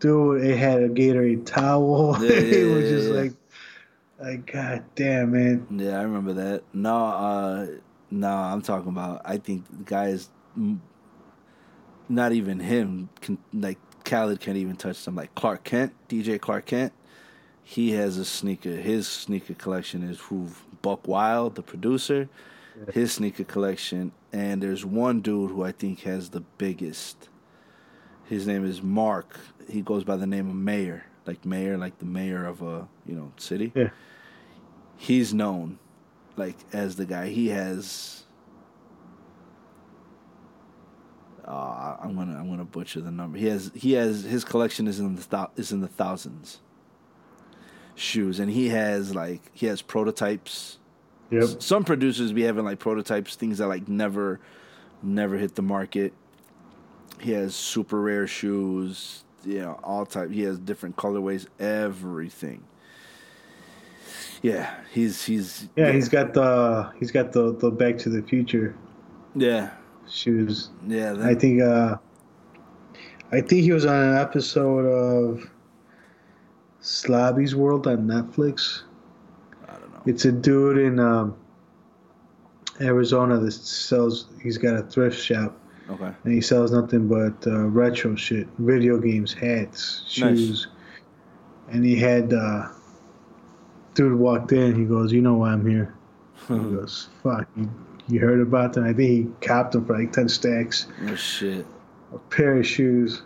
Dude, 0.00 0.42
it 0.44 0.56
had 0.56 0.82
a 0.82 0.88
Gatorade 0.88 1.46
towel. 1.46 2.16
Yeah, 2.20 2.32
yeah, 2.32 2.36
it 2.36 2.74
was 2.74 2.84
yeah, 2.84 2.90
just 2.90 3.10
like, 3.10 3.32
like 4.18 4.52
god 4.52 4.84
damn, 4.94 5.32
man. 5.32 5.66
Yeah, 5.70 5.98
I 5.98 6.02
remember 6.02 6.32
that. 6.34 6.62
No, 6.72 6.96
uh 6.96 7.66
no, 8.10 8.28
I'm 8.28 8.62
talking 8.62 8.88
about 8.88 9.22
I 9.24 9.38
think 9.38 9.66
the 9.68 9.84
guys 9.84 10.30
not 12.08 12.32
even 12.32 12.58
him 12.60 13.08
can 13.20 13.38
like 13.52 13.78
Khaled 14.04 14.40
can't 14.40 14.56
even 14.56 14.76
touch 14.76 15.04
them 15.04 15.14
like 15.14 15.34
Clark 15.34 15.64
Kent, 15.64 15.94
DJ 16.08 16.40
Clark 16.40 16.66
Kent. 16.66 16.92
He 17.62 17.92
has 17.92 18.18
a 18.18 18.24
sneaker. 18.24 18.70
His 18.70 19.06
sneaker 19.06 19.54
collection 19.54 20.02
is 20.02 20.18
who 20.18 20.48
Buck 20.82 21.06
Wild, 21.06 21.54
the 21.54 21.62
producer. 21.62 22.28
His 22.88 23.12
sneaker 23.12 23.44
collection, 23.44 24.12
and 24.32 24.62
there's 24.62 24.84
one 24.84 25.20
dude 25.20 25.50
who 25.50 25.62
I 25.62 25.72
think 25.72 26.00
has 26.00 26.30
the 26.30 26.40
biggest. 26.40 27.28
His 28.24 28.46
name 28.46 28.64
is 28.64 28.82
Mark. 28.82 29.38
He 29.68 29.82
goes 29.82 30.04
by 30.04 30.16
the 30.16 30.26
name 30.26 30.48
of 30.48 30.54
Mayor, 30.56 31.04
like 31.26 31.44
mayor, 31.44 31.76
like 31.76 31.98
the 31.98 32.06
mayor 32.06 32.46
of 32.46 32.62
a 32.62 32.88
you 33.06 33.14
know 33.14 33.32
city. 33.36 33.72
Yeah. 33.74 33.90
He's 34.96 35.34
known, 35.34 35.78
like 36.36 36.56
as 36.72 36.96
the 36.96 37.04
guy. 37.06 37.28
He 37.28 37.48
has. 37.48 38.24
Uh, 41.44 41.96
I'm 42.00 42.14
gonna 42.14 42.38
I'm 42.38 42.48
gonna 42.48 42.64
butcher 42.64 43.00
the 43.00 43.10
number. 43.10 43.36
He 43.38 43.46
has 43.46 43.72
he 43.74 43.92
has 43.92 44.22
his 44.22 44.44
collection 44.44 44.86
is 44.86 45.00
in 45.00 45.16
the 45.16 45.26
thou- 45.28 45.50
is 45.56 45.72
in 45.72 45.80
the 45.80 45.88
thousands. 45.88 46.60
Shoes 47.94 48.38
and 48.38 48.50
he 48.50 48.68
has 48.68 49.14
like 49.14 49.50
he 49.52 49.66
has 49.66 49.82
prototypes. 49.82 50.78
Yep. 51.30 51.62
Some 51.62 51.84
producers 51.84 52.32
be 52.32 52.42
having 52.42 52.64
like 52.64 52.78
prototypes, 52.78 53.36
things 53.36 53.58
that 53.58 53.68
like 53.68 53.88
never, 53.88 54.40
never 55.02 55.36
hit 55.36 55.54
the 55.54 55.62
market. 55.62 56.12
He 57.20 57.32
has 57.32 57.54
super 57.54 58.00
rare 58.00 58.26
shoes, 58.26 59.24
you 59.44 59.58
know, 59.60 59.78
all 59.84 60.06
type. 60.06 60.30
He 60.30 60.42
has 60.42 60.58
different 60.58 60.96
colorways, 60.96 61.46
everything. 61.58 62.64
Yeah, 64.42 64.74
he's 64.90 65.22
he's 65.24 65.68
Yeah, 65.76 65.92
he's 65.92 66.08
got 66.08 66.32
the 66.34 66.90
he's 66.98 67.10
got 67.10 67.32
the 67.32 67.54
the 67.54 67.70
Back 67.70 67.98
to 67.98 68.08
the 68.08 68.22
Future 68.22 68.74
yeah 69.36 69.70
shoes. 70.08 70.70
yeah. 70.86 71.12
That, 71.12 71.26
I 71.26 71.34
think 71.34 71.62
uh 71.62 71.96
I 73.32 73.40
think 73.42 73.62
he 73.62 73.72
was 73.72 73.84
on 73.84 73.94
an 73.94 74.16
episode 74.16 74.86
of 74.86 75.48
Slobby's 76.80 77.54
World 77.54 77.86
on 77.86 78.06
Netflix. 78.06 78.82
I 80.02 80.04
don't 80.04 80.06
know. 80.06 80.12
It's 80.14 80.24
a 80.24 80.32
dude 80.32 80.78
in 80.78 80.98
um 80.98 81.36
Arizona 82.80 83.38
that 83.38 83.52
sells. 83.52 84.26
He's 84.42 84.58
got 84.58 84.74
a 84.74 84.82
thrift 84.82 85.20
shop, 85.20 85.56
Okay. 85.90 86.12
and 86.24 86.32
he 86.32 86.40
sells 86.40 86.72
nothing 86.72 87.08
but 87.08 87.46
uh, 87.46 87.66
retro 87.66 88.14
shit, 88.16 88.48
video 88.58 88.98
games, 88.98 89.32
hats, 89.34 90.04
shoes. 90.08 90.68
And 91.70 91.84
he 91.84 91.96
had 91.96 92.32
uh, 92.32 92.68
dude 93.94 94.18
walked 94.18 94.52
in. 94.52 94.74
He 94.74 94.84
goes, 94.84 95.12
"You 95.12 95.20
know 95.22 95.34
why 95.34 95.52
I'm 95.52 95.68
here?" 95.68 95.94
He 96.48 96.54
goes, 96.54 97.08
"Fuck, 97.22 97.46
you, 97.56 97.70
you 98.08 98.20
heard 98.20 98.40
about 98.40 98.72
them?" 98.72 98.84
I 98.84 98.92
think 98.94 99.10
he 99.10 99.46
copped 99.46 99.72
them 99.72 99.84
for 99.84 99.98
like 99.98 100.12
ten 100.12 100.28
stacks. 100.28 100.86
Oh 101.08 101.14
shit. 101.14 101.66
A 102.14 102.18
pair 102.18 102.56
of 102.58 102.66
shoes. 102.66 103.22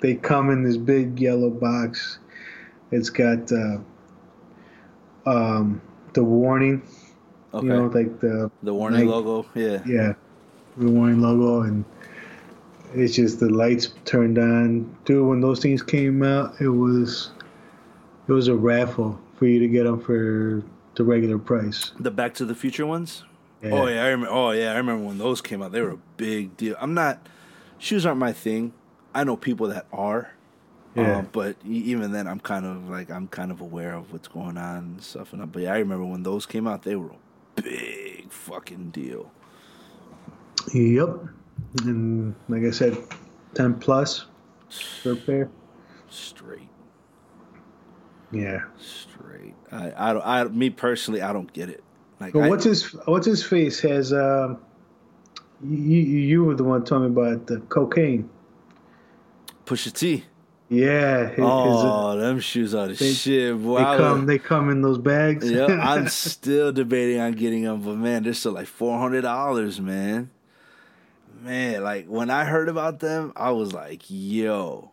They 0.00 0.14
come 0.16 0.50
in 0.50 0.64
this 0.64 0.76
big 0.76 1.20
yellow 1.20 1.50
box. 1.50 2.18
It's 2.90 3.10
got 3.10 3.50
uh, 3.52 3.78
um, 5.26 5.80
the 6.14 6.24
warning. 6.24 6.82
Okay. 7.52 7.66
You 7.66 7.72
know, 7.72 7.86
like 7.86 8.20
the 8.20 8.50
the 8.62 8.74
warning 8.74 9.06
like- 9.06 9.14
logo. 9.14 9.46
Yeah. 9.54 9.82
yeah, 9.86 10.14
the 10.76 10.90
warning 10.90 11.20
logo, 11.20 11.62
and 11.62 11.84
it's 12.94 13.14
just 13.14 13.38
the 13.40 13.48
lights 13.50 13.92
turned 14.04 14.38
on. 14.38 14.96
Dude, 15.04 15.26
when 15.26 15.40
those 15.40 15.60
things 15.60 15.82
came 15.82 16.22
out, 16.22 16.60
it 16.60 16.68
was 16.68 17.30
it 18.26 18.32
was 18.32 18.48
a 18.48 18.56
raffle 18.56 19.20
for 19.36 19.46
you 19.46 19.58
to 19.60 19.68
get 19.68 19.84
them 19.84 20.00
for 20.00 20.62
the 20.96 21.04
regular 21.04 21.38
price. 21.38 21.92
The 22.00 22.10
Back 22.10 22.34
to 22.34 22.44
the 22.44 22.54
Future 22.54 22.86
ones. 22.86 23.24
Yeah. 23.62 23.70
Oh 23.70 23.86
yeah, 23.86 24.04
I 24.04 24.08
remember. 24.08 24.32
Oh 24.34 24.50
yeah, 24.50 24.72
I 24.72 24.76
remember 24.76 25.06
when 25.06 25.18
those 25.18 25.40
came 25.40 25.62
out. 25.62 25.72
They 25.72 25.80
were 25.80 25.92
a 25.92 25.98
big 26.16 26.56
deal. 26.56 26.76
I'm 26.80 26.94
not. 26.94 27.28
Shoes 27.78 28.04
aren't 28.06 28.18
my 28.18 28.32
thing. 28.32 28.72
I 29.14 29.24
know 29.24 29.36
people 29.36 29.68
that 29.68 29.86
are. 29.92 30.33
Yeah. 30.94 31.18
Uh, 31.18 31.22
but 31.32 31.56
even 31.66 32.12
then, 32.12 32.26
I'm 32.28 32.38
kind 32.40 32.64
of 32.64 32.88
like 32.88 33.10
I'm 33.10 33.26
kind 33.28 33.50
of 33.50 33.60
aware 33.60 33.94
of 33.94 34.12
what's 34.12 34.28
going 34.28 34.56
on 34.56 34.76
and 34.76 35.02
stuff. 35.02 35.32
And 35.32 35.50
but 35.50 35.62
yeah, 35.62 35.72
I 35.74 35.78
remember 35.78 36.04
when 36.04 36.22
those 36.22 36.46
came 36.46 36.66
out. 36.68 36.82
They 36.82 36.94
were 36.96 37.10
a 37.10 37.60
big 37.62 38.30
fucking 38.30 38.90
deal. 38.90 39.30
Yep, 40.72 41.16
and 41.82 42.34
like 42.48 42.62
I 42.64 42.70
said, 42.70 42.96
ten 43.54 43.74
plus 43.74 44.26
pair. 45.26 45.50
Straight, 46.08 46.68
Yeah. 48.30 48.60
straight. 48.78 49.54
I, 49.72 49.92
I 49.96 50.12
don't. 50.12 50.24
I 50.24 50.44
me 50.44 50.70
personally, 50.70 51.22
I 51.22 51.32
don't 51.32 51.52
get 51.52 51.68
it. 51.70 51.82
Like, 52.20 52.34
Well, 52.34 52.44
I- 52.44 52.48
what's 52.48 52.64
his 52.64 52.84
What's 53.06 53.26
his 53.26 53.42
face 53.42 53.80
has 53.80 54.12
um. 54.12 54.58
You, 55.62 55.98
you 55.98 56.44
were 56.44 56.54
the 56.54 56.62
one 56.64 56.84
telling 56.84 57.14
me 57.14 57.20
about 57.22 57.46
the 57.46 57.58
cocaine. 57.60 58.28
Pusha 59.64 59.92
T. 59.92 60.24
Yeah, 60.74 61.26
his, 61.28 61.36
his, 61.36 61.44
Oh, 61.44 62.18
them 62.18 62.40
shoes 62.40 62.74
are 62.74 62.88
the 62.88 62.94
They- 62.94 63.12
shit. 63.12 63.62
Boy, 63.62 63.78
they 63.78 63.84
come 63.84 64.26
they 64.26 64.38
come 64.38 64.70
in 64.70 64.82
those 64.82 64.98
bags. 64.98 65.50
yeah, 65.50 65.66
I'm 65.82 66.08
still 66.08 66.72
debating 66.72 67.20
on 67.20 67.32
getting 67.32 67.62
them, 67.62 67.80
but 67.82 67.96
man, 67.96 68.22
they're 68.24 68.34
still 68.34 68.52
like 68.52 68.66
four 68.66 68.98
hundred 68.98 69.22
dollars, 69.22 69.80
man. 69.80 70.30
Man, 71.42 71.82
like 71.82 72.06
when 72.06 72.30
I 72.30 72.44
heard 72.44 72.68
about 72.68 73.00
them, 73.00 73.32
I 73.36 73.50
was 73.50 73.72
like, 73.72 74.02
"Yo!" 74.08 74.90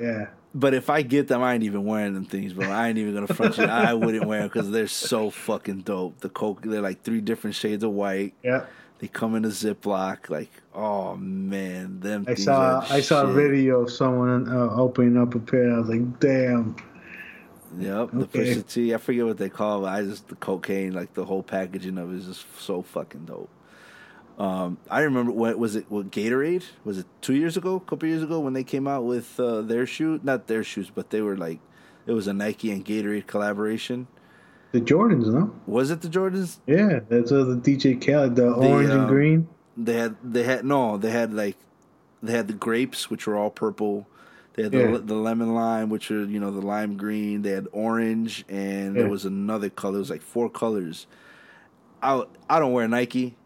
yeah. 0.00 0.26
But 0.56 0.72
if 0.72 0.88
I 0.88 1.02
get 1.02 1.26
them, 1.26 1.42
I 1.42 1.54
ain't 1.54 1.64
even 1.64 1.84
wearing 1.84 2.14
them 2.14 2.24
things, 2.26 2.52
bro. 2.52 2.70
I 2.70 2.88
ain't 2.88 2.96
even 2.96 3.12
gonna 3.12 3.26
front 3.26 3.58
you. 3.58 3.64
I 3.64 3.92
wouldn't 3.92 4.24
wear 4.24 4.38
them 4.38 4.48
because 4.48 4.70
they're 4.70 4.86
so 4.86 5.28
fucking 5.30 5.80
dope. 5.80 6.20
The 6.20 6.28
coke, 6.28 6.62
they're 6.62 6.80
like 6.80 7.02
three 7.02 7.20
different 7.20 7.56
shades 7.56 7.82
of 7.82 7.90
white. 7.90 8.34
Yeah. 8.42 8.64
They 9.04 9.08
come 9.08 9.34
in 9.34 9.44
a 9.44 9.48
Ziploc. 9.48 10.30
Like, 10.30 10.50
oh 10.74 11.14
man, 11.14 12.00
them. 12.00 12.24
I 12.26 12.32
saw 12.32 12.82
I 12.88 13.02
saw 13.02 13.24
a 13.24 13.32
video 13.34 13.82
of 13.82 13.90
someone 13.92 14.48
uh, 14.48 14.70
opening 14.70 15.18
up 15.18 15.34
a 15.34 15.40
pair. 15.40 15.74
I 15.74 15.78
was 15.78 15.90
like, 15.90 16.20
damn. 16.20 16.74
Yep, 17.78 18.12
the 18.12 18.20
Okay. 18.20 18.54
Pusha 18.54 18.66
T. 18.66 18.94
I 18.94 18.96
forget 18.96 19.26
what 19.26 19.36
they 19.36 19.50
call 19.50 19.84
it. 19.84 19.90
I 19.90 20.00
just 20.04 20.28
the 20.28 20.36
cocaine, 20.36 20.94
like 20.94 21.12
the 21.12 21.26
whole 21.26 21.42
packaging 21.42 21.98
of 21.98 22.14
it 22.14 22.16
is 22.16 22.26
just 22.28 22.46
so 22.58 22.80
fucking 22.80 23.26
dope. 23.26 23.50
Um, 24.38 24.78
I 24.90 25.02
remember 25.02 25.32
when 25.32 25.58
was 25.58 25.76
it? 25.76 25.84
What 25.90 26.10
Gatorade 26.10 26.64
was 26.86 26.96
it 26.96 27.06
two 27.20 27.34
years 27.34 27.58
ago? 27.58 27.74
A 27.74 27.80
couple 27.80 28.08
years 28.08 28.22
ago 28.22 28.40
when 28.40 28.54
they 28.54 28.64
came 28.64 28.88
out 28.88 29.04
with 29.04 29.38
uh, 29.38 29.60
their 29.60 29.84
shoe, 29.84 30.18
not 30.22 30.46
their 30.46 30.64
shoes, 30.64 30.88
but 30.88 31.10
they 31.10 31.20
were 31.20 31.36
like 31.36 31.60
it 32.06 32.12
was 32.12 32.26
a 32.26 32.32
Nike 32.32 32.70
and 32.70 32.82
Gatorade 32.82 33.26
collaboration. 33.26 34.06
The 34.74 34.80
Jordans, 34.80 35.28
no? 35.32 35.54
Was 35.68 35.92
it 35.92 36.00
the 36.00 36.08
Jordans? 36.08 36.58
Yeah, 36.66 36.98
that's 37.08 37.30
uh, 37.30 37.44
the 37.44 37.54
DJ 37.54 38.04
Khaled, 38.04 38.34
the, 38.34 38.48
orange 38.52 38.90
and 38.90 39.02
um, 39.02 39.06
green. 39.06 39.46
They 39.76 39.94
had 39.94 40.16
they 40.20 40.42
had 40.42 40.64
no, 40.64 40.96
they 40.96 41.12
had 41.12 41.32
like 41.32 41.56
they 42.24 42.32
had 42.32 42.48
the 42.48 42.54
grapes 42.54 43.08
which 43.08 43.24
were 43.28 43.36
all 43.36 43.50
purple. 43.50 44.08
They 44.54 44.64
had 44.64 44.72
the, 44.72 44.78
Yeah. 44.78 44.98
the 45.00 45.14
lemon 45.14 45.54
lime, 45.54 45.90
which 45.90 46.10
are 46.10 46.24
you 46.24 46.40
know 46.40 46.50
the 46.50 46.60
lime 46.66 46.96
green. 46.96 47.42
They 47.42 47.50
had 47.50 47.68
orange, 47.70 48.44
and 48.48 48.96
there 48.96 49.08
was 49.08 49.24
another 49.24 49.70
color. 49.70 49.94
It 49.94 50.00
was 50.00 50.10
like 50.10 50.22
four 50.22 50.50
colors. 50.50 51.06
I 52.02 52.24
I 52.50 52.58
don't 52.58 52.72
wear 52.72 52.88
Nike, 52.88 53.36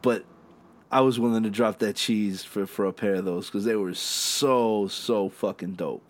but 0.00 0.24
I 0.90 1.02
was 1.02 1.20
willing 1.20 1.42
to 1.42 1.50
drop 1.50 1.78
that 1.80 1.96
cheese 1.96 2.42
for 2.42 2.66
for 2.66 2.86
a 2.86 2.92
pair 2.94 3.16
of 3.16 3.26
those 3.26 3.48
because 3.48 3.66
they 3.66 3.76
were 3.76 3.92
so 3.92 4.88
so 4.88 5.28
fucking 5.28 5.74
dope. 5.74 6.05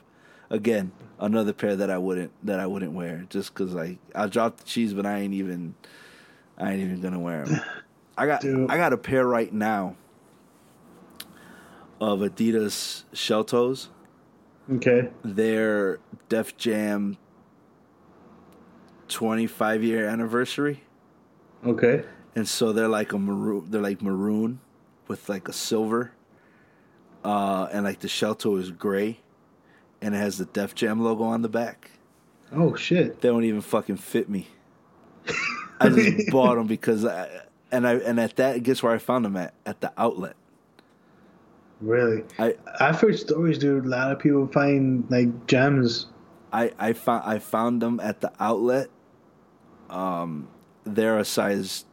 Again, 0.48 0.92
another 1.18 1.52
pair 1.52 1.76
that 1.76 1.90
I 1.90 1.98
wouldn't 1.98 2.32
that 2.44 2.60
I 2.60 2.66
wouldn't 2.66 2.92
wear 2.92 3.26
just 3.30 3.52
because 3.52 3.72
like 3.72 3.98
I 4.14 4.26
dropped 4.26 4.58
the 4.58 4.64
cheese, 4.64 4.94
but 4.94 5.06
I 5.06 5.18
ain't 5.18 5.34
even 5.34 5.74
I 6.58 6.72
ain't 6.72 6.82
even 6.82 7.00
gonna 7.00 7.18
wear 7.18 7.44
them. 7.44 7.60
I 8.18 8.26
got 8.26 8.40
Dude. 8.40 8.70
I 8.70 8.76
got 8.76 8.92
a 8.92 8.96
pair 8.96 9.26
right 9.26 9.52
now 9.52 9.96
of 12.00 12.20
Adidas 12.20 13.04
shell 13.12 13.44
toes. 13.44 13.88
Okay, 14.72 15.08
they're 15.24 15.98
Def 16.28 16.56
Jam 16.56 17.18
25 19.08 19.82
year 19.84 20.08
anniversary. 20.08 20.82
Okay. 21.64 22.04
And 22.34 22.46
so 22.46 22.72
they're 22.72 22.88
like 22.88 23.12
a 23.12 23.18
maroon 23.18 23.66
they're 23.70 23.80
like 23.80 24.02
maroon 24.02 24.60
with 25.08 25.28
like 25.28 25.48
a 25.48 25.52
silver. 25.52 26.12
Uh 27.24 27.68
and 27.72 27.84
like 27.84 28.00
the 28.00 28.08
shell 28.08 28.34
toe 28.34 28.56
is 28.56 28.70
gray 28.70 29.20
and 30.06 30.14
it 30.14 30.18
has 30.18 30.38
the 30.38 30.44
Def 30.44 30.72
Jam 30.76 31.02
logo 31.02 31.24
on 31.24 31.42
the 31.42 31.48
back. 31.48 31.90
Oh, 32.52 32.76
shit. 32.76 33.20
They 33.20 33.28
don't 33.28 33.42
even 33.42 33.60
fucking 33.60 33.96
fit 33.96 34.28
me. 34.28 34.46
I 35.80 35.88
just 35.88 36.30
bought 36.30 36.54
them 36.54 36.68
because 36.68 37.04
I 37.04 37.28
and 37.72 37.88
I 37.88 37.94
and 37.94 38.20
at 38.20 38.36
that 38.36 38.62
guess 38.62 38.84
where 38.84 38.92
I 38.92 38.98
found 38.98 39.24
them 39.24 39.36
at 39.36 39.52
at 39.66 39.80
the 39.80 39.92
outlet. 39.98 40.36
Really? 41.80 42.22
I 42.38 42.54
I've 42.78 43.00
heard 43.00 43.18
stories, 43.18 43.58
dude. 43.58 43.84
A 43.84 43.88
lot 43.88 44.12
of 44.12 44.20
people 44.20 44.46
find 44.46 45.04
like 45.10 45.48
gems. 45.48 46.06
I 46.52 46.70
I 46.78 46.92
found 46.92 47.24
I 47.26 47.40
found 47.40 47.82
them 47.82 47.98
at 47.98 48.20
the 48.20 48.32
outlet. 48.38 48.88
Um, 49.90 50.48
they're 50.84 51.18
a 51.18 51.24
size 51.24 51.84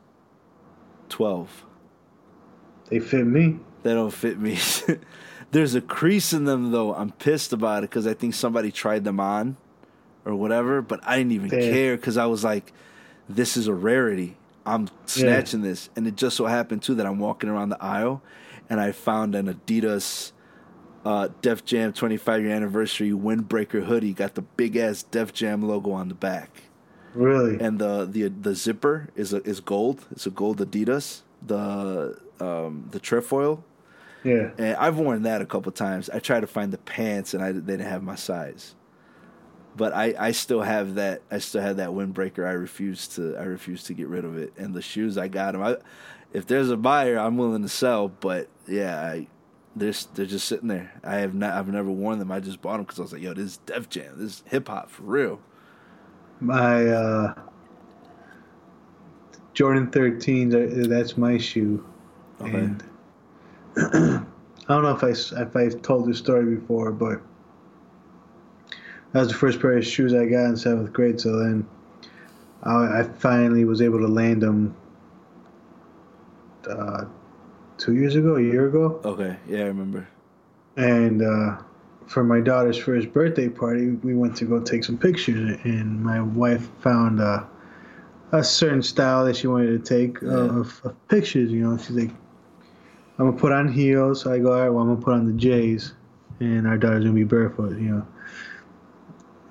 twelve. 1.10 1.66
They 2.90 3.00
fit 3.00 3.26
me. 3.26 3.60
They 3.82 3.96
don't 3.96 4.14
fit 4.14 4.40
me. 4.40 4.60
There's 5.54 5.76
a 5.76 5.82
crease 5.82 6.34
in 6.34 6.46
them 6.46 6.72
though. 6.72 6.94
I'm 6.96 7.12
pissed 7.12 7.54
about 7.54 7.84
it 7.84 7.90
because 7.92 8.08
I 8.08 8.14
think 8.16 8.34
somebody 8.34 8.72
tried 8.72 9.04
them 9.04 9.20
on, 9.20 9.56
or 10.26 10.36
whatever. 10.36 10.82
But 10.82 11.00
I 11.04 11.18
didn't 11.18 11.34
even 11.34 11.50
Damn. 11.50 11.72
care 11.72 11.96
because 11.96 12.18
I 12.18 12.26
was 12.26 12.44
like, 12.44 12.74
"This 13.30 13.56
is 13.56 13.68
a 13.68 13.74
rarity. 13.74 14.36
I'm 14.66 14.90
snatching 15.06 15.62
this." 15.62 15.90
And 15.96 16.08
it 16.08 16.16
just 16.16 16.36
so 16.38 16.48
happened 16.48 16.82
too 16.82 16.96
that 16.96 17.06
I'm 17.06 17.20
walking 17.20 17.50
around 17.50 17.70
the 17.70 17.82
aisle, 17.84 18.24
and 18.70 18.80
I 18.82 18.92
found 18.94 19.36
an 19.36 19.54
Adidas 19.54 20.32
uh, 21.06 21.30
Def 21.42 21.64
Jam 21.66 21.94
25 21.94 22.42
year 22.42 22.52
anniversary 22.52 23.12
windbreaker 23.12 23.84
hoodie. 23.86 24.14
Got 24.14 24.34
the 24.34 24.42
big 24.42 24.76
ass 24.76 25.04
Def 25.04 25.34
Jam 25.34 25.62
logo 25.62 25.92
on 25.92 26.08
the 26.08 26.16
back, 26.16 26.64
Really? 27.14 27.60
and 27.60 27.78
the 27.78 28.06
the 28.06 28.28
the 28.30 28.56
zipper 28.56 29.10
is 29.16 29.34
a, 29.34 29.44
is 29.48 29.60
gold. 29.60 30.06
It's 30.12 30.26
a 30.26 30.32
gold 30.32 30.58
Adidas. 30.58 31.22
The 31.46 32.18
um, 32.40 32.88
the 32.90 33.00
trefoil 33.00 33.64
yeah. 34.24 34.52
and 34.58 34.76
I've 34.78 34.98
worn 34.98 35.24
that 35.24 35.42
a 35.42 35.46
couple 35.46 35.72
times. 35.72 36.10
I 36.10 36.20
tried 36.20 36.42
to 36.42 36.48
find 36.48 36.72
the 36.72 36.78
pants, 36.78 37.34
and 37.34 37.44
I 37.44 37.52
they 37.52 37.60
didn't 37.60 37.90
have 37.90 38.04
my 38.04 38.16
size. 38.16 38.76
But 39.76 39.94
I, 39.94 40.14
I 40.20 40.32
still 40.32 40.62
have 40.62 40.96
that. 40.96 41.22
I 41.32 41.40
still 41.40 41.62
have 41.62 41.78
that 41.78 41.90
windbreaker. 41.90 42.48
I 42.48 42.52
refuse 42.52 43.08
to. 43.10 43.36
I 43.38 43.44
refuse 43.44 43.84
to 43.86 43.94
get 43.94 44.08
rid 44.08 44.26
of 44.26 44.38
it. 44.38 44.54
And 44.58 44.74
the 44.74 44.82
shoes, 44.82 45.18
I 45.18 45.28
got 45.28 45.54
them. 45.54 45.64
I, 45.64 45.78
if 46.32 46.46
there's 46.46 46.70
a 46.70 46.78
buyer, 46.78 47.18
I'm 47.18 47.38
willing 47.38 47.64
to 47.64 47.70
sell. 47.70 48.08
But 48.08 48.50
yeah, 48.68 49.02
I, 49.02 49.28
they're 49.76 49.94
they're 50.14 50.26
just 50.26 50.48
sitting 50.48 50.68
there. 50.68 50.92
I 51.04 51.16
have 51.16 51.34
not. 51.34 51.54
I've 51.54 51.68
never 51.68 51.90
worn 51.90 52.20
them. 52.20 52.32
I 52.32 52.40
just 52.40 52.62
bought 52.62 52.78
them 52.78 52.84
because 52.84 53.00
I 53.00 53.02
was 53.02 53.14
like, 53.14 53.22
yo, 53.22 53.34
this 53.34 53.46
is 53.46 53.58
Def 53.58 53.90
Jam. 53.90 54.14
This 54.18 54.32
is 54.32 54.44
hip 54.46 54.68
hop 54.68 54.90
for 54.90 55.04
real. 55.04 55.42
My 56.40 56.86
uh, 56.86 57.34
Jordan 59.54 59.88
13s, 59.88 60.88
that's 60.88 61.18
my 61.18 61.38
shoe. 61.38 61.86
Okay. 62.42 62.58
And 62.58 62.84
I 63.78 64.24
don't 64.68 64.84
know 64.84 64.96
if 64.96 65.04
I 65.04 65.10
if 65.42 65.56
I've 65.56 65.82
told 65.82 66.08
this 66.08 66.18
story 66.18 66.56
before, 66.56 66.92
but 66.92 67.22
that 69.12 69.20
was 69.20 69.28
the 69.30 69.34
first 69.34 69.60
pair 69.60 69.78
of 69.78 69.86
shoes 69.86 70.14
I 70.14 70.26
got 70.26 70.46
in 70.46 70.58
seventh 70.58 70.94
grade. 70.94 71.20
So 71.20 71.38
then 71.38 71.68
I, 72.64 73.00
I 73.00 73.04
finally 73.04 73.66
was 73.66 73.82
able 73.82 74.00
to 74.00 74.08
land 74.08 74.42
them 74.42 74.76
uh, 76.70 77.06
two 77.78 77.96
years 77.96 78.16
ago, 78.16 78.36
a 78.38 78.42
year 78.42 78.68
ago, 78.68 79.02
Okay. 79.04 79.36
Yeah, 79.48 79.60
I 79.62 79.66
remember. 79.66 80.08
and 80.78 81.22
uh, 81.22 81.58
for 82.08 82.24
my 82.24 82.40
daughter's 82.40 82.78
first 82.78 83.12
birthday 83.12 83.50
party, 83.50 83.92
we 83.92 84.14
went 84.16 84.36
to 84.38 84.46
go 84.46 84.60
take 84.62 84.84
some 84.84 84.98
pictures, 84.98 85.60
and 85.64 86.02
my 86.04 86.22
wife 86.22 86.70
found 86.80 87.20
a, 87.20 87.48
a 88.32 88.44
certain 88.44 88.82
style 88.84 89.26
that 89.26 89.36
she 89.36 89.48
wanted 89.48 89.84
to 89.84 89.96
take 89.96 90.24
uh, 90.24 90.60
of, 90.60 90.82
of 90.86 91.08
pictures. 91.08 91.52
You 91.52 91.62
know, 91.68 91.78
she's 91.78 91.92
like, 91.92 92.12
I'm 93.20 93.26
gonna 93.28 93.38
put 93.38 93.52
on 93.52 93.68
heels. 93.72 94.22
So 94.22 94.32
I 94.34 94.40
go, 94.40 94.54
all 94.54 94.62
right, 94.62 94.70
well, 94.70 94.84
I'm 94.84 94.90
gonna 94.94 95.02
put 95.02 95.14
on 95.14 95.26
the 95.26 95.34
J's, 95.34 95.94
and 96.40 96.68
our 96.68 96.78
daughter's 96.78 97.04
gonna 97.04 97.16
be 97.16 97.24
barefoot. 97.24 97.78
You 97.78 97.90
know. 97.98 98.08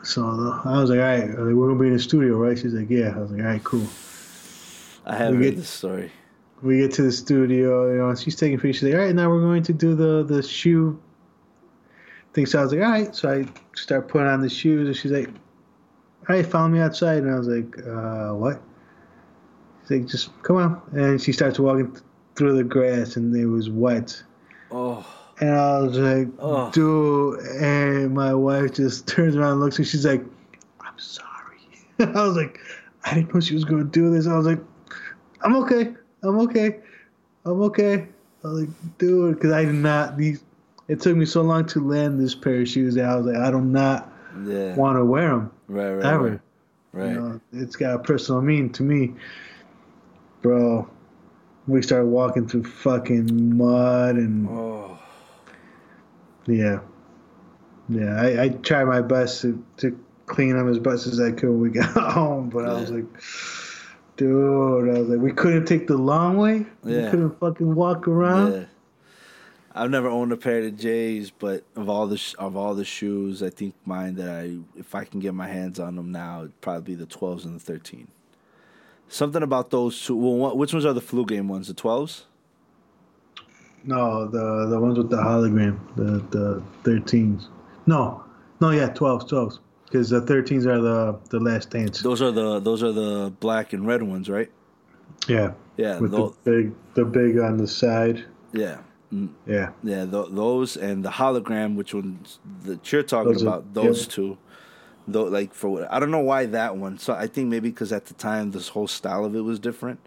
So 0.02 0.22
I 0.64 0.80
was 0.80 0.90
like, 0.90 0.98
all 0.98 1.04
right, 1.04 1.28
we're 1.54 1.68
gonna 1.68 1.78
be 1.80 1.86
in 1.86 1.92
the 1.92 1.98
studio, 2.00 2.36
right? 2.36 2.58
She's 2.58 2.74
like, 2.74 2.90
yeah. 2.90 3.14
I 3.14 3.18
was 3.20 3.30
like, 3.30 3.40
all 3.40 3.46
right, 3.46 3.64
cool. 3.64 3.86
I 5.06 5.16
have 5.16 5.34
We 5.36 5.42
get- 5.44 5.56
this 5.56 5.68
story. 5.68 6.10
We 6.60 6.78
get 6.78 6.92
to 6.92 7.02
the 7.02 7.10
studio, 7.10 7.90
you 7.90 7.98
know, 7.98 8.08
and 8.10 8.16
she's 8.18 8.36
taking 8.36 8.56
pictures. 8.56 8.76
She's 8.76 8.82
like, 8.84 8.94
all 8.94 9.04
right, 9.06 9.14
now 9.14 9.28
we're 9.28 9.40
going 9.40 9.64
to 9.64 9.72
do 9.72 9.96
the 9.96 10.22
the 10.22 10.42
shoe 10.44 11.00
thing. 12.34 12.46
So 12.46 12.60
I 12.60 12.62
was 12.62 12.72
like, 12.72 12.82
all 12.82 12.90
right. 12.90 13.14
So 13.14 13.28
I 13.32 13.46
start 13.74 14.06
putting 14.08 14.28
on 14.28 14.40
the 14.40 14.48
shoes, 14.48 14.86
and 14.86 14.96
she's 14.96 15.10
like, 15.10 15.28
all 15.28 16.36
right, 16.36 16.46
follow 16.46 16.68
me 16.68 16.78
outside. 16.78 17.24
And 17.24 17.32
I 17.34 17.38
was 17.38 17.48
like, 17.48 17.78
uh, 17.84 18.34
what? 18.34 18.62
She's 19.82 19.90
like, 19.90 20.06
just 20.06 20.42
come 20.44 20.54
on. 20.56 20.80
And 20.92 21.20
she 21.20 21.32
starts 21.32 21.58
walking 21.58 21.96
through 22.36 22.56
the 22.56 22.64
grass, 22.64 23.16
and 23.16 23.34
it 23.36 23.46
was 23.46 23.68
wet. 23.70 24.22
Oh, 24.70 25.04
And 25.40 25.50
I 25.50 25.80
was 25.80 25.98
like, 25.98 26.28
Oh. 26.38 26.70
dude. 26.70 27.40
And 27.60 28.14
my 28.14 28.32
wife 28.34 28.74
just 28.74 29.06
turns 29.06 29.36
around 29.36 29.52
and 29.52 29.60
looks, 29.60 29.78
and 29.78 29.86
she's 29.86 30.06
like, 30.06 30.24
I'm 30.80 30.98
sorry. 30.98 31.58
I 32.00 32.06
was 32.26 32.36
like, 32.36 32.58
I 33.04 33.14
didn't 33.14 33.34
know 33.34 33.40
she 33.40 33.54
was 33.54 33.64
going 33.64 33.82
to 33.84 33.90
do 33.90 34.10
this. 34.10 34.26
I 34.26 34.36
was 34.36 34.46
like, 34.46 34.60
I'm 35.42 35.56
okay. 35.56 35.94
I'm 36.22 36.38
okay. 36.40 36.78
I'm 37.44 37.60
okay. 37.62 38.06
I 38.44 38.48
was 38.48 38.60
like, 38.60 38.98
dude, 38.98 39.34
because 39.34 39.52
I 39.52 39.64
did 39.64 39.74
not. 39.74 40.16
These. 40.16 40.42
It 40.88 41.00
took 41.00 41.16
me 41.16 41.26
so 41.26 41.42
long 41.42 41.64
to 41.66 41.80
land 41.86 42.20
this 42.20 42.34
pair 42.34 42.60
of 42.62 42.68
shoes 42.68 42.94
that 42.96 43.04
I 43.04 43.16
was 43.16 43.26
like, 43.26 43.36
I 43.36 43.50
do 43.50 43.60
not 43.60 44.12
yeah. 44.44 44.74
want 44.74 44.96
to 44.98 45.04
wear 45.04 45.28
them 45.30 45.50
Right, 45.68 45.92
right, 45.94 46.04
ever. 46.04 46.30
right. 46.30 46.40
Right. 46.92 47.08
You 47.12 47.20
know, 47.20 47.40
it's 47.52 47.76
got 47.76 47.94
a 47.94 47.98
personal 48.00 48.42
meaning 48.42 48.70
to 48.72 48.82
me, 48.82 49.14
bro. 50.42 50.88
We 51.66 51.80
started 51.82 52.06
walking 52.06 52.48
through 52.48 52.64
fucking 52.64 53.56
mud 53.56 54.16
and 54.16 54.48
Oh, 54.48 54.98
yeah, 56.46 56.80
yeah. 57.88 58.20
I, 58.20 58.42
I 58.44 58.48
tried 58.48 58.84
my 58.86 59.00
best 59.00 59.42
to, 59.42 59.64
to 59.78 59.98
clean 60.26 60.56
them 60.56 60.68
as 60.68 60.78
best 60.78 61.06
as 61.06 61.20
I 61.20 61.30
could 61.30 61.50
when 61.50 61.60
we 61.60 61.70
got 61.80 62.12
home, 62.12 62.48
but 62.50 62.64
I 62.68 62.72
was 62.80 62.90
like, 62.90 63.04
dude, 64.16 64.88
I 64.94 64.98
was 64.98 65.08
like, 65.08 65.20
we 65.20 65.32
couldn't 65.32 65.66
take 65.66 65.86
the 65.86 65.96
long 65.96 66.36
way. 66.36 66.66
We 66.82 66.96
Yeah. 66.96 67.10
couldn't 67.10 67.38
fucking 67.38 67.74
walk 67.74 68.08
around. 68.08 68.52
yeah. 68.52 68.64
I've 69.74 69.90
never 69.90 70.08
owned 70.08 70.32
a 70.32 70.36
pair 70.36 70.60
of 70.62 70.76
J's, 70.76 71.30
but 71.30 71.64
of 71.76 71.88
all 71.88 72.06
the 72.06 72.18
sh- 72.18 72.34
of 72.38 72.56
all 72.58 72.74
the 72.74 72.84
shoes, 72.84 73.42
I 73.42 73.48
think 73.48 73.74
mine 73.86 74.16
that 74.16 74.28
I, 74.28 74.58
if 74.76 74.94
I 74.94 75.04
can 75.04 75.18
get 75.18 75.32
my 75.32 75.48
hands 75.48 75.80
on 75.80 75.96
them 75.96 76.12
now, 76.12 76.40
it'd 76.40 76.60
probably 76.60 76.94
be 76.94 76.94
the 76.94 77.06
12s 77.06 77.46
and 77.46 77.54
the 77.54 77.60
13. 77.60 78.08
Something 79.12 79.42
about 79.42 79.70
those 79.70 80.02
two. 80.02 80.16
Well, 80.16 80.56
which 80.56 80.72
ones 80.72 80.86
are 80.86 80.94
the 80.94 81.00
flu 81.02 81.26
game 81.26 81.46
ones? 81.46 81.68
The 81.68 81.74
12s? 81.74 82.22
No, 83.84 84.26
the 84.26 84.66
the 84.70 84.78
ones 84.80 84.96
with 84.96 85.10
the 85.10 85.16
hologram, 85.16 85.78
the 85.96 86.22
the 86.30 86.62
thirteens. 86.84 87.48
No, 87.86 88.22
no, 88.60 88.70
yeah, 88.70 88.88
twelves, 88.88 89.24
twelves. 89.24 89.58
Because 89.84 90.08
the 90.08 90.22
thirteens 90.22 90.66
are 90.66 90.80
the 90.80 91.18
the 91.30 91.40
last 91.40 91.70
dance. 91.70 92.00
Those 92.00 92.22
are 92.22 92.30
the 92.30 92.60
those 92.60 92.82
are 92.82 92.92
the 92.92 93.32
black 93.40 93.72
and 93.72 93.86
red 93.86 94.02
ones, 94.02 94.30
right? 94.30 94.50
Yeah, 95.28 95.52
Yeah, 95.76 95.98
with 95.98 96.12
tho- 96.12 96.34
the 96.44 96.50
big 96.50 96.74
the 96.94 97.04
big 97.04 97.38
on 97.38 97.56
the 97.58 97.66
side. 97.66 98.24
yeah, 98.52 98.78
Mm, 99.12 99.28
Yeah, 99.46 99.70
yeah. 99.82 100.06
Th- 100.06 100.26
those 100.30 100.76
and 100.76 101.04
the 101.04 101.10
hologram, 101.10 101.74
which 101.76 101.92
ones 101.92 102.38
that 102.64 102.90
you're 102.92 103.02
talking 103.02 103.32
Those 103.32 103.42
are- 103.42 103.48
about? 103.48 103.74
Those 103.74 104.02
yep. 104.02 104.08
two. 104.10 104.38
Though, 105.08 105.24
like 105.24 105.52
for 105.52 105.68
what 105.68 105.92
I 105.92 105.98
don't 105.98 106.10
know 106.12 106.20
why 106.20 106.46
that 106.46 106.76
one. 106.76 106.96
So 106.98 107.12
I 107.14 107.26
think 107.26 107.48
maybe 107.48 107.70
because 107.70 107.92
at 107.92 108.06
the 108.06 108.14
time 108.14 108.52
this 108.52 108.68
whole 108.68 108.86
style 108.88 109.24
of 109.24 109.34
it 109.34 109.40
was 109.40 109.58
different, 109.58 109.98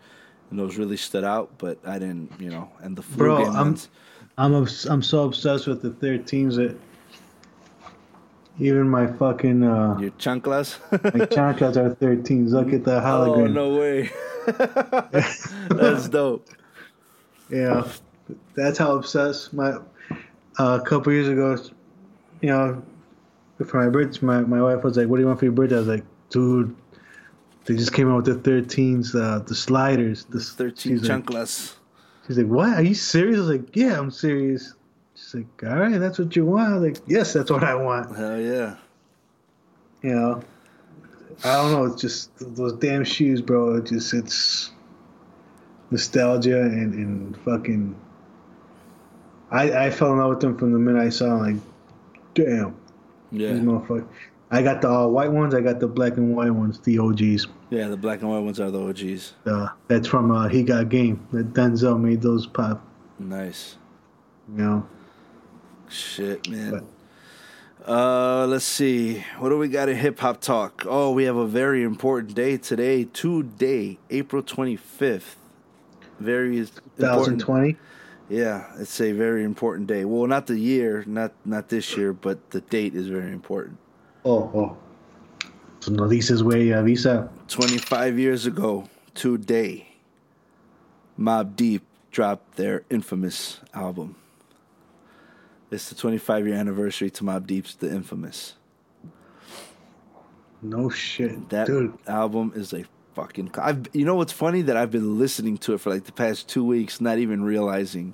and 0.49 0.57
those 0.59 0.77
really 0.77 0.97
stood 0.97 1.23
out. 1.25 1.51
But 1.57 1.79
I 1.85 1.99
didn't, 1.99 2.31
you 2.39 2.49
know. 2.49 2.71
And 2.81 2.95
the 2.95 3.01
flu 3.01 3.17
Bro, 3.17 3.43
I'm- 3.45 3.53
ones. 3.53 3.89
I'm 4.37 4.53
obs- 4.53 4.85
I'm 4.85 5.01
so 5.01 5.23
obsessed 5.25 5.65
with 5.67 5.81
the 5.81 5.91
thirteens 5.91 6.55
that 6.57 6.77
even 8.59 8.89
my 8.89 9.07
fucking 9.07 9.63
uh 9.63 9.97
Your 9.99 10.11
chanclas? 10.11 10.77
my 10.91 11.25
chanclas 11.35 11.75
are 11.77 11.95
thirteens. 11.95 12.51
Look 12.51 12.73
at 12.73 12.83
the 12.83 12.97
oh 12.97 13.01
hologram. 13.01 13.53
no 13.53 13.75
way! 13.77 14.09
That's 15.69 16.07
dope. 16.09 16.47
Yeah, 17.49 17.87
that's 18.55 18.77
how 18.77 18.95
obsessed 18.95 19.53
my 19.53 19.71
uh, 20.59 20.79
a 20.81 20.85
couple 20.85 21.13
years 21.13 21.27
ago. 21.27 21.57
You 22.41 22.49
know, 22.49 22.83
for 23.63 23.83
my 23.83 23.89
birthday, 23.89 24.25
my, 24.25 24.41
my 24.41 24.61
wife 24.61 24.83
was 24.83 24.97
like, 24.97 25.07
"What 25.07 25.17
do 25.17 25.21
you 25.21 25.27
want 25.27 25.39
for 25.39 25.45
your 25.45 25.53
birthday?" 25.53 25.75
I 25.75 25.79
was 25.79 25.87
like, 25.87 26.05
"Dude, 26.29 26.75
they 27.65 27.75
just 27.75 27.93
came 27.93 28.11
out 28.11 28.25
with 28.25 28.43
the 28.43 28.49
13s, 28.49 29.15
uh, 29.15 29.39
the 29.39 29.55
sliders, 29.55 30.25
the 30.25 30.39
Thirteen 30.39 30.99
she's 30.99 31.09
like, 31.09 31.29
she's 32.27 32.37
like, 32.37 32.47
"What? 32.47 32.73
Are 32.73 32.83
you 32.83 32.93
serious?" 32.93 33.37
I 33.37 33.39
was 33.39 33.49
like, 33.49 33.75
"Yeah, 33.75 33.97
I'm 33.97 34.11
serious." 34.11 34.73
She's 35.15 35.35
like, 35.35 35.63
"All 35.63 35.77
right, 35.77 35.97
that's 35.97 36.19
what 36.19 36.35
you 36.35 36.45
want." 36.45 36.69
I 36.69 36.77
was 36.77 36.83
like, 36.83 37.03
"Yes, 37.07 37.33
that's 37.33 37.49
what 37.49 37.63
I 37.63 37.75
want." 37.75 38.15
Hell 38.15 38.39
yeah! 38.39 38.75
You 40.01 40.15
know, 40.15 40.41
I 41.43 41.53
don't 41.55 41.71
know. 41.71 41.85
It's 41.85 42.01
just 42.01 42.31
those 42.39 42.73
damn 42.73 43.03
shoes, 43.03 43.41
bro. 43.41 43.75
It 43.75 43.85
just 43.85 44.13
it's 44.13 44.71
nostalgia 45.91 46.61
and, 46.61 46.93
and 46.93 47.37
fucking. 47.37 47.95
I 49.49 49.85
I 49.85 49.89
fell 49.89 50.11
in 50.11 50.19
love 50.19 50.29
with 50.29 50.39
them 50.41 50.57
from 50.57 50.73
the 50.73 50.79
minute 50.79 51.01
I 51.01 51.09
saw 51.09 51.37
them. 51.37 51.39
Like, 51.39 51.63
damn, 52.33 52.75
these 53.37 53.49
Yeah, 53.49 53.55
motherfuckers. 53.57 54.07
I 54.51 54.61
got 54.61 54.81
the 54.81 54.87
all 54.89 55.11
white 55.11 55.31
ones. 55.31 55.53
I 55.55 55.61
got 55.61 55.79
the 55.79 55.87
black 55.87 56.17
and 56.17 56.35
white 56.35 56.51
ones, 56.51 56.79
the 56.79 56.99
OGs. 56.99 57.47
yeah. 57.71 57.87
The 57.87 57.97
black 57.97 58.21
and 58.21 58.29
white 58.29 58.39
ones 58.39 58.59
are 58.59 58.69
the 58.71 58.79
OGs. 58.79 59.33
Uh, 59.45 59.69
that's 59.87 60.07
from 60.07 60.31
uh, 60.31 60.47
He 60.47 60.63
Got 60.63 60.89
Game. 60.89 61.27
That 61.31 61.53
Denzel 61.53 61.99
made 61.99 62.21
those 62.21 62.45
pop. 62.47 62.85
Nice. 63.19 63.77
You 64.55 64.63
know. 64.63 64.87
Shit, 65.89 66.47
man. 66.49 66.85
Uh, 67.87 68.45
let's 68.47 68.65
see. 68.65 69.23
What 69.39 69.49
do 69.49 69.57
we 69.57 69.67
got 69.67 69.89
in 69.89 69.95
hip 69.97 70.19
hop 70.19 70.41
talk? 70.41 70.83
Oh, 70.87 71.11
we 71.11 71.25
have 71.25 71.35
a 71.35 71.45
very 71.47 71.83
important 71.83 72.33
day 72.35 72.57
today. 72.57 73.03
Today, 73.05 73.99
April 74.09 74.41
twenty 74.41 74.75
fifth. 74.75 75.37
Very 76.19 76.57
important. 76.97 77.43
2020. 78.29 78.35
Yeah, 78.41 78.81
it's 78.81 78.99
a 79.01 79.11
very 79.11 79.43
important 79.43 79.87
day. 79.87 80.05
Well, 80.05 80.27
not 80.27 80.47
the 80.47 80.57
year, 80.59 81.03
not 81.07 81.33
not 81.45 81.69
this 81.69 81.95
year, 81.97 82.13
but 82.13 82.49
the 82.51 82.61
date 82.61 82.95
is 82.95 83.07
very 83.07 83.31
important. 83.31 83.77
Oh, 84.23 84.49
oh. 84.53 84.77
So 85.79 85.91
no 85.91 86.03
dices, 86.07 86.41
güey, 86.41 86.69
avisa. 86.73 87.29
Twenty 87.47 87.77
five 87.77 88.17
years 88.17 88.45
ago 88.45 88.89
today, 89.13 89.87
Mobb 91.19 91.55
Deep 91.55 91.83
dropped 92.11 92.55
their 92.55 92.83
infamous 92.89 93.59
album. 93.73 94.15
It's 95.71 95.89
the 95.89 95.95
25 95.95 96.45
year 96.47 96.55
anniversary 96.55 97.09
to 97.09 97.23
Mobb 97.23 97.45
Deep's 97.47 97.75
The 97.75 97.89
Infamous. 97.91 98.53
No 100.61 100.89
shit, 100.89 101.49
That 101.49 101.67
dude. 101.67 101.97
album 102.07 102.53
is 102.55 102.71
a 102.71 102.85
fucking. 103.15 103.51
I've, 103.57 103.87
you 103.93 104.05
know 104.05 104.15
what's 104.15 104.33
funny 104.33 104.61
that 104.63 104.77
I've 104.77 104.91
been 104.91 105.17
listening 105.17 105.57
to 105.59 105.73
it 105.73 105.79
for 105.79 105.89
like 105.89 106.03
the 106.03 106.11
past 106.11 106.47
two 106.47 106.63
weeks, 106.63 107.01
not 107.01 107.17
even 107.17 107.43
realizing 107.43 108.13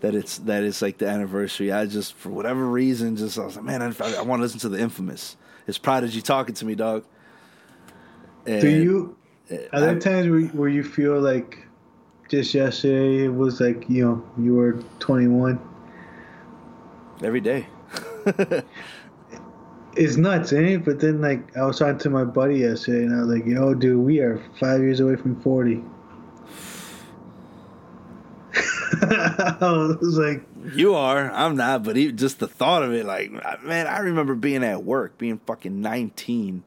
that 0.00 0.14
it's 0.14 0.38
that 0.38 0.64
it's 0.64 0.80
like 0.82 0.98
the 0.98 1.06
anniversary. 1.08 1.70
I 1.70 1.86
just 1.86 2.14
for 2.14 2.30
whatever 2.30 2.64
reason 2.66 3.16
just 3.16 3.38
I 3.38 3.44
was 3.44 3.56
like, 3.56 3.64
man, 3.64 3.82
I, 3.82 3.92
I 4.18 4.22
want 4.22 4.40
to 4.40 4.42
listen 4.42 4.58
to 4.60 4.68
the 4.68 4.80
Infamous. 4.80 5.36
It's 5.66 5.78
Prodigy 5.78 6.22
talking 6.22 6.54
to 6.56 6.64
me, 6.64 6.74
dog. 6.74 7.04
And 8.46 8.60
Do 8.62 8.68
you? 8.70 9.16
uh, 9.52 9.56
Are 9.74 9.80
there 9.80 9.96
I- 9.96 9.98
times 9.98 10.28
where, 10.28 10.40
where 10.58 10.68
you 10.68 10.82
feel 10.82 11.20
like 11.20 11.58
just 12.30 12.54
yesterday 12.54 13.24
it 13.26 13.28
was 13.34 13.60
like 13.60 13.88
you 13.90 14.04
know 14.04 14.24
you 14.42 14.54
were 14.54 14.82
21? 15.00 15.60
every 17.22 17.40
day? 17.42 17.66
It's 19.96 20.16
nuts, 20.16 20.52
ain't 20.52 20.66
it? 20.66 20.84
But 20.84 21.00
then 21.00 21.20
like 21.20 21.56
I 21.56 21.64
was 21.64 21.78
talking 21.78 21.98
to 21.98 22.10
my 22.10 22.24
buddy 22.24 22.58
yesterday, 22.58 23.04
and 23.04 23.14
I 23.14 23.20
was 23.20 23.28
like, 23.28 23.46
"Yo, 23.46 23.74
dude, 23.74 23.98
we 24.04 24.20
are 24.20 24.40
five 24.58 24.80
years 24.80 25.00
away 25.00 25.16
from 25.16 25.40
40." 25.40 25.82
I 29.02 29.56
was 30.00 30.18
like, 30.18 30.42
You 30.74 30.94
are. 30.94 31.30
I'm 31.30 31.56
not. 31.56 31.84
But 31.84 31.96
even 31.96 32.16
just 32.16 32.38
the 32.40 32.48
thought 32.48 32.82
of 32.82 32.92
it, 32.92 33.06
like, 33.06 33.30
man, 33.62 33.86
I 33.86 33.98
remember 33.98 34.34
being 34.34 34.64
at 34.64 34.84
work, 34.84 35.16
being 35.18 35.40
fucking 35.46 35.80
19. 35.80 36.64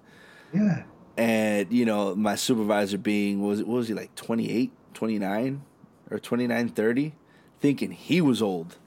"Yeah, 0.53 0.83
and 1.17 1.71
you 1.71 1.85
know 1.85 2.15
my 2.15 2.35
supervisor 2.35 2.97
being 2.97 3.41
was 3.41 3.59
what 3.59 3.77
was 3.77 3.87
he 3.87 3.93
like 3.93 4.13
28 4.15 4.71
29 4.93 5.61
or 6.09 6.19
29 6.19 6.69
30 6.69 7.13
thinking 7.59 7.91
he 7.91 8.21
was 8.21 8.41
old 8.41 8.77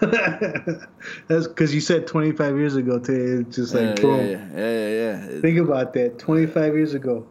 that's 1.28 1.46
because 1.46 1.74
you 1.74 1.80
said 1.80 2.06
25 2.06 2.56
years 2.56 2.76
ago. 2.76 2.98
Today, 2.98 3.42
it's 3.42 3.56
just 3.56 3.74
like 3.74 3.96
yeah, 3.96 4.02
boom. 4.02 4.26
yeah, 4.26 4.48
yeah, 4.54 4.88
yeah, 4.88 5.28
yeah. 5.34 5.40
Think 5.40 5.58
about 5.58 5.92
that. 5.94 6.18
25 6.18 6.74
years 6.74 6.94
ago. 6.94 7.26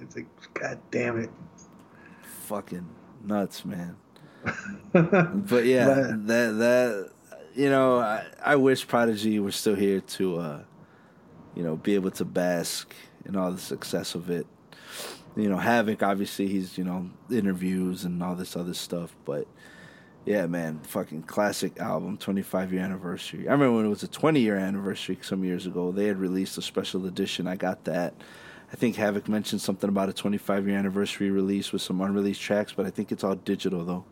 It's 0.00 0.16
like, 0.16 0.26
God 0.54 0.78
damn 0.90 1.18
it. 1.18 1.30
fucking 2.22 2.86
nuts 3.24 3.64
man 3.64 3.96
but 4.92 5.64
yeah 5.64 5.86
But- 5.86 6.26
that 6.26 6.50
that 6.58 7.10
you 7.54 7.70
know 7.70 7.98
I, 8.00 8.26
I 8.44 8.56
wish 8.56 8.86
prodigy 8.86 9.38
were 9.40 9.50
still 9.52 9.74
here 9.76 10.00
to 10.00 10.36
uh 10.38 10.62
you 11.54 11.62
know 11.62 11.76
be 11.76 11.94
able 11.94 12.10
to 12.10 12.24
bask 12.26 12.92
in 13.24 13.34
all 13.34 13.50
the 13.50 13.58
success 13.60 14.14
of 14.14 14.28
it 14.28 14.46
You 15.36 15.48
know, 15.48 15.56
Havoc 15.56 16.02
obviously 16.02 16.46
he's 16.48 16.76
you 16.76 16.84
know 16.84 17.08
interviews 17.30 18.04
and 18.04 18.22
all 18.22 18.34
this 18.34 18.56
other 18.56 18.74
stuff, 18.74 19.16
but 19.24 19.46
yeah, 20.24 20.46
man, 20.46 20.80
fucking 20.80 21.22
classic 21.24 21.78
album, 21.78 22.16
25 22.16 22.72
year 22.72 22.82
anniversary. 22.82 23.48
I 23.48 23.52
remember 23.52 23.76
when 23.76 23.86
it 23.86 23.90
was 23.90 24.02
a 24.02 24.08
20 24.08 24.40
year 24.40 24.56
anniversary 24.56 25.18
some 25.22 25.44
years 25.44 25.66
ago. 25.66 25.92
They 25.92 26.06
had 26.06 26.18
released 26.18 26.56
a 26.58 26.62
special 26.62 27.06
edition. 27.06 27.46
I 27.46 27.56
got 27.56 27.84
that. 27.84 28.14
I 28.72 28.76
think 28.76 28.96
Havoc 28.96 29.28
mentioned 29.28 29.60
something 29.60 29.88
about 29.88 30.08
a 30.08 30.12
25 30.12 30.66
year 30.66 30.78
anniversary 30.78 31.30
release 31.30 31.72
with 31.72 31.82
some 31.82 32.00
unreleased 32.00 32.40
tracks, 32.40 32.72
but 32.72 32.86
I 32.86 32.90
think 32.90 33.12
it's 33.12 33.22
all 33.22 33.34
digital 33.36 33.84
though. 33.84 34.04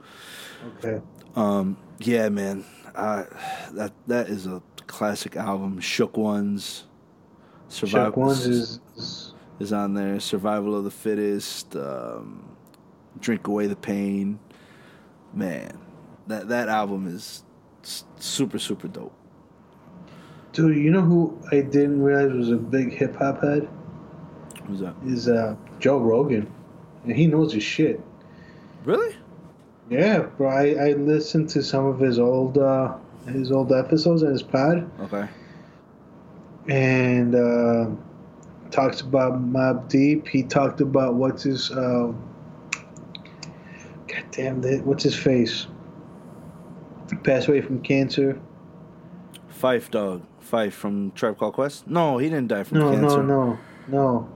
Okay. 0.79 1.03
Um, 1.35 1.77
yeah, 1.99 2.29
man, 2.29 2.65
uh, 2.95 3.25
that 3.73 3.93
that 4.07 4.29
is 4.29 4.47
a 4.47 4.63
classic 4.87 5.37
album. 5.37 5.81
Shook 5.81 6.17
Ones, 6.17 6.85
Survival 7.69 8.09
Shook 8.09 8.17
Ones 8.17 8.47
is, 8.47 9.35
is 9.59 9.73
on 9.73 9.95
there. 9.95 10.21
Survival 10.21 10.77
of 10.77 10.85
the 10.85 10.91
Fittest, 10.91 11.75
um, 11.75 12.55
Drink 13.19 13.47
Away 13.49 13.67
the 13.67 13.77
Pain. 13.77 14.39
Man, 15.35 15.79
that 16.33 16.49
that 16.49 16.68
album 16.68 17.07
is 17.07 17.45
super 18.18 18.59
super 18.59 18.89
dope. 18.89 19.14
Dude, 20.53 20.76
you 20.76 20.91
know 20.91 21.01
who 21.01 21.39
I 21.51 21.61
didn't 21.62 22.03
realize 22.03 22.33
was 22.33 22.51
a 22.51 22.57
big 22.57 22.93
hip 22.93 23.16
hop 23.16 23.43
head? 23.43 23.68
Who's 24.66 24.80
that? 24.80 24.95
Is 25.07 25.28
uh, 25.28 25.57
Joe 25.78 25.99
Rogan, 25.99 26.53
and 27.05 27.16
he 27.16 27.26
knows 27.26 27.53
his 27.53 27.62
shit. 27.62 28.01
Really? 28.85 29.16
Yeah, 29.89 30.20
bro. 30.20 30.49
I, 30.49 30.89
I 30.89 30.93
listened 30.93 31.49
to 31.51 31.62
some 31.62 31.87
of 31.87 31.99
his 31.99 32.18
old 32.18 32.59
uh, 32.59 32.97
his 33.26 33.51
old 33.51 33.72
episodes 33.72 34.22
on 34.22 34.30
his 34.30 34.43
pod. 34.43 34.91
Okay. 35.01 35.28
And 36.68 37.35
uh, 37.35 37.91
talks 38.70 39.01
about 39.01 39.43
Mobb 39.43 39.89
Deep. 39.89 40.28
He 40.28 40.43
talked 40.43 40.80
about 40.80 41.14
what's 41.14 41.43
his 41.43 41.70
uh, 41.70 42.12
God 44.07 44.24
damn 44.30 44.62
it, 44.64 44.85
what's 44.85 45.03
his 45.03 45.16
face? 45.16 45.66
Passed 47.25 47.49
away 47.49 47.61
from 47.61 47.81
cancer. 47.83 48.41
Phife 49.51 49.91
Dawg. 49.91 50.23
Phife 50.43 50.73
from 50.73 51.13
Tribe 51.13 51.39
Called 51.39 51.55
Quest? 51.55 51.87
No, 51.87 52.19
he 52.19 52.29
didn't 52.29 52.49
die 52.49 52.65
from 52.65 52.79
no, 52.79 52.91
cancer. 52.93 53.23
No, 53.23 53.53
no, 53.53 53.59
no. 53.89 54.29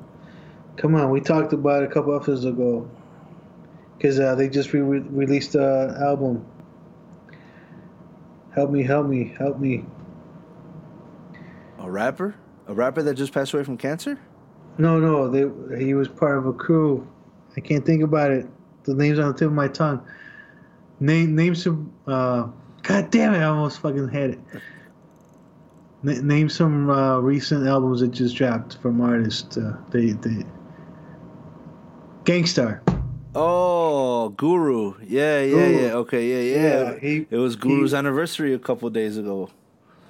Come 0.76 0.94
on, 0.94 1.10
we 1.10 1.20
talked 1.20 1.52
about 1.52 1.82
it 1.82 1.90
a 1.90 1.92
couple 1.92 2.14
episodes 2.14 2.44
ago. 2.44 2.88
Because 3.96 4.20
uh, 4.20 4.34
they 4.34 4.48
just 4.48 4.72
re- 4.72 4.80
released 4.80 5.54
an 5.54 5.96
album. 6.02 6.46
Help 8.54 8.70
me, 8.70 8.82
help 8.82 9.06
me, 9.06 9.34
help 9.38 9.58
me. 9.58 9.84
A 11.78 11.90
rapper? 11.90 12.34
A 12.68 12.74
rapper 12.74 13.02
that 13.02 13.14
just 13.14 13.32
passed 13.32 13.52
away 13.54 13.64
from 13.64 13.76
cancer? 13.76 14.18
No, 14.78 14.98
no. 14.98 15.28
They 15.28 15.84
he 15.84 15.94
was 15.94 16.08
part 16.08 16.38
of 16.38 16.46
a 16.46 16.52
crew. 16.52 17.06
I 17.56 17.60
can't 17.60 17.84
think 17.84 18.02
about 18.02 18.30
it. 18.30 18.46
The 18.84 18.94
name's 18.94 19.18
on 19.18 19.28
the 19.28 19.34
tip 19.34 19.48
of 19.48 19.52
my 19.52 19.68
tongue. 19.68 20.06
Name 21.00 21.34
name 21.34 21.54
some. 21.54 21.92
Uh, 22.06 22.48
God 22.86 23.10
damn 23.10 23.34
it! 23.34 23.38
I 23.38 23.44
almost 23.44 23.80
fucking 23.80 24.08
had 24.08 24.30
it. 24.30 24.38
N- 26.06 26.26
name 26.26 26.48
some 26.48 26.88
uh, 26.88 27.18
recent 27.18 27.66
albums 27.66 28.00
that 28.00 28.12
just 28.12 28.36
dropped 28.36 28.78
from 28.78 29.00
artists. 29.00 29.56
Uh, 29.56 29.76
they 29.90 30.12
they. 30.12 30.44
Gang 32.24 32.46
Starr. 32.46 32.82
Oh, 33.34 34.30
Guru. 34.30 34.94
Yeah, 35.02 35.42
yeah, 35.42 35.50
Guru. 35.50 35.80
yeah. 35.80 35.92
Okay, 35.94 36.26
yeah, 36.28 36.56
yeah. 36.56 36.82
yeah 36.92 36.98
he, 36.98 37.26
it 37.28 37.36
was 37.36 37.56
Guru's 37.56 37.90
he, 37.90 37.96
anniversary 37.96 38.54
a 38.54 38.58
couple 38.58 38.88
days 38.90 39.18
ago. 39.18 39.50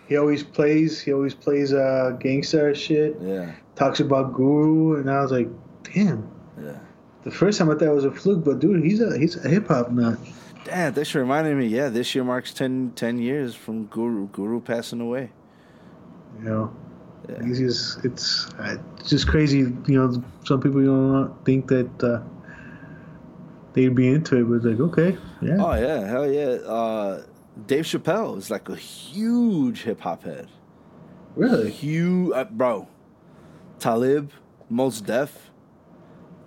He 0.07 0.17
always 0.17 0.43
plays. 0.43 1.01
He 1.01 1.13
always 1.13 1.35
plays 1.35 1.73
uh, 1.73 2.17
Gang 2.21 2.43
Starr 2.43 2.75
shit. 2.75 3.17
Yeah. 3.23 3.53
Talks 3.75 4.01
about 4.01 4.35
Guru, 4.35 5.01
and 5.01 5.11
I 5.11 5.23
was 5.23 5.33
like, 5.33 5.49
damn. 5.83 6.31
Yeah. 6.63 6.79
The 7.25 7.31
first 7.31 7.59
time 7.59 7.71
I 7.71 7.75
thought 7.75 7.89
it 7.89 7.95
was 7.95 8.05
a 8.05 8.13
fluke, 8.13 8.45
but 8.45 8.61
dude, 8.61 8.85
he's 8.85 9.01
a 9.01 9.19
he's 9.19 9.43
a 9.45 9.49
hip 9.49 9.69
hop 9.69 9.91
nut. 9.91 10.19
Damn, 10.67 10.95
this 10.95 11.15
reminded 11.15 11.57
me. 11.57 11.69
Yeah, 11.69 11.91
this 11.91 12.13
year 12.13 12.25
marks 12.25 12.53
10, 12.53 12.93
10 12.97 13.19
years 13.19 13.55
from 13.55 13.87
Guru 13.87 14.27
Guru 14.27 14.61
passing 14.61 15.01
away. 15.01 15.31
You 16.39 16.45
know, 16.45 16.77
yeah. 17.29 17.37
it's 17.43 17.59
just 17.59 18.05
it's, 18.05 18.51
uh, 18.59 18.77
just 19.07 19.29
crazy. 19.29 19.59
You 19.59 19.83
know, 19.87 20.23
some 20.45 20.61
people 20.61 20.81
you 20.81 20.89
don't 20.89 21.45
think 21.45 21.69
that 21.69 22.03
uh, 22.03 22.21
they'd 23.75 23.95
be 23.95 24.09
into 24.09 24.39
it, 24.39 24.45
but 24.45 24.55
it's 24.55 24.65
like 24.65 24.81
okay, 24.81 25.17
yeah. 25.41 25.57
Oh 25.61 25.75
yeah, 25.75 26.05
hell 26.05 26.29
yeah. 26.29 26.59
Uh, 26.67 27.23
Dave 27.69 27.85
Chappelle 27.85 28.37
is 28.37 28.51
like 28.51 28.69
a 28.69 28.75
huge 28.75 29.83
hip 29.83 30.01
hop 30.01 30.25
head. 30.25 30.49
Really? 31.37 31.71
Huge, 31.71 32.33
uh, 32.35 32.45
bro. 32.45 32.89
Talib, 33.79 34.33
Mos 34.69 35.01
Def, 35.01 35.53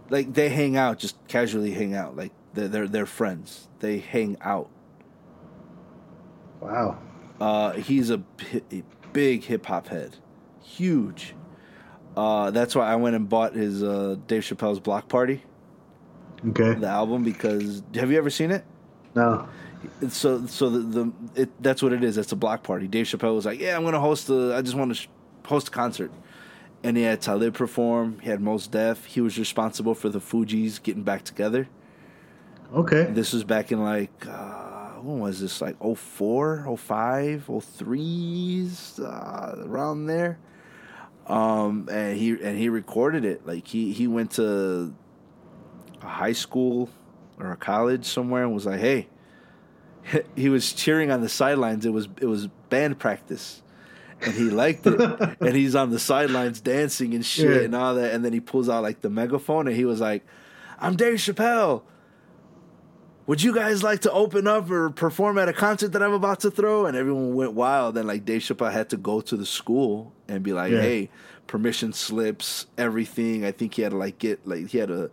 like 0.10 0.34
they 0.34 0.50
hang 0.50 0.76
out, 0.76 1.00
just 1.00 1.16
casually 1.30 1.72
hang 1.72 1.96
out. 1.96 2.18
Like 2.18 2.34
they're 2.54 2.68
they're, 2.68 2.88
they're 2.88 3.06
friends. 3.06 3.68
They 3.80 4.00
hang 4.00 4.38
out. 4.42 4.70
Wow. 6.60 7.00
Uh, 7.40 7.74
he's 7.74 8.10
a, 8.10 8.22
a 8.72 8.84
big 9.14 9.44
hip 9.44 9.66
hop 9.66 9.88
head, 9.88 10.18
huge. 10.62 11.36
Uh, 12.18 12.52
that's 12.52 12.76
why 12.76 12.92
I 12.92 12.96
went 12.96 13.16
and 13.16 13.30
bought 13.30 13.54
his 13.54 13.82
uh, 13.82 14.18
Dave 14.28 14.44
Chappelle's 14.44 14.80
Block 14.80 15.08
Party. 15.08 15.44
Okay. 16.50 16.74
The 16.74 16.88
album 16.88 17.24
because 17.24 17.84
have 17.96 18.12
you 18.12 18.18
ever 18.18 18.30
seen 18.30 18.52
it? 18.52 18.66
No. 19.16 19.48
So 20.10 20.46
so 20.46 20.70
the, 20.70 20.80
the 20.80 21.14
it, 21.42 21.64
that's 21.64 21.82
what 21.82 21.94
it 21.94 22.04
is. 22.04 22.18
It's 22.18 22.32
a 22.32 22.36
block 22.36 22.64
party. 22.64 22.88
Dave 22.88 23.06
Chappelle 23.06 23.36
was 23.36 23.46
like, 23.46 23.60
"Yeah, 23.60 23.78
I'm 23.78 23.84
gonna 23.84 24.00
host 24.00 24.30
a. 24.30 24.56
I 24.56 24.62
just 24.62 24.76
want 24.76 24.92
to 24.92 24.96
sh- 24.96 25.08
host 25.46 25.70
a 25.70 25.72
concert." 25.72 26.12
And 26.84 26.96
he 26.96 27.04
had 27.04 27.22
Talib 27.22 27.54
perform. 27.56 28.20
He 28.20 28.30
had 28.30 28.40
Mos 28.42 28.68
Def. 28.68 29.06
He 29.06 29.20
was 29.22 29.38
responsible 29.38 29.96
for 29.96 30.08
the 30.10 30.20
Fugees 30.20 30.82
getting 30.82 31.04
back 31.04 31.24
together. 31.24 31.68
Okay. 32.74 33.06
This 33.06 33.34
was 33.34 33.44
back 33.44 33.72
in 33.72 33.84
like 33.84 34.26
uh, 34.28 34.92
when 35.02 35.20
was 35.20 35.40
this? 35.40 35.62
Like 35.62 35.78
04, 35.80 36.78
05, 36.78 37.50
03, 37.64 38.70
uh, 39.00 39.56
around 39.66 40.06
there. 40.06 40.40
Um, 41.26 41.88
and 41.92 42.18
he 42.18 42.32
and 42.32 42.58
he 42.58 42.70
recorded 42.70 43.26
it. 43.26 43.46
Like 43.46 43.68
he 43.68 43.92
he 43.94 44.08
went 44.08 44.32
to 44.32 44.94
a 46.02 46.08
high 46.08 46.34
school 46.34 46.90
or 47.40 47.52
a 47.52 47.58
college 47.58 48.06
somewhere 48.06 48.44
and 48.44 48.54
was 48.54 48.66
like, 48.66 48.80
"Hey." 48.80 49.08
He 50.36 50.50
was 50.50 50.74
cheering 50.74 51.12
on 51.12 51.22
the 51.22 51.30
sidelines. 51.30 51.86
It 51.86 51.94
was 51.94 52.08
it 52.20 52.26
was 52.26 52.48
band 52.70 52.98
practice, 52.98 53.62
and 54.22 54.34
he 54.34 54.50
liked 54.50 54.88
it. 54.88 55.00
and 55.40 55.56
he's 55.56 55.76
on 55.76 55.92
the 55.92 56.00
sidelines 56.00 56.62
dancing 56.62 57.14
and 57.14 57.24
shit 57.24 57.58
yeah. 57.58 57.62
and 57.66 57.76
all 57.76 57.94
that. 57.94 58.14
And 58.14 58.26
then 58.26 58.34
he 58.34 58.40
pulls 58.40 58.70
out 58.70 58.82
like 58.82 59.02
the 59.02 59.10
megaphone 59.10 59.68
and 59.68 59.76
he 59.76 59.86
was 59.86 60.00
like, 60.00 60.26
"I'm 60.80 60.96
Dave 60.96 61.16
Chappelle." 61.16 61.84
Would 63.30 63.44
you 63.44 63.54
guys 63.54 63.84
like 63.84 64.00
to 64.00 64.12
open 64.12 64.48
up 64.48 64.72
or 64.72 64.90
perform 64.90 65.38
at 65.38 65.48
a 65.48 65.54
concert 65.54 65.90
that 65.90 66.02
I'm 66.02 66.14
about 66.14 66.40
to 66.40 66.50
throw? 66.50 66.88
And 66.88 66.98
everyone 66.98 67.36
went 67.36 67.54
wild. 67.54 67.96
And 67.96 68.08
like 68.08 68.26
Dave 68.26 68.42
Chappelle 68.42 68.72
had 68.72 68.90
to 68.90 68.98
go 68.98 69.22
to 69.22 69.38
the 69.38 69.46
school 69.46 70.12
and 70.28 70.42
be 70.42 70.52
like, 70.52 70.72
yeah. 70.72 70.82
hey, 70.82 71.10
permission 71.46 71.94
slips, 71.94 72.66
everything. 72.76 73.46
I 73.46 73.52
think 73.52 73.76
he 73.76 73.84
had 73.84 73.92
to 73.92 73.98
like 73.98 74.18
get 74.18 74.48
like 74.48 74.70
he 74.70 74.80
had 74.80 74.88
to 74.88 75.12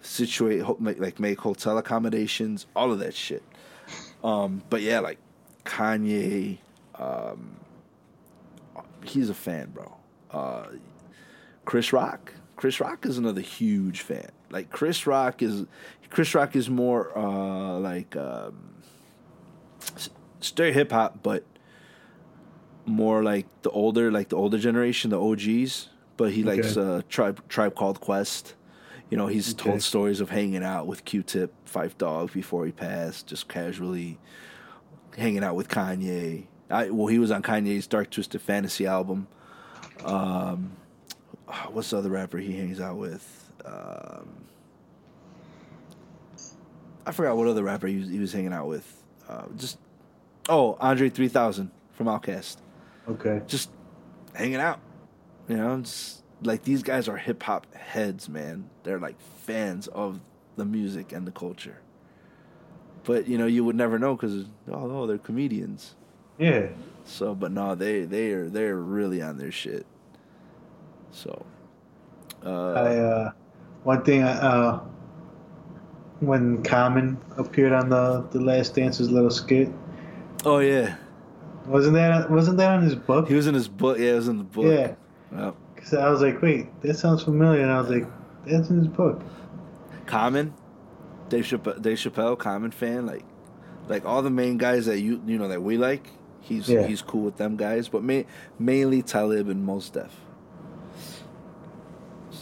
situate 0.00 0.64
like 0.80 1.20
make 1.20 1.40
hotel 1.40 1.76
accommodations, 1.76 2.66
all 2.74 2.90
of 2.90 3.00
that 3.00 3.12
shit. 3.14 3.42
Um, 4.24 4.62
but 4.70 4.80
yeah, 4.80 5.00
like 5.00 5.18
Kanye, 5.66 6.56
um, 6.94 7.54
he's 9.04 9.28
a 9.28 9.34
fan, 9.34 9.72
bro. 9.74 9.94
Uh, 10.30 10.68
Chris 11.66 11.92
Rock, 11.92 12.32
Chris 12.56 12.80
Rock 12.80 13.04
is 13.04 13.18
another 13.18 13.42
huge 13.42 14.00
fan. 14.00 14.30
Like 14.50 14.70
Chris 14.70 15.06
Rock 15.06 15.42
is 15.42 15.66
Chris 16.10 16.34
Rock 16.34 16.56
is 16.56 16.70
more 16.70 17.16
uh, 17.16 17.78
like 17.78 18.16
um, 18.16 18.74
straight 20.40 20.74
hip 20.74 20.92
hop, 20.92 21.22
but 21.22 21.44
more 22.86 23.22
like 23.22 23.46
the 23.62 23.70
older, 23.70 24.10
like 24.10 24.30
the 24.30 24.36
older 24.36 24.58
generation, 24.58 25.10
the 25.10 25.20
OGs. 25.20 25.88
But 26.16 26.32
he 26.32 26.42
okay. 26.42 26.56
likes 26.56 26.76
uh, 26.76 27.02
tribe 27.08 27.46
tribe 27.48 27.74
called 27.74 28.00
Quest. 28.00 28.54
You 29.10 29.16
know, 29.16 29.26
he's 29.26 29.54
okay. 29.54 29.70
told 29.70 29.82
stories 29.82 30.20
of 30.20 30.28
hanging 30.28 30.62
out 30.62 30.86
with 30.86 31.04
Q-Tip, 31.04 31.54
Phife 31.66 31.96
Dawg 31.96 32.32
before 32.32 32.66
he 32.66 32.72
passed, 32.72 33.26
just 33.26 33.48
casually 33.48 34.18
hanging 35.16 35.42
out 35.42 35.54
with 35.54 35.68
Kanye. 35.68 36.46
I, 36.68 36.90
well, 36.90 37.06
he 37.06 37.18
was 37.18 37.30
on 37.30 37.42
Kanye's 37.42 37.86
Dark 37.86 38.10
Twisted 38.10 38.42
Fantasy 38.42 38.86
album. 38.86 39.26
Um, 40.04 40.72
what's 41.70 41.90
the 41.90 41.98
other 41.98 42.10
rapper 42.10 42.38
he 42.38 42.56
hangs 42.56 42.80
out 42.80 42.98
with? 42.98 43.50
Um, 43.64 44.28
I 47.08 47.12
forgot 47.12 47.38
what 47.38 47.48
other 47.48 47.62
rapper 47.62 47.86
he 47.86 47.96
was, 47.96 48.08
he 48.08 48.18
was 48.18 48.32
hanging 48.34 48.52
out 48.52 48.68
with. 48.68 49.02
Uh, 49.26 49.44
just 49.56 49.78
oh, 50.50 50.76
Andre 50.78 51.08
three 51.08 51.28
thousand 51.28 51.70
from 51.92 52.06
Outkast. 52.06 52.58
Okay. 53.08 53.40
Just 53.46 53.70
hanging 54.34 54.56
out, 54.56 54.78
you 55.48 55.56
know. 55.56 55.80
Just, 55.80 56.22
like 56.42 56.62
these 56.64 56.82
guys 56.82 57.08
are 57.08 57.16
hip 57.16 57.42
hop 57.42 57.74
heads, 57.74 58.28
man. 58.28 58.68
They're 58.82 58.98
like 58.98 59.18
fans 59.46 59.88
of 59.88 60.20
the 60.56 60.66
music 60.66 61.12
and 61.12 61.26
the 61.26 61.32
culture. 61.32 61.80
But 63.04 63.26
you 63.26 63.38
know, 63.38 63.46
you 63.46 63.64
would 63.64 63.74
never 63.74 63.98
know 63.98 64.14
because 64.14 64.44
oh, 64.70 64.90
oh, 64.90 65.06
they're 65.06 65.16
comedians. 65.16 65.94
Yeah. 66.38 66.68
So, 67.06 67.34
but 67.34 67.52
no, 67.52 67.74
they 67.74 68.04
they 68.04 68.32
are 68.32 68.50
they're 68.50 68.76
really 68.76 69.22
on 69.22 69.38
their 69.38 69.50
shit. 69.50 69.86
So. 71.10 71.46
Uh, 72.44 72.72
I 72.72 72.96
uh, 72.96 73.32
One 73.82 74.04
thing, 74.04 74.22
uh, 74.22 74.84
when 76.20 76.62
Common 76.62 77.16
appeared 77.36 77.72
on 77.72 77.88
the 77.90 78.26
the 78.30 78.40
Last 78.40 78.74
Dance's 78.74 79.10
little 79.10 79.30
skit, 79.30 79.68
Oh 80.44 80.58
yeah, 80.58 80.96
wasn't 81.66 81.94
that 81.94 82.30
wasn't 82.30 82.56
that 82.58 82.70
on 82.76 82.82
his 82.82 82.94
book? 82.94 83.28
he 83.28 83.34
was 83.34 83.46
in 83.46 83.54
his 83.54 83.68
book. 83.68 83.98
Yeah, 83.98 84.12
it 84.12 84.16
was 84.16 84.28
in 84.28 84.38
the 84.38 84.44
book. 84.44 84.96
Yeah. 85.32 85.52
Cause 85.76 85.94
I 85.94 86.08
was 86.10 86.20
like, 86.22 86.42
wait, 86.42 86.80
that 86.82 86.94
sounds 86.94 87.22
familiar, 87.22 87.62
and 87.62 87.70
I 87.70 87.80
was 87.80 87.88
like, 87.90 88.06
that's 88.46 88.68
in 88.70 88.78
his 88.78 88.88
book. 88.88 89.22
Common, 90.06 90.52
Dave 91.28 91.44
Chappelle, 91.44 91.80
Dave 91.80 91.98
Chappelle, 91.98 92.36
Common 92.38 92.70
fan, 92.72 93.06
like, 93.06 93.24
like 93.88 94.04
all 94.04 94.22
the 94.22 94.30
main 94.30 94.58
guys 94.58 94.86
that 94.86 94.98
you 95.00 95.22
you 95.26 95.38
know 95.38 95.48
that 95.48 95.62
we 95.62 95.76
like. 95.78 96.08
He's 96.40 96.68
Yeah. 96.68 96.86
he's 96.86 97.02
cool 97.02 97.22
with 97.22 97.36
them 97.36 97.56
guys, 97.56 97.88
but 97.88 98.02
ma- 98.02 98.22
mainly 98.58 99.02
Talib 99.02 99.48
and 99.48 99.64
Mos 99.64 99.90
Def. 99.90 100.14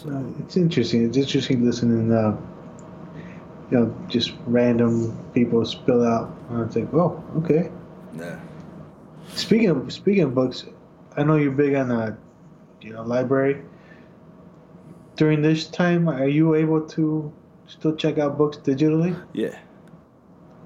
Uh, 0.09 0.23
it's 0.41 0.57
interesting. 0.57 1.05
It's 1.07 1.17
interesting 1.17 1.65
listening, 1.65 2.13
uh, 2.13 2.37
you 3.71 3.79
know, 3.79 3.97
just 4.09 4.33
random 4.47 5.17
people 5.35 5.65
spill 5.65 6.05
out. 6.05 6.37
And 6.51 6.67
it's 6.67 6.77
like, 6.77 6.93
oh, 6.95 7.23
okay. 7.39 7.71
Yeah. 8.17 8.41
Speaking 9.35 9.71
of 9.71 9.93
speaking 9.93 10.23
of 10.23 10.35
books, 10.35 10.65
I 11.17 11.25
know 11.25 11.37
you're 11.37 11.53
big 11.53 11.75
on 11.75 11.89
the, 11.89 12.17
you 12.81 12.93
know, 12.93 13.03
library. 13.03 13.63
During 15.17 15.43
this 15.43 15.67
time, 15.67 16.09
are 16.09 16.29
you 16.29 16.55
able 16.55 16.87
to 16.89 17.33
still 17.67 17.97
check 17.97 18.19
out 18.19 18.39
books 18.39 18.59
digitally? 18.59 19.21
Yeah. 19.33 19.59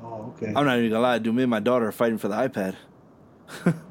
Oh, 0.03 0.35
okay. 0.37 0.53
I'm 0.55 0.67
not 0.67 0.79
even 0.79 0.91
gonna 0.91 1.03
lie, 1.03 1.19
dude. 1.19 1.35
Me 1.35 1.45
and 1.45 1.51
my 1.51 1.61
daughter 1.61 1.87
are 1.87 1.93
fighting 1.93 2.19
for 2.19 2.29
the 2.29 2.37
iPad. 2.37 2.77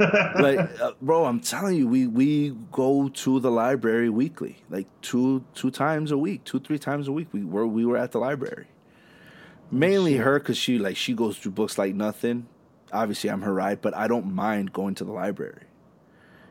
like, 0.00 0.80
uh, 0.80 0.92
bro, 1.02 1.24
I'm 1.26 1.40
telling 1.40 1.76
you, 1.76 1.86
we 1.86 2.06
we 2.06 2.56
go 2.72 3.08
to 3.08 3.40
the 3.40 3.50
library 3.50 4.08
weekly, 4.10 4.58
like 4.70 4.86
two 5.02 5.44
two 5.54 5.70
times 5.70 6.10
a 6.10 6.18
week, 6.18 6.44
two 6.44 6.58
three 6.60 6.78
times 6.78 7.06
a 7.08 7.12
week. 7.12 7.28
We 7.32 7.44
were 7.44 7.66
we 7.66 7.84
were 7.84 7.96
at 7.96 8.12
the 8.12 8.18
library. 8.18 8.66
Mainly 9.70 10.16
her, 10.16 10.40
cause 10.40 10.56
she 10.56 10.78
like 10.78 10.96
she 10.96 11.12
goes 11.14 11.38
through 11.38 11.52
books 11.52 11.78
like 11.78 11.94
nothing. 11.94 12.46
Obviously, 12.92 13.30
I'm 13.30 13.42
her 13.42 13.54
ride, 13.54 13.80
but 13.80 13.94
I 13.96 14.08
don't 14.08 14.34
mind 14.34 14.72
going 14.72 14.96
to 14.96 15.04
the 15.04 15.12
library, 15.12 15.62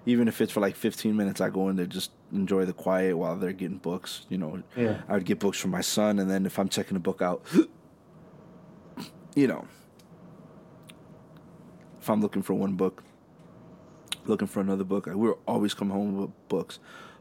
even 0.06 0.30
if 0.30 0.40
it's 0.40 0.54
for 0.54 0.62
like 0.62 0.78
15 0.78 1.16
minutes. 1.18 1.42
I 1.42 1.50
go 1.50 1.68
in 1.68 1.76
there 1.76 1.86
just 1.86 2.12
enjoy 2.32 2.64
the 2.64 2.72
quiet 2.74 3.18
while 3.18 3.36
they're 3.36 3.52
getting 3.52 3.78
books. 3.80 4.26
You 4.30 4.38
know, 4.38 4.64
Yeah. 4.78 5.02
I 5.10 5.14
would 5.16 5.26
get 5.26 5.40
books 5.40 5.58
from 5.60 5.72
my 5.72 5.82
son, 5.82 6.20
and 6.20 6.30
then 6.32 6.46
if 6.46 6.58
I'm 6.58 6.70
checking 6.70 6.96
a 6.96 7.00
book 7.02 7.22
out, 7.22 7.44
you 9.36 9.48
know, 9.48 9.66
if 12.00 12.10
I'm 12.10 12.22
looking 12.22 12.42
for 12.42 12.54
one 12.54 12.76
book, 12.76 13.04
looking 14.30 14.48
for 14.48 14.62
another 14.62 14.84
book, 14.84 15.08
I, 15.08 15.16
we're 15.16 15.36
always 15.48 15.74
come 15.74 15.90
home 15.90 16.18
with 16.18 16.32
books, 16.48 16.80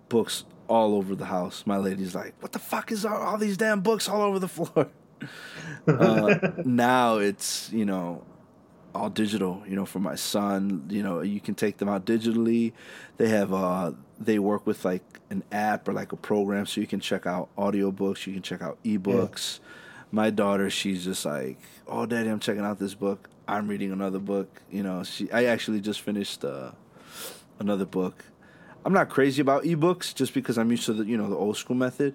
books 0.09 0.45
all 0.69 0.95
over 0.95 1.15
the 1.15 1.25
house. 1.25 1.65
My 1.67 1.79
lady's 1.79 2.15
like, 2.15 2.35
"What 2.41 2.53
the 2.53 2.59
fuck 2.59 2.93
is 2.93 3.05
all, 3.05 3.17
all 3.17 3.39
these 3.39 3.57
damn 3.57 3.81
books 3.81 4.09
all 4.09 4.23
over 4.23 4.39
the 4.39 4.49
floor?" 4.57 4.89
uh, 5.89 6.39
now 6.65 7.17
it's 7.17 7.73
you 7.73 7.85
know 7.85 8.23
all 8.95 9.11
digital. 9.11 9.63
You 9.67 9.77
know, 9.77 9.87
for 9.87 9.99
my 9.99 10.15
son, 10.15 10.87
you 10.89 11.03
know, 11.03 11.21
you 11.21 11.41
can 11.41 11.55
take 11.55 11.79
them 11.79 11.89
out 11.89 12.05
digitally. 12.05 12.73
They 13.17 13.29
have 13.29 13.53
uh, 13.53 13.93
they 14.19 14.39
work 14.39 14.67
with 14.67 14.85
like 14.85 15.03
an 15.31 15.43
app 15.53 15.89
or 15.89 15.93
like 15.93 16.13
a 16.13 16.17
program, 16.17 16.67
so 16.67 16.81
you 16.81 16.87
can 16.87 17.01
check 17.01 17.27
out 17.27 17.49
audiobooks. 17.57 18.27
You 18.27 18.35
can 18.35 18.43
check 18.43 18.63
out 18.63 18.79
ebooks. 18.85 19.61
My 20.11 20.31
daughter, 20.31 20.71
she's 20.71 21.05
just 21.05 21.25
like, 21.25 21.59
"Oh, 21.87 22.07
daddy, 22.07 22.29
I'm 22.29 22.41
checking 22.41 22.65
out 22.65 22.79
this 22.79 22.95
book. 22.95 23.29
I'm 23.47 23.69
reading 23.69 23.93
another 23.93 24.19
book." 24.19 24.63
You 24.71 24.83
know, 24.83 25.03
she. 25.05 25.31
I 25.31 25.45
actually 25.45 25.81
just 25.81 26.01
finished 26.01 26.45
uh, 26.45 26.73
another 27.59 27.85
book. 27.85 28.25
I'm 28.85 28.93
not 28.93 29.09
crazy 29.09 29.43
about 29.43 29.65
ebooks 29.65 30.15
just 30.15 30.35
because 30.35 30.57
I'm 30.57 30.71
used 30.71 30.87
to 30.87 30.93
the 30.93 31.05
you 31.05 31.17
know 31.17 31.29
the 31.29 31.37
old 31.37 31.57
school 31.57 31.77
method. 31.77 32.15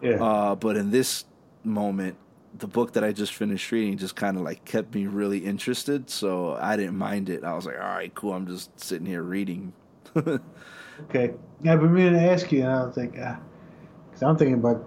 yeah. 0.00 0.22
Uh, 0.22 0.54
but 0.54 0.76
in 0.76 0.90
this 0.90 1.24
moment, 1.64 2.16
the 2.58 2.66
book 2.66 2.92
that 2.92 3.02
I 3.02 3.12
just 3.12 3.34
finished 3.34 3.70
reading 3.72 3.98
just 3.98 4.16
kind 4.16 4.36
of 4.36 4.42
like 4.42 4.64
kept 4.64 4.94
me 4.94 5.06
really 5.06 5.38
interested. 5.38 6.08
So 6.08 6.54
I 6.54 6.76
didn't 6.76 6.96
mind 6.96 7.28
it. 7.28 7.44
I 7.44 7.54
was 7.54 7.66
like, 7.66 7.76
all 7.76 7.82
right, 7.82 8.14
cool. 8.14 8.32
I'm 8.32 8.46
just 8.46 8.78
sitting 8.78 9.06
here 9.06 9.22
reading. 9.22 9.72
okay. 10.16 11.34
Yeah, 11.62 11.76
been 11.76 11.92
meaning 11.92 12.12
to 12.12 12.20
ask 12.20 12.52
you, 12.52 12.62
and 12.62 12.70
I 12.70 12.84
was 12.84 12.96
like, 12.96 13.12
because 13.12 14.22
I'm 14.22 14.36
thinking 14.36 14.54
about 14.54 14.84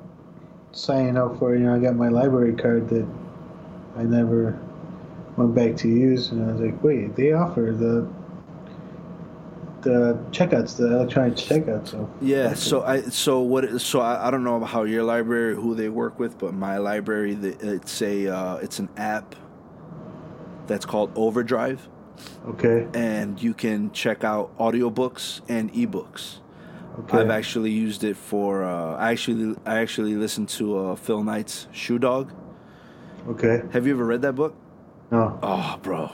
signing 0.71 1.17
up 1.17 1.37
for. 1.39 1.55
You 1.55 1.65
know, 1.65 1.75
I 1.75 1.79
got 1.79 1.95
my 1.95 2.09
library 2.09 2.53
card 2.53 2.87
that 2.89 3.07
I 3.97 4.03
never 4.03 4.59
went 5.35 5.53
back 5.53 5.75
to 5.77 5.87
use, 5.87 6.31
and 6.31 6.43
I 6.43 6.53
was 6.53 6.61
like, 6.61 6.81
wait, 6.83 7.15
they 7.15 7.33
offer 7.33 7.75
the 7.77 8.07
the 9.87 10.17
checkouts, 10.31 10.77
the 10.77 10.87
electronic 10.87 11.35
checkouts. 11.35 11.89
So 11.89 12.09
Yeah. 12.21 12.53
So 12.53 12.83
I 12.83 13.01
so 13.01 13.39
what? 13.41 13.79
So 13.81 13.99
I, 14.01 14.27
I 14.27 14.31
don't 14.31 14.43
know 14.43 14.57
about 14.57 14.69
how 14.69 14.83
your 14.83 15.03
library, 15.03 15.55
who 15.55 15.75
they 15.75 15.89
work 15.89 16.19
with, 16.19 16.37
but 16.37 16.53
my 16.53 16.77
library, 16.77 17.33
the, 17.35 17.75
it's 17.75 18.01
a 18.01 18.27
uh, 18.27 18.55
it's 18.57 18.79
an 18.79 18.89
app 18.97 19.35
that's 20.67 20.85
called 20.85 21.11
Overdrive, 21.15 21.87
okay, 22.49 22.87
and 22.93 23.41
you 23.41 23.53
can 23.53 23.91
check 23.91 24.23
out 24.23 24.55
audiobooks 24.57 25.41
and 25.47 25.71
ebooks. 25.73 26.39
okay, 26.99 27.19
I've 27.19 27.29
actually 27.29 27.71
used 27.71 28.03
it 28.03 28.17
for. 28.17 28.63
Uh, 28.63 28.95
I 28.95 29.11
actually 29.11 29.55
I 29.65 29.79
actually 29.79 30.15
listened 30.15 30.49
to 30.59 30.77
uh, 30.77 30.95
Phil 30.95 31.23
Knight's 31.23 31.67
Shoe 31.71 31.99
Dog. 31.99 32.33
okay. 33.29 33.61
Have 33.71 33.87
you 33.87 33.93
ever 33.93 34.05
read 34.05 34.21
that 34.23 34.35
book? 34.35 34.55
No, 35.11 35.39
Oh, 35.41 35.79
bro. 35.81 36.11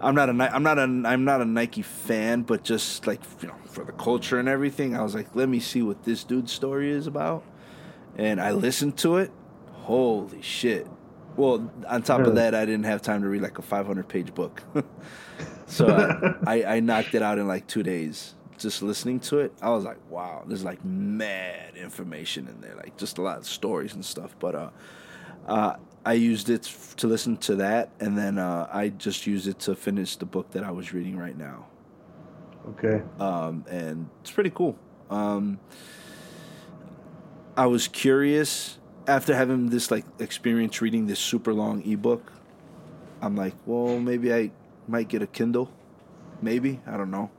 I'm 0.00 0.14
not 0.14 0.28
a 0.28 0.54
I'm 0.54 0.62
not 0.62 0.78
a 0.78 0.82
I'm 0.82 1.24
not 1.24 1.40
a 1.40 1.44
Nike 1.44 1.82
fan, 1.82 2.42
but 2.42 2.62
just 2.62 3.06
like 3.06 3.20
you 3.40 3.48
know 3.48 3.54
for 3.66 3.84
the 3.84 3.92
culture 3.92 4.38
and 4.38 4.48
everything, 4.48 4.96
I 4.96 5.02
was 5.02 5.14
like, 5.14 5.34
let 5.34 5.48
me 5.48 5.60
see 5.60 5.82
what 5.82 6.04
this 6.04 6.24
dude's 6.24 6.52
story 6.52 6.90
is 6.90 7.06
about, 7.06 7.44
and 8.16 8.40
I 8.40 8.52
listened 8.52 8.96
to 8.98 9.16
it. 9.16 9.30
Holy 9.72 10.42
shit! 10.42 10.86
Well, 11.36 11.70
on 11.88 12.02
top 12.02 12.20
of 12.20 12.34
that, 12.36 12.54
I 12.54 12.64
didn't 12.64 12.84
have 12.84 13.02
time 13.02 13.22
to 13.22 13.28
read 13.28 13.42
like 13.42 13.58
a 13.58 13.62
500 13.62 14.08
page 14.08 14.34
book, 14.34 14.62
so 15.66 16.36
I, 16.46 16.60
I 16.62 16.76
I 16.76 16.80
knocked 16.80 17.14
it 17.14 17.22
out 17.22 17.38
in 17.38 17.46
like 17.46 17.66
two 17.66 17.82
days. 17.82 18.34
Just 18.58 18.82
listening 18.82 19.20
to 19.20 19.40
it, 19.40 19.52
I 19.60 19.68
was 19.68 19.84
like, 19.84 19.98
wow, 20.10 20.42
there's 20.46 20.64
like 20.64 20.82
mad 20.82 21.76
information 21.76 22.48
in 22.48 22.62
there, 22.62 22.74
like 22.74 22.96
just 22.96 23.18
a 23.18 23.22
lot 23.22 23.36
of 23.36 23.46
stories 23.46 23.92
and 23.92 24.02
stuff. 24.02 24.34
But 24.38 24.54
uh, 24.54 24.70
uh, 25.46 25.76
I 26.06 26.12
used 26.12 26.48
it 26.50 26.62
to 26.98 27.08
listen 27.08 27.36
to 27.38 27.56
that, 27.56 27.90
and 27.98 28.16
then 28.16 28.38
uh, 28.38 28.68
I 28.72 28.90
just 28.90 29.26
used 29.26 29.48
it 29.48 29.58
to 29.66 29.74
finish 29.74 30.14
the 30.14 30.24
book 30.24 30.52
that 30.52 30.62
I 30.62 30.70
was 30.70 30.94
reading 30.94 31.18
right 31.18 31.36
now, 31.36 31.66
okay, 32.70 33.02
um, 33.18 33.64
and 33.68 34.08
it's 34.20 34.30
pretty 34.30 34.50
cool. 34.50 34.78
Um, 35.10 35.58
I 37.56 37.66
was 37.66 37.88
curious 37.88 38.78
after 39.08 39.34
having 39.34 39.70
this 39.70 39.90
like 39.90 40.04
experience 40.20 40.80
reading 40.80 41.08
this 41.08 41.18
super 41.18 41.52
long 41.52 41.82
ebook. 41.84 42.32
I'm 43.20 43.34
like, 43.34 43.54
well, 43.66 43.98
maybe 43.98 44.32
I 44.32 44.52
might 44.86 45.08
get 45.08 45.22
a 45.22 45.26
Kindle, 45.26 45.72
maybe 46.40 46.80
I 46.86 46.96
don't 46.96 47.10
know. 47.10 47.30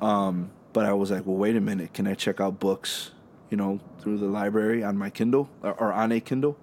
Um, 0.00 0.52
but 0.72 0.86
I 0.86 0.92
was 0.92 1.10
like, 1.10 1.26
well, 1.26 1.36
wait 1.36 1.56
a 1.56 1.60
minute, 1.60 1.94
can 1.94 2.06
I 2.06 2.14
check 2.14 2.40
out 2.40 2.60
books, 2.60 3.10
you 3.50 3.56
know, 3.56 3.80
through 3.98 4.18
the 4.18 4.26
library 4.26 4.84
on 4.84 4.96
my 4.96 5.10
Kindle 5.10 5.50
or, 5.62 5.72
or 5.74 5.92
on 5.92 6.12
a 6.12 6.20
Kindle? 6.20 6.56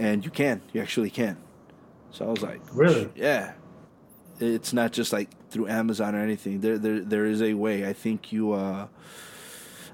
And 0.00 0.24
you 0.24 0.30
can, 0.30 0.62
you 0.72 0.80
actually 0.80 1.10
can. 1.10 1.36
So 2.10 2.26
I 2.26 2.30
was 2.30 2.42
like, 2.42 2.60
Really? 2.72 3.10
Yeah. 3.14 3.52
It's 4.40 4.72
not 4.72 4.92
just 4.92 5.12
like 5.12 5.28
through 5.50 5.68
Amazon 5.68 6.14
or 6.14 6.20
anything. 6.20 6.60
There, 6.60 6.78
there, 6.78 7.00
there 7.00 7.26
is 7.26 7.42
a 7.42 7.52
way. 7.52 7.86
I 7.86 7.92
think 7.92 8.32
you, 8.32 8.52
uh, 8.52 8.88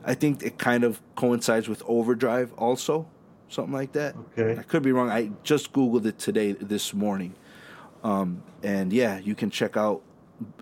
I 0.05 0.15
think 0.15 0.45
it 0.45 0.57
kind 0.57 0.85
of 0.85 1.03
coincides 1.17 1.69
with 1.69 1.83
Overdrive 1.87 2.53
also, 2.53 3.09
something 3.49 3.75
like 3.75 3.93
that. 3.93 4.15
Okay. 4.39 4.59
I 4.59 4.63
could 4.63 4.85
be 4.85 4.93
wrong. 4.93 5.11
I 5.11 5.33
just 5.43 5.73
googled 5.73 6.07
it 6.07 6.21
today, 6.21 6.53
this 6.53 6.95
morning, 6.95 7.35
um, 8.05 8.45
and 8.63 8.93
yeah, 8.93 9.19
you 9.19 9.35
can 9.35 9.51
check 9.51 9.77
out 9.77 10.03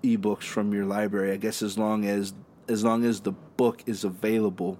ebooks 0.03 0.45
from 0.45 0.73
your 0.73 0.87
library. 0.87 1.33
I 1.33 1.37
guess 1.37 1.61
as 1.61 1.77
long 1.77 2.07
as 2.07 2.33
as 2.69 2.83
long 2.83 3.05
as 3.05 3.21
the 3.21 3.33
book 3.33 3.83
is 3.85 4.05
available 4.05 4.79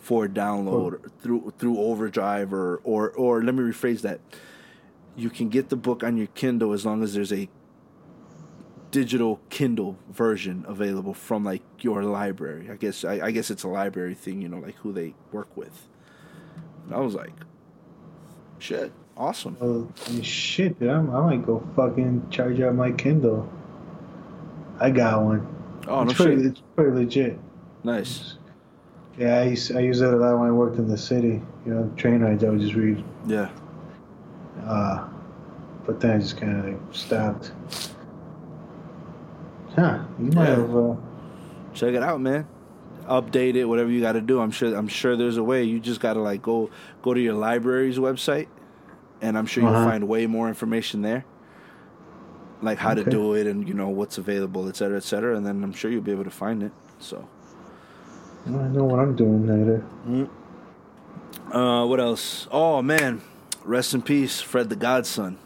for 0.00 0.26
download 0.26 1.10
through 1.20 1.52
through 1.58 1.78
Overdrive 1.78 2.52
or 2.52 2.80
or 2.84 3.10
or 3.10 3.42
let 3.42 3.54
me 3.54 3.62
rephrase 3.62 4.00
that. 4.02 4.20
You 5.16 5.28
can 5.28 5.48
get 5.48 5.68
the 5.68 5.76
book 5.76 6.02
on 6.02 6.16
your 6.16 6.28
Kindle 6.28 6.72
as 6.72 6.86
long 6.86 7.02
as 7.02 7.14
there's 7.14 7.32
a 7.32 7.48
digital 8.90 9.40
Kindle 9.50 9.98
version 10.10 10.64
available 10.66 11.14
from 11.14 11.44
like 11.44 11.62
your 11.80 12.02
library. 12.02 12.70
I 12.70 12.76
guess 12.76 13.04
I, 13.04 13.26
I 13.26 13.30
guess 13.30 13.50
it's 13.50 13.62
a 13.62 13.68
library 13.68 14.14
thing, 14.14 14.40
you 14.40 14.48
know, 14.48 14.58
like 14.58 14.76
who 14.76 14.92
they 14.92 15.14
work 15.32 15.54
with. 15.56 15.88
And 16.86 16.94
I 16.94 17.00
was 17.00 17.14
like, 17.14 17.34
shit, 18.58 18.92
awesome. 19.16 19.56
Oh, 19.60 19.92
well, 20.08 20.22
shit, 20.22 20.78
dude, 20.80 20.88
I'm, 20.90 21.14
I 21.14 21.20
might 21.20 21.46
go 21.46 21.62
fucking 21.76 22.30
charge 22.30 22.60
out 22.60 22.74
my 22.74 22.92
Kindle. 22.92 23.50
I 24.80 24.90
got 24.90 25.22
one. 25.22 25.82
Oh 25.86 26.04
no 26.04 26.10
it's 26.10 26.20
pretty, 26.20 26.42
shit, 26.42 26.52
it's 26.52 26.62
pretty 26.74 26.92
legit. 26.92 27.38
nice. 27.84 28.36
Yeah, 29.20 29.40
I 29.40 29.44
used, 29.44 29.76
I 29.76 29.80
used 29.80 30.00
it 30.02 30.12
a 30.12 30.16
lot 30.16 30.38
when 30.38 30.48
I 30.48 30.52
worked 30.52 30.78
in 30.78 30.88
the 30.88 30.96
city. 30.96 31.42
You 31.66 31.74
know, 31.74 31.92
train 31.96 32.20
rides, 32.22 32.42
I 32.42 32.48
would 32.48 32.60
just 32.60 32.74
read. 32.74 33.04
Yeah, 33.26 33.50
Uh, 34.64 35.06
but 35.84 36.00
then 36.00 36.12
I 36.12 36.18
just 36.18 36.38
kind 36.38 36.58
of 36.58 36.64
like 36.66 36.80
stopped. 36.94 37.52
Huh? 39.76 39.98
You 40.18 40.32
might 40.32 40.48
Yeah. 40.48 40.56
have. 40.56 40.74
Uh, 40.76 40.94
check 41.74 41.94
it 41.94 42.02
out, 42.02 42.20
man. 42.20 42.46
update 43.08 43.56
it, 43.56 43.64
whatever 43.64 43.90
you 43.90 44.00
got 44.00 44.12
to 44.12 44.20
do. 44.20 44.40
I'm 44.40 44.52
sure 44.52 44.72
I'm 44.74 44.86
sure 44.88 45.16
there's 45.16 45.36
a 45.36 45.42
way. 45.42 45.64
You 45.64 45.80
just 45.80 46.00
got 46.00 46.14
to 46.14 46.20
like 46.20 46.42
go 46.42 46.70
go 47.02 47.12
to 47.12 47.20
your 47.20 47.34
library's 47.34 47.98
website, 47.98 48.46
and 49.20 49.36
I'm 49.36 49.46
sure 49.46 49.62
you'll 49.64 49.72
Uh-huh. 49.74 49.84
find 49.84 50.06
way 50.08 50.26
more 50.26 50.48
information 50.48 51.02
there, 51.02 51.24
like 52.62 52.78
how 52.78 52.94
to 52.94 53.02
do 53.02 53.34
it 53.34 53.46
and 53.48 53.66
you 53.66 53.74
know 53.74 53.88
what's 53.88 54.16
available, 54.16 54.68
et 54.68 54.76
cetera, 54.76 54.96
et 54.98 55.02
cetera. 55.02 55.36
And 55.36 55.44
then 55.44 55.62
I'm 55.64 55.72
sure 55.72 55.90
you'll 55.90 56.02
be 56.02 56.12
able 56.12 56.24
to 56.24 56.30
find 56.30 56.62
it. 56.62 56.72
So, 57.00 57.26
I 58.46 58.50
don't 58.50 58.72
know 58.72 58.84
what 58.84 58.98
I'm 59.00 59.14
doing 59.14 59.46
later. 59.46 59.84
uh, 61.52 61.86
what 61.86 62.00
else? 62.00 62.48
Oh 62.50 62.82
man, 62.82 63.20
rest 63.64 63.94
in 63.94 64.02
peace, 64.02 64.40
Fred 64.40 64.68
the 64.70 64.76
Godson. 64.76 65.38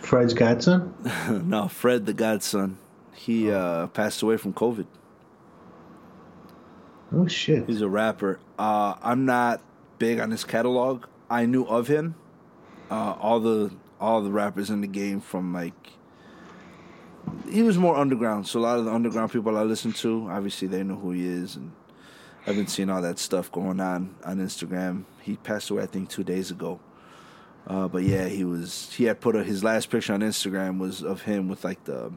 Fred's 0.00 0.34
Godson? 0.34 0.94
no, 1.48 1.68
Fred 1.68 2.06
the 2.06 2.12
Godson. 2.12 2.78
He 3.12 3.50
uh, 3.50 3.88
passed 3.88 4.22
away 4.22 4.36
from 4.36 4.52
COVID. 4.52 4.86
Oh 7.12 7.26
shit. 7.26 7.66
He's 7.66 7.80
a 7.80 7.88
rapper. 7.88 8.38
Uh, 8.58 8.94
I'm 9.02 9.24
not 9.24 9.60
big 9.98 10.20
on 10.20 10.30
his 10.30 10.44
catalog. 10.44 11.06
I 11.28 11.46
knew 11.46 11.64
of 11.64 11.88
him. 11.88 12.14
Uh, 12.90 13.16
all 13.20 13.40
the 13.40 13.72
all 14.00 14.22
the 14.22 14.30
rappers 14.30 14.70
in 14.70 14.80
the 14.80 14.86
game 14.86 15.20
from 15.20 15.52
like 15.52 15.92
he 17.48 17.62
was 17.62 17.78
more 17.78 17.96
underground. 17.96 18.46
So 18.46 18.58
a 18.58 18.62
lot 18.62 18.78
of 18.78 18.84
the 18.84 18.92
underground 18.92 19.32
people 19.32 19.56
I 19.56 19.62
listen 19.62 19.92
to, 19.94 20.28
obviously 20.30 20.68
they 20.68 20.82
know 20.82 20.96
who 20.96 21.12
he 21.12 21.26
is, 21.26 21.56
and 21.56 21.72
I've 22.46 22.56
been 22.56 22.66
seeing 22.66 22.90
all 22.90 23.02
that 23.02 23.18
stuff 23.18 23.50
going 23.50 23.80
on 23.80 24.14
on 24.24 24.38
Instagram. 24.38 25.04
He 25.20 25.36
passed 25.36 25.70
away, 25.70 25.82
I 25.82 25.86
think, 25.86 26.08
two 26.08 26.24
days 26.24 26.50
ago. 26.50 26.80
Uh, 27.66 27.88
but 27.88 28.04
yeah, 28.04 28.28
he 28.28 28.44
was. 28.44 28.92
He 28.94 29.04
had 29.04 29.20
put 29.20 29.34
a, 29.34 29.42
his 29.42 29.64
last 29.64 29.90
picture 29.90 30.12
on 30.12 30.20
Instagram 30.20 30.78
was 30.78 31.02
of 31.02 31.22
him 31.22 31.48
with 31.48 31.64
like 31.64 31.82
the 31.84 32.12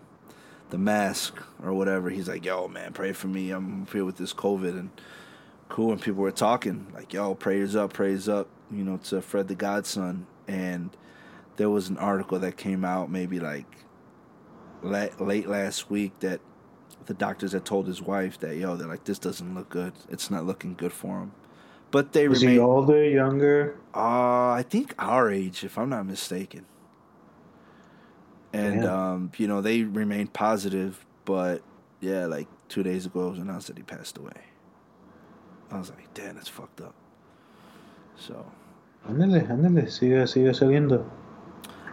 the 0.70 0.78
mask 0.78 1.41
or 1.64 1.74
whatever. 1.74 2.10
He's 2.12 2.28
like, 2.28 2.45
"Yo, 2.45 2.68
man, 2.68 2.93
pray 2.93 3.14
for 3.14 3.28
me. 3.28 3.49
I'm 3.49 3.88
here 3.88 4.05
with 4.05 4.18
this 4.18 4.34
COVID." 4.34 4.78
And 4.78 4.89
cool. 5.68 5.91
And 5.91 6.01
people 6.01 6.22
were 6.22 6.32
talking 6.32 6.88
like, 6.93 7.14
"Yo, 7.14 7.34
prayers 7.34 7.76
up, 7.76 7.93
prayers 7.93 8.30
up." 8.30 8.47
You 8.72 8.84
know, 8.84 8.97
to 9.05 9.22
Fred 9.22 9.47
the 9.47 9.55
Godson. 9.55 10.28
And 10.47 10.95
there 11.55 11.70
was 11.72 11.89
an 11.89 11.97
article 11.97 12.38
that 12.39 12.55
came 12.55 12.86
out 12.86 13.10
maybe 13.10 13.39
like 13.39 13.66
late, 14.82 15.20
late 15.20 15.48
last 15.48 15.90
week 15.90 16.20
that 16.20 16.40
the 17.06 17.14
doctors 17.14 17.52
had 17.54 17.66
told 17.66 17.88
his 17.88 18.02
wife 18.02 18.40
that, 18.40 18.58
"Yo, 18.58 18.76
they're 18.76 18.88
like, 18.88 19.04
this 19.06 19.20
doesn't 19.20 19.54
look 19.56 19.70
good. 19.70 19.94
It's 20.10 20.30
not 20.30 20.46
looking 20.46 20.76
good 20.76 20.94
for 20.94 21.20
him." 21.20 21.32
But 21.92 22.14
they 22.14 22.26
Is 22.26 22.42
remain. 22.42 22.56
he 22.56 22.60
older, 22.60 23.04
younger? 23.04 23.76
Uh, 23.96 24.52
I 24.52 24.64
think 24.68 24.94
our 25.00 25.32
age, 25.32 25.64
if 25.64 25.78
I'm 25.78 25.90
not 25.90 26.06
mistaken. 26.06 26.66
And 28.54 28.86
um, 28.86 29.32
you 29.38 29.48
know, 29.48 29.62
they 29.62 29.84
remained 29.84 30.34
positive, 30.34 31.06
but 31.26 31.62
yeah, 32.00 32.26
like 32.26 32.48
two 32.68 32.84
days 32.84 33.06
ago 33.06 33.28
it 33.28 33.32
was 33.32 33.40
announced 33.40 33.68
that 33.68 33.78
he 33.78 33.84
passed 33.84 34.18
away. 34.18 34.32
I 35.72 35.78
was 35.78 35.90
like, 35.90 36.12
damn, 36.14 36.36
that's 36.36 36.48
fucked 36.48 36.82
up. 36.82 36.96
So 38.16 38.46
Ándale, 39.08 39.48
ándale, 39.48 39.86
sigue, 39.88 40.24
sigue 40.28 40.52
saliendo. 40.54 41.06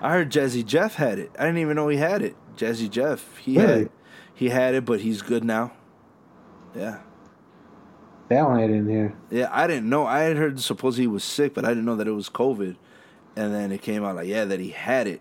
I 0.00 0.12
heard 0.12 0.30
Jazzy 0.30 0.64
Jeff 0.64 0.94
had 0.94 1.18
it. 1.18 1.30
I 1.38 1.44
didn't 1.44 1.58
even 1.58 1.76
know 1.76 1.88
he 1.88 1.96
had 1.98 2.22
it. 2.22 2.36
Jazzy 2.56 2.90
Jeff, 2.90 3.36
he 3.38 3.58
Really? 3.58 3.78
had 3.84 3.90
he 4.34 4.48
had 4.50 4.74
it, 4.74 4.84
but 4.84 5.00
he's 5.00 5.22
good 5.22 5.44
now. 5.44 5.72
Yeah. 6.74 6.98
That 8.28 8.42
one 8.44 8.58
I 8.58 8.66
didn't 8.66 8.88
hear. 8.88 9.14
Yeah, 9.30 9.48
I 9.52 9.66
didn't 9.66 9.88
know. 9.88 10.04
I 10.06 10.20
had 10.20 10.36
heard 10.36 10.58
suppose 10.60 10.96
he 10.96 11.06
was 11.06 11.22
sick, 11.24 11.54
but 11.54 11.64
I 11.64 11.68
didn't 11.68 11.84
know 11.84 11.96
that 11.96 12.08
it 12.08 12.12
was 12.12 12.28
COVID. 12.28 12.76
And 13.36 13.54
then 13.54 13.70
it 13.72 13.82
came 13.82 14.04
out 14.04 14.16
like, 14.16 14.26
yeah, 14.28 14.44
that 14.46 14.58
he 14.60 14.70
had 14.70 15.06
it, 15.06 15.20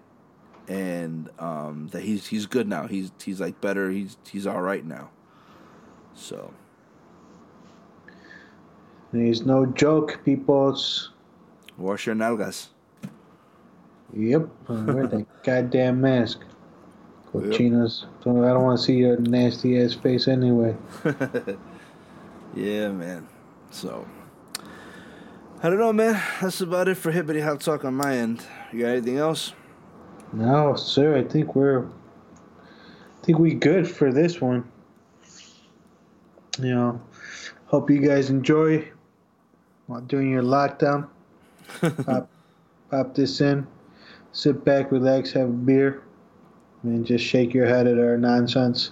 and 0.68 1.30
um, 1.38 1.90
that 1.92 2.02
he's 2.04 2.28
he's 2.28 2.46
good 2.46 2.68
now. 2.68 2.88
He's 2.88 3.12
he's 3.24 3.40
like 3.42 3.60
better. 3.62 3.92
He's 3.92 4.18
he's 4.30 4.48
all 4.48 4.62
right 4.62 4.84
now. 4.86 5.10
So 6.14 6.52
And 9.12 9.26
He's 9.28 9.46
no 9.46 9.66
joke, 9.66 10.22
peoples. 10.26 11.12
wash 11.78 12.06
your 12.06 12.16
nalgas. 12.16 12.68
Yep. 14.14 14.48
Wear 14.70 15.08
that 15.08 15.26
goddamn 15.44 16.02
mask. 16.02 16.40
Cochinos. 17.42 18.06
So 18.24 18.44
I 18.44 18.50
don't 18.50 18.64
want 18.64 18.80
to 18.80 18.86
see 18.86 18.96
your 18.96 19.18
nasty 19.18 19.82
ass 19.82 19.94
face 19.94 20.28
anyway. 20.28 20.76
Yeah, 22.56 22.90
man. 22.90 23.28
So 23.70 24.08
I 25.62 25.70
don't 25.70 25.78
know, 25.78 25.92
man. 25.92 26.22
That's 26.42 26.62
about 26.62 26.88
it 26.88 26.96
for 26.96 27.12
Hibbity 27.12 27.44
Hot 27.44 27.60
Talk 27.60 27.84
on 27.84 27.96
my 27.96 28.16
end. 28.16 28.46
You 28.72 28.82
got 28.82 28.88
anything 28.90 29.18
else? 29.18 29.52
No, 30.32 30.76
sir. 30.76 31.18
I 31.18 31.24
think 31.24 31.54
we're. 31.54 31.86
I 31.86 33.26
think 33.26 33.40
we 33.40 33.54
good 33.54 33.90
for 33.90 34.14
this 34.14 34.40
one. 34.40 34.72
You 36.60 36.74
know, 36.74 37.02
hope 37.66 37.90
you 37.90 38.00
guys 38.00 38.30
enjoy 38.30 38.88
while 39.88 40.02
doing 40.02 40.32
your 40.32 40.44
lockdown. 40.44 41.10
pop, 42.06 42.30
pop 42.90 43.16
this 43.16 43.42
in, 43.42 43.68
sit 44.32 44.64
back, 44.64 44.92
relax, 44.92 45.32
have 45.34 45.50
a 45.50 45.52
beer, 45.52 46.04
and 46.86 47.06
just 47.06 47.26
shake 47.26 47.54
your 47.54 47.66
head 47.66 47.88
at 47.88 48.00
our 48.00 48.18
nonsense. 48.18 48.92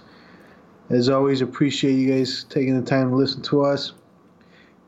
As 0.90 1.08
always, 1.08 1.40
appreciate 1.40 1.94
you 1.94 2.12
guys 2.12 2.44
taking 2.44 2.78
the 2.78 2.86
time 2.86 3.10
to 3.10 3.16
listen 3.16 3.42
to 3.42 3.62
us. 3.62 3.94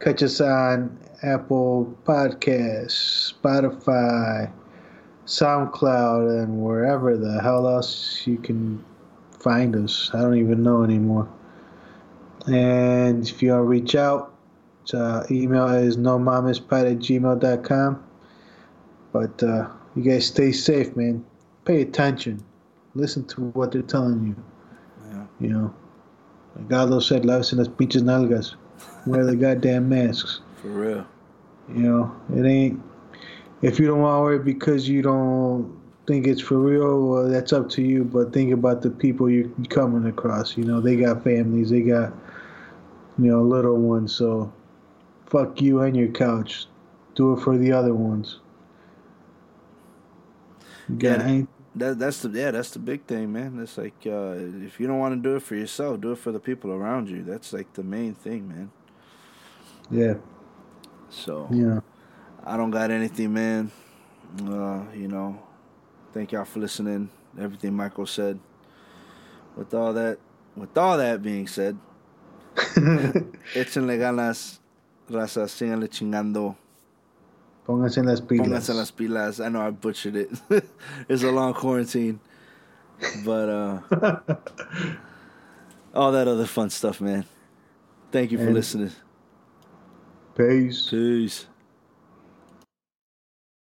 Catch 0.00 0.22
us 0.22 0.40
on 0.40 0.98
Apple 1.22 1.96
Podcasts, 2.04 3.32
Spotify, 3.32 4.52
SoundCloud, 5.24 6.42
and 6.42 6.62
wherever 6.62 7.16
the 7.16 7.40
hell 7.40 7.66
else 7.66 8.26
you 8.26 8.36
can 8.36 8.84
find 9.40 9.74
us. 9.74 10.10
I 10.12 10.20
don't 10.20 10.36
even 10.36 10.62
know 10.62 10.82
anymore. 10.84 11.28
And 12.46 13.26
if 13.26 13.42
you 13.42 13.50
want 13.50 13.60
to 13.60 13.64
reach 13.64 13.94
out, 13.94 14.34
uh, 14.92 15.24
email 15.30 15.68
is 15.68 15.96
nomamispod 15.96 16.92
at 16.92 16.98
gmail.com. 16.98 18.04
But 19.12 19.42
uh, 19.42 19.68
you 19.94 20.02
guys 20.02 20.26
stay 20.26 20.52
safe, 20.52 20.94
man. 20.94 21.24
Pay 21.64 21.80
attention. 21.80 22.44
Listen 22.96 23.24
to 23.26 23.42
what 23.50 23.72
they're 23.72 23.82
telling 23.82 24.26
you. 24.26 24.36
Yeah. 25.10 25.26
You 25.38 25.48
know, 25.48 25.74
like 26.56 26.72
Aldo 26.72 27.00
said, 27.00 27.22
lávese 27.22 27.56
las 27.56 27.68
pinches 27.68 28.02
nalgas. 28.02 28.54
Wear 29.06 29.24
the 29.24 29.36
goddamn 29.36 29.88
masks. 29.88 30.40
For 30.56 30.68
real. 30.68 31.06
You 31.68 31.82
know, 31.82 32.16
it 32.34 32.44
ain't. 32.46 32.82
If 33.62 33.78
you 33.78 33.86
don't 33.86 34.00
want 34.00 34.18
to 34.18 34.22
wear 34.22 34.34
it 34.34 34.44
because 34.44 34.88
you 34.88 35.02
don't 35.02 35.76
think 36.06 36.26
it's 36.26 36.40
for 36.40 36.58
real, 36.58 37.06
well, 37.06 37.28
that's 37.28 37.52
up 37.52 37.68
to 37.70 37.82
you. 37.82 38.04
But 38.04 38.32
think 38.32 38.52
about 38.52 38.82
the 38.82 38.90
people 38.90 39.28
you're 39.28 39.50
coming 39.68 40.06
across. 40.06 40.56
You 40.56 40.64
know, 40.64 40.80
they 40.80 40.96
got 40.96 41.24
families, 41.24 41.70
they 41.70 41.82
got, 41.82 42.12
you 43.18 43.30
know, 43.30 43.42
little 43.42 43.76
ones. 43.76 44.14
So, 44.14 44.52
fuck 45.26 45.60
you 45.60 45.80
and 45.80 45.96
your 45.96 46.08
couch. 46.08 46.66
Do 47.14 47.32
it 47.32 47.40
for 47.40 47.56
the 47.58 47.72
other 47.72 47.94
ones. 47.94 48.40
You 50.88 50.96
got 50.96 51.20
Yeah. 51.20 51.46
That 51.76 51.98
that's 51.98 52.22
the 52.22 52.30
yeah, 52.30 52.52
that's 52.52 52.70
the 52.72 52.80
big 52.80 53.04
thing, 53.06 53.32
man. 53.32 53.60
It's 53.60 53.78
like 53.78 53.96
uh, 54.06 54.34
if 54.64 54.80
you 54.80 54.88
don't 54.88 54.98
want 55.00 55.22
to 55.22 55.30
do 55.30 55.36
it 55.36 55.42
for 55.42 55.56
yourself, 55.56 56.00
do 56.00 56.12
it 56.12 56.18
for 56.18 56.32
the 56.32 56.40
people 56.40 56.72
around 56.72 57.10
you. 57.10 57.22
That's 57.24 57.52
like 57.52 57.72
the 57.74 57.84
main 57.84 58.14
thing, 58.14 58.48
man. 58.48 58.72
yeah, 59.90 60.14
So 61.10 61.48
yeah. 61.50 61.80
I 62.44 62.56
don't 62.56 62.70
got 62.72 62.90
anything, 62.90 63.34
man. 63.34 63.72
Uh, 64.42 64.84
you 64.94 65.08
know, 65.08 65.40
thank 66.12 66.32
y'all 66.32 66.44
for 66.46 66.60
listening. 66.60 67.10
Everything 67.40 67.74
Michael 67.76 68.06
said. 68.06 68.40
With 69.56 69.74
all 69.74 69.92
that, 69.94 70.18
with 70.56 70.76
all 70.78 70.98
that 70.98 71.22
being 71.22 71.46
said, 71.46 71.78
échenle 73.54 73.98
ganas, 73.98 74.60
raza, 75.10 75.46
síganle 75.48 75.88
chingando, 75.88 76.56
Pónganse 77.66 78.02
las 78.02 78.20
pilas. 78.20 78.46
pónganse 78.46 78.74
las 78.74 78.90
pilas. 78.92 79.40
I 79.40 79.48
know 79.48 79.60
I 79.66 79.70
butchered 79.70 80.16
it. 80.16 80.30
it's 81.08 81.24
a 81.24 81.30
long 81.32 81.52
quarantine, 81.52 82.20
but 83.24 83.48
uh, 83.48 83.80
all 85.94 86.12
that 86.12 86.28
other 86.28 86.46
fun 86.46 86.70
stuff, 86.70 87.00
man. 87.00 87.24
Thank 88.12 88.30
you 88.30 88.38
for 88.38 88.44
And- 88.46 88.54
listening. 88.54 88.92
Peace. 90.36 90.88
Peace. 90.90 91.46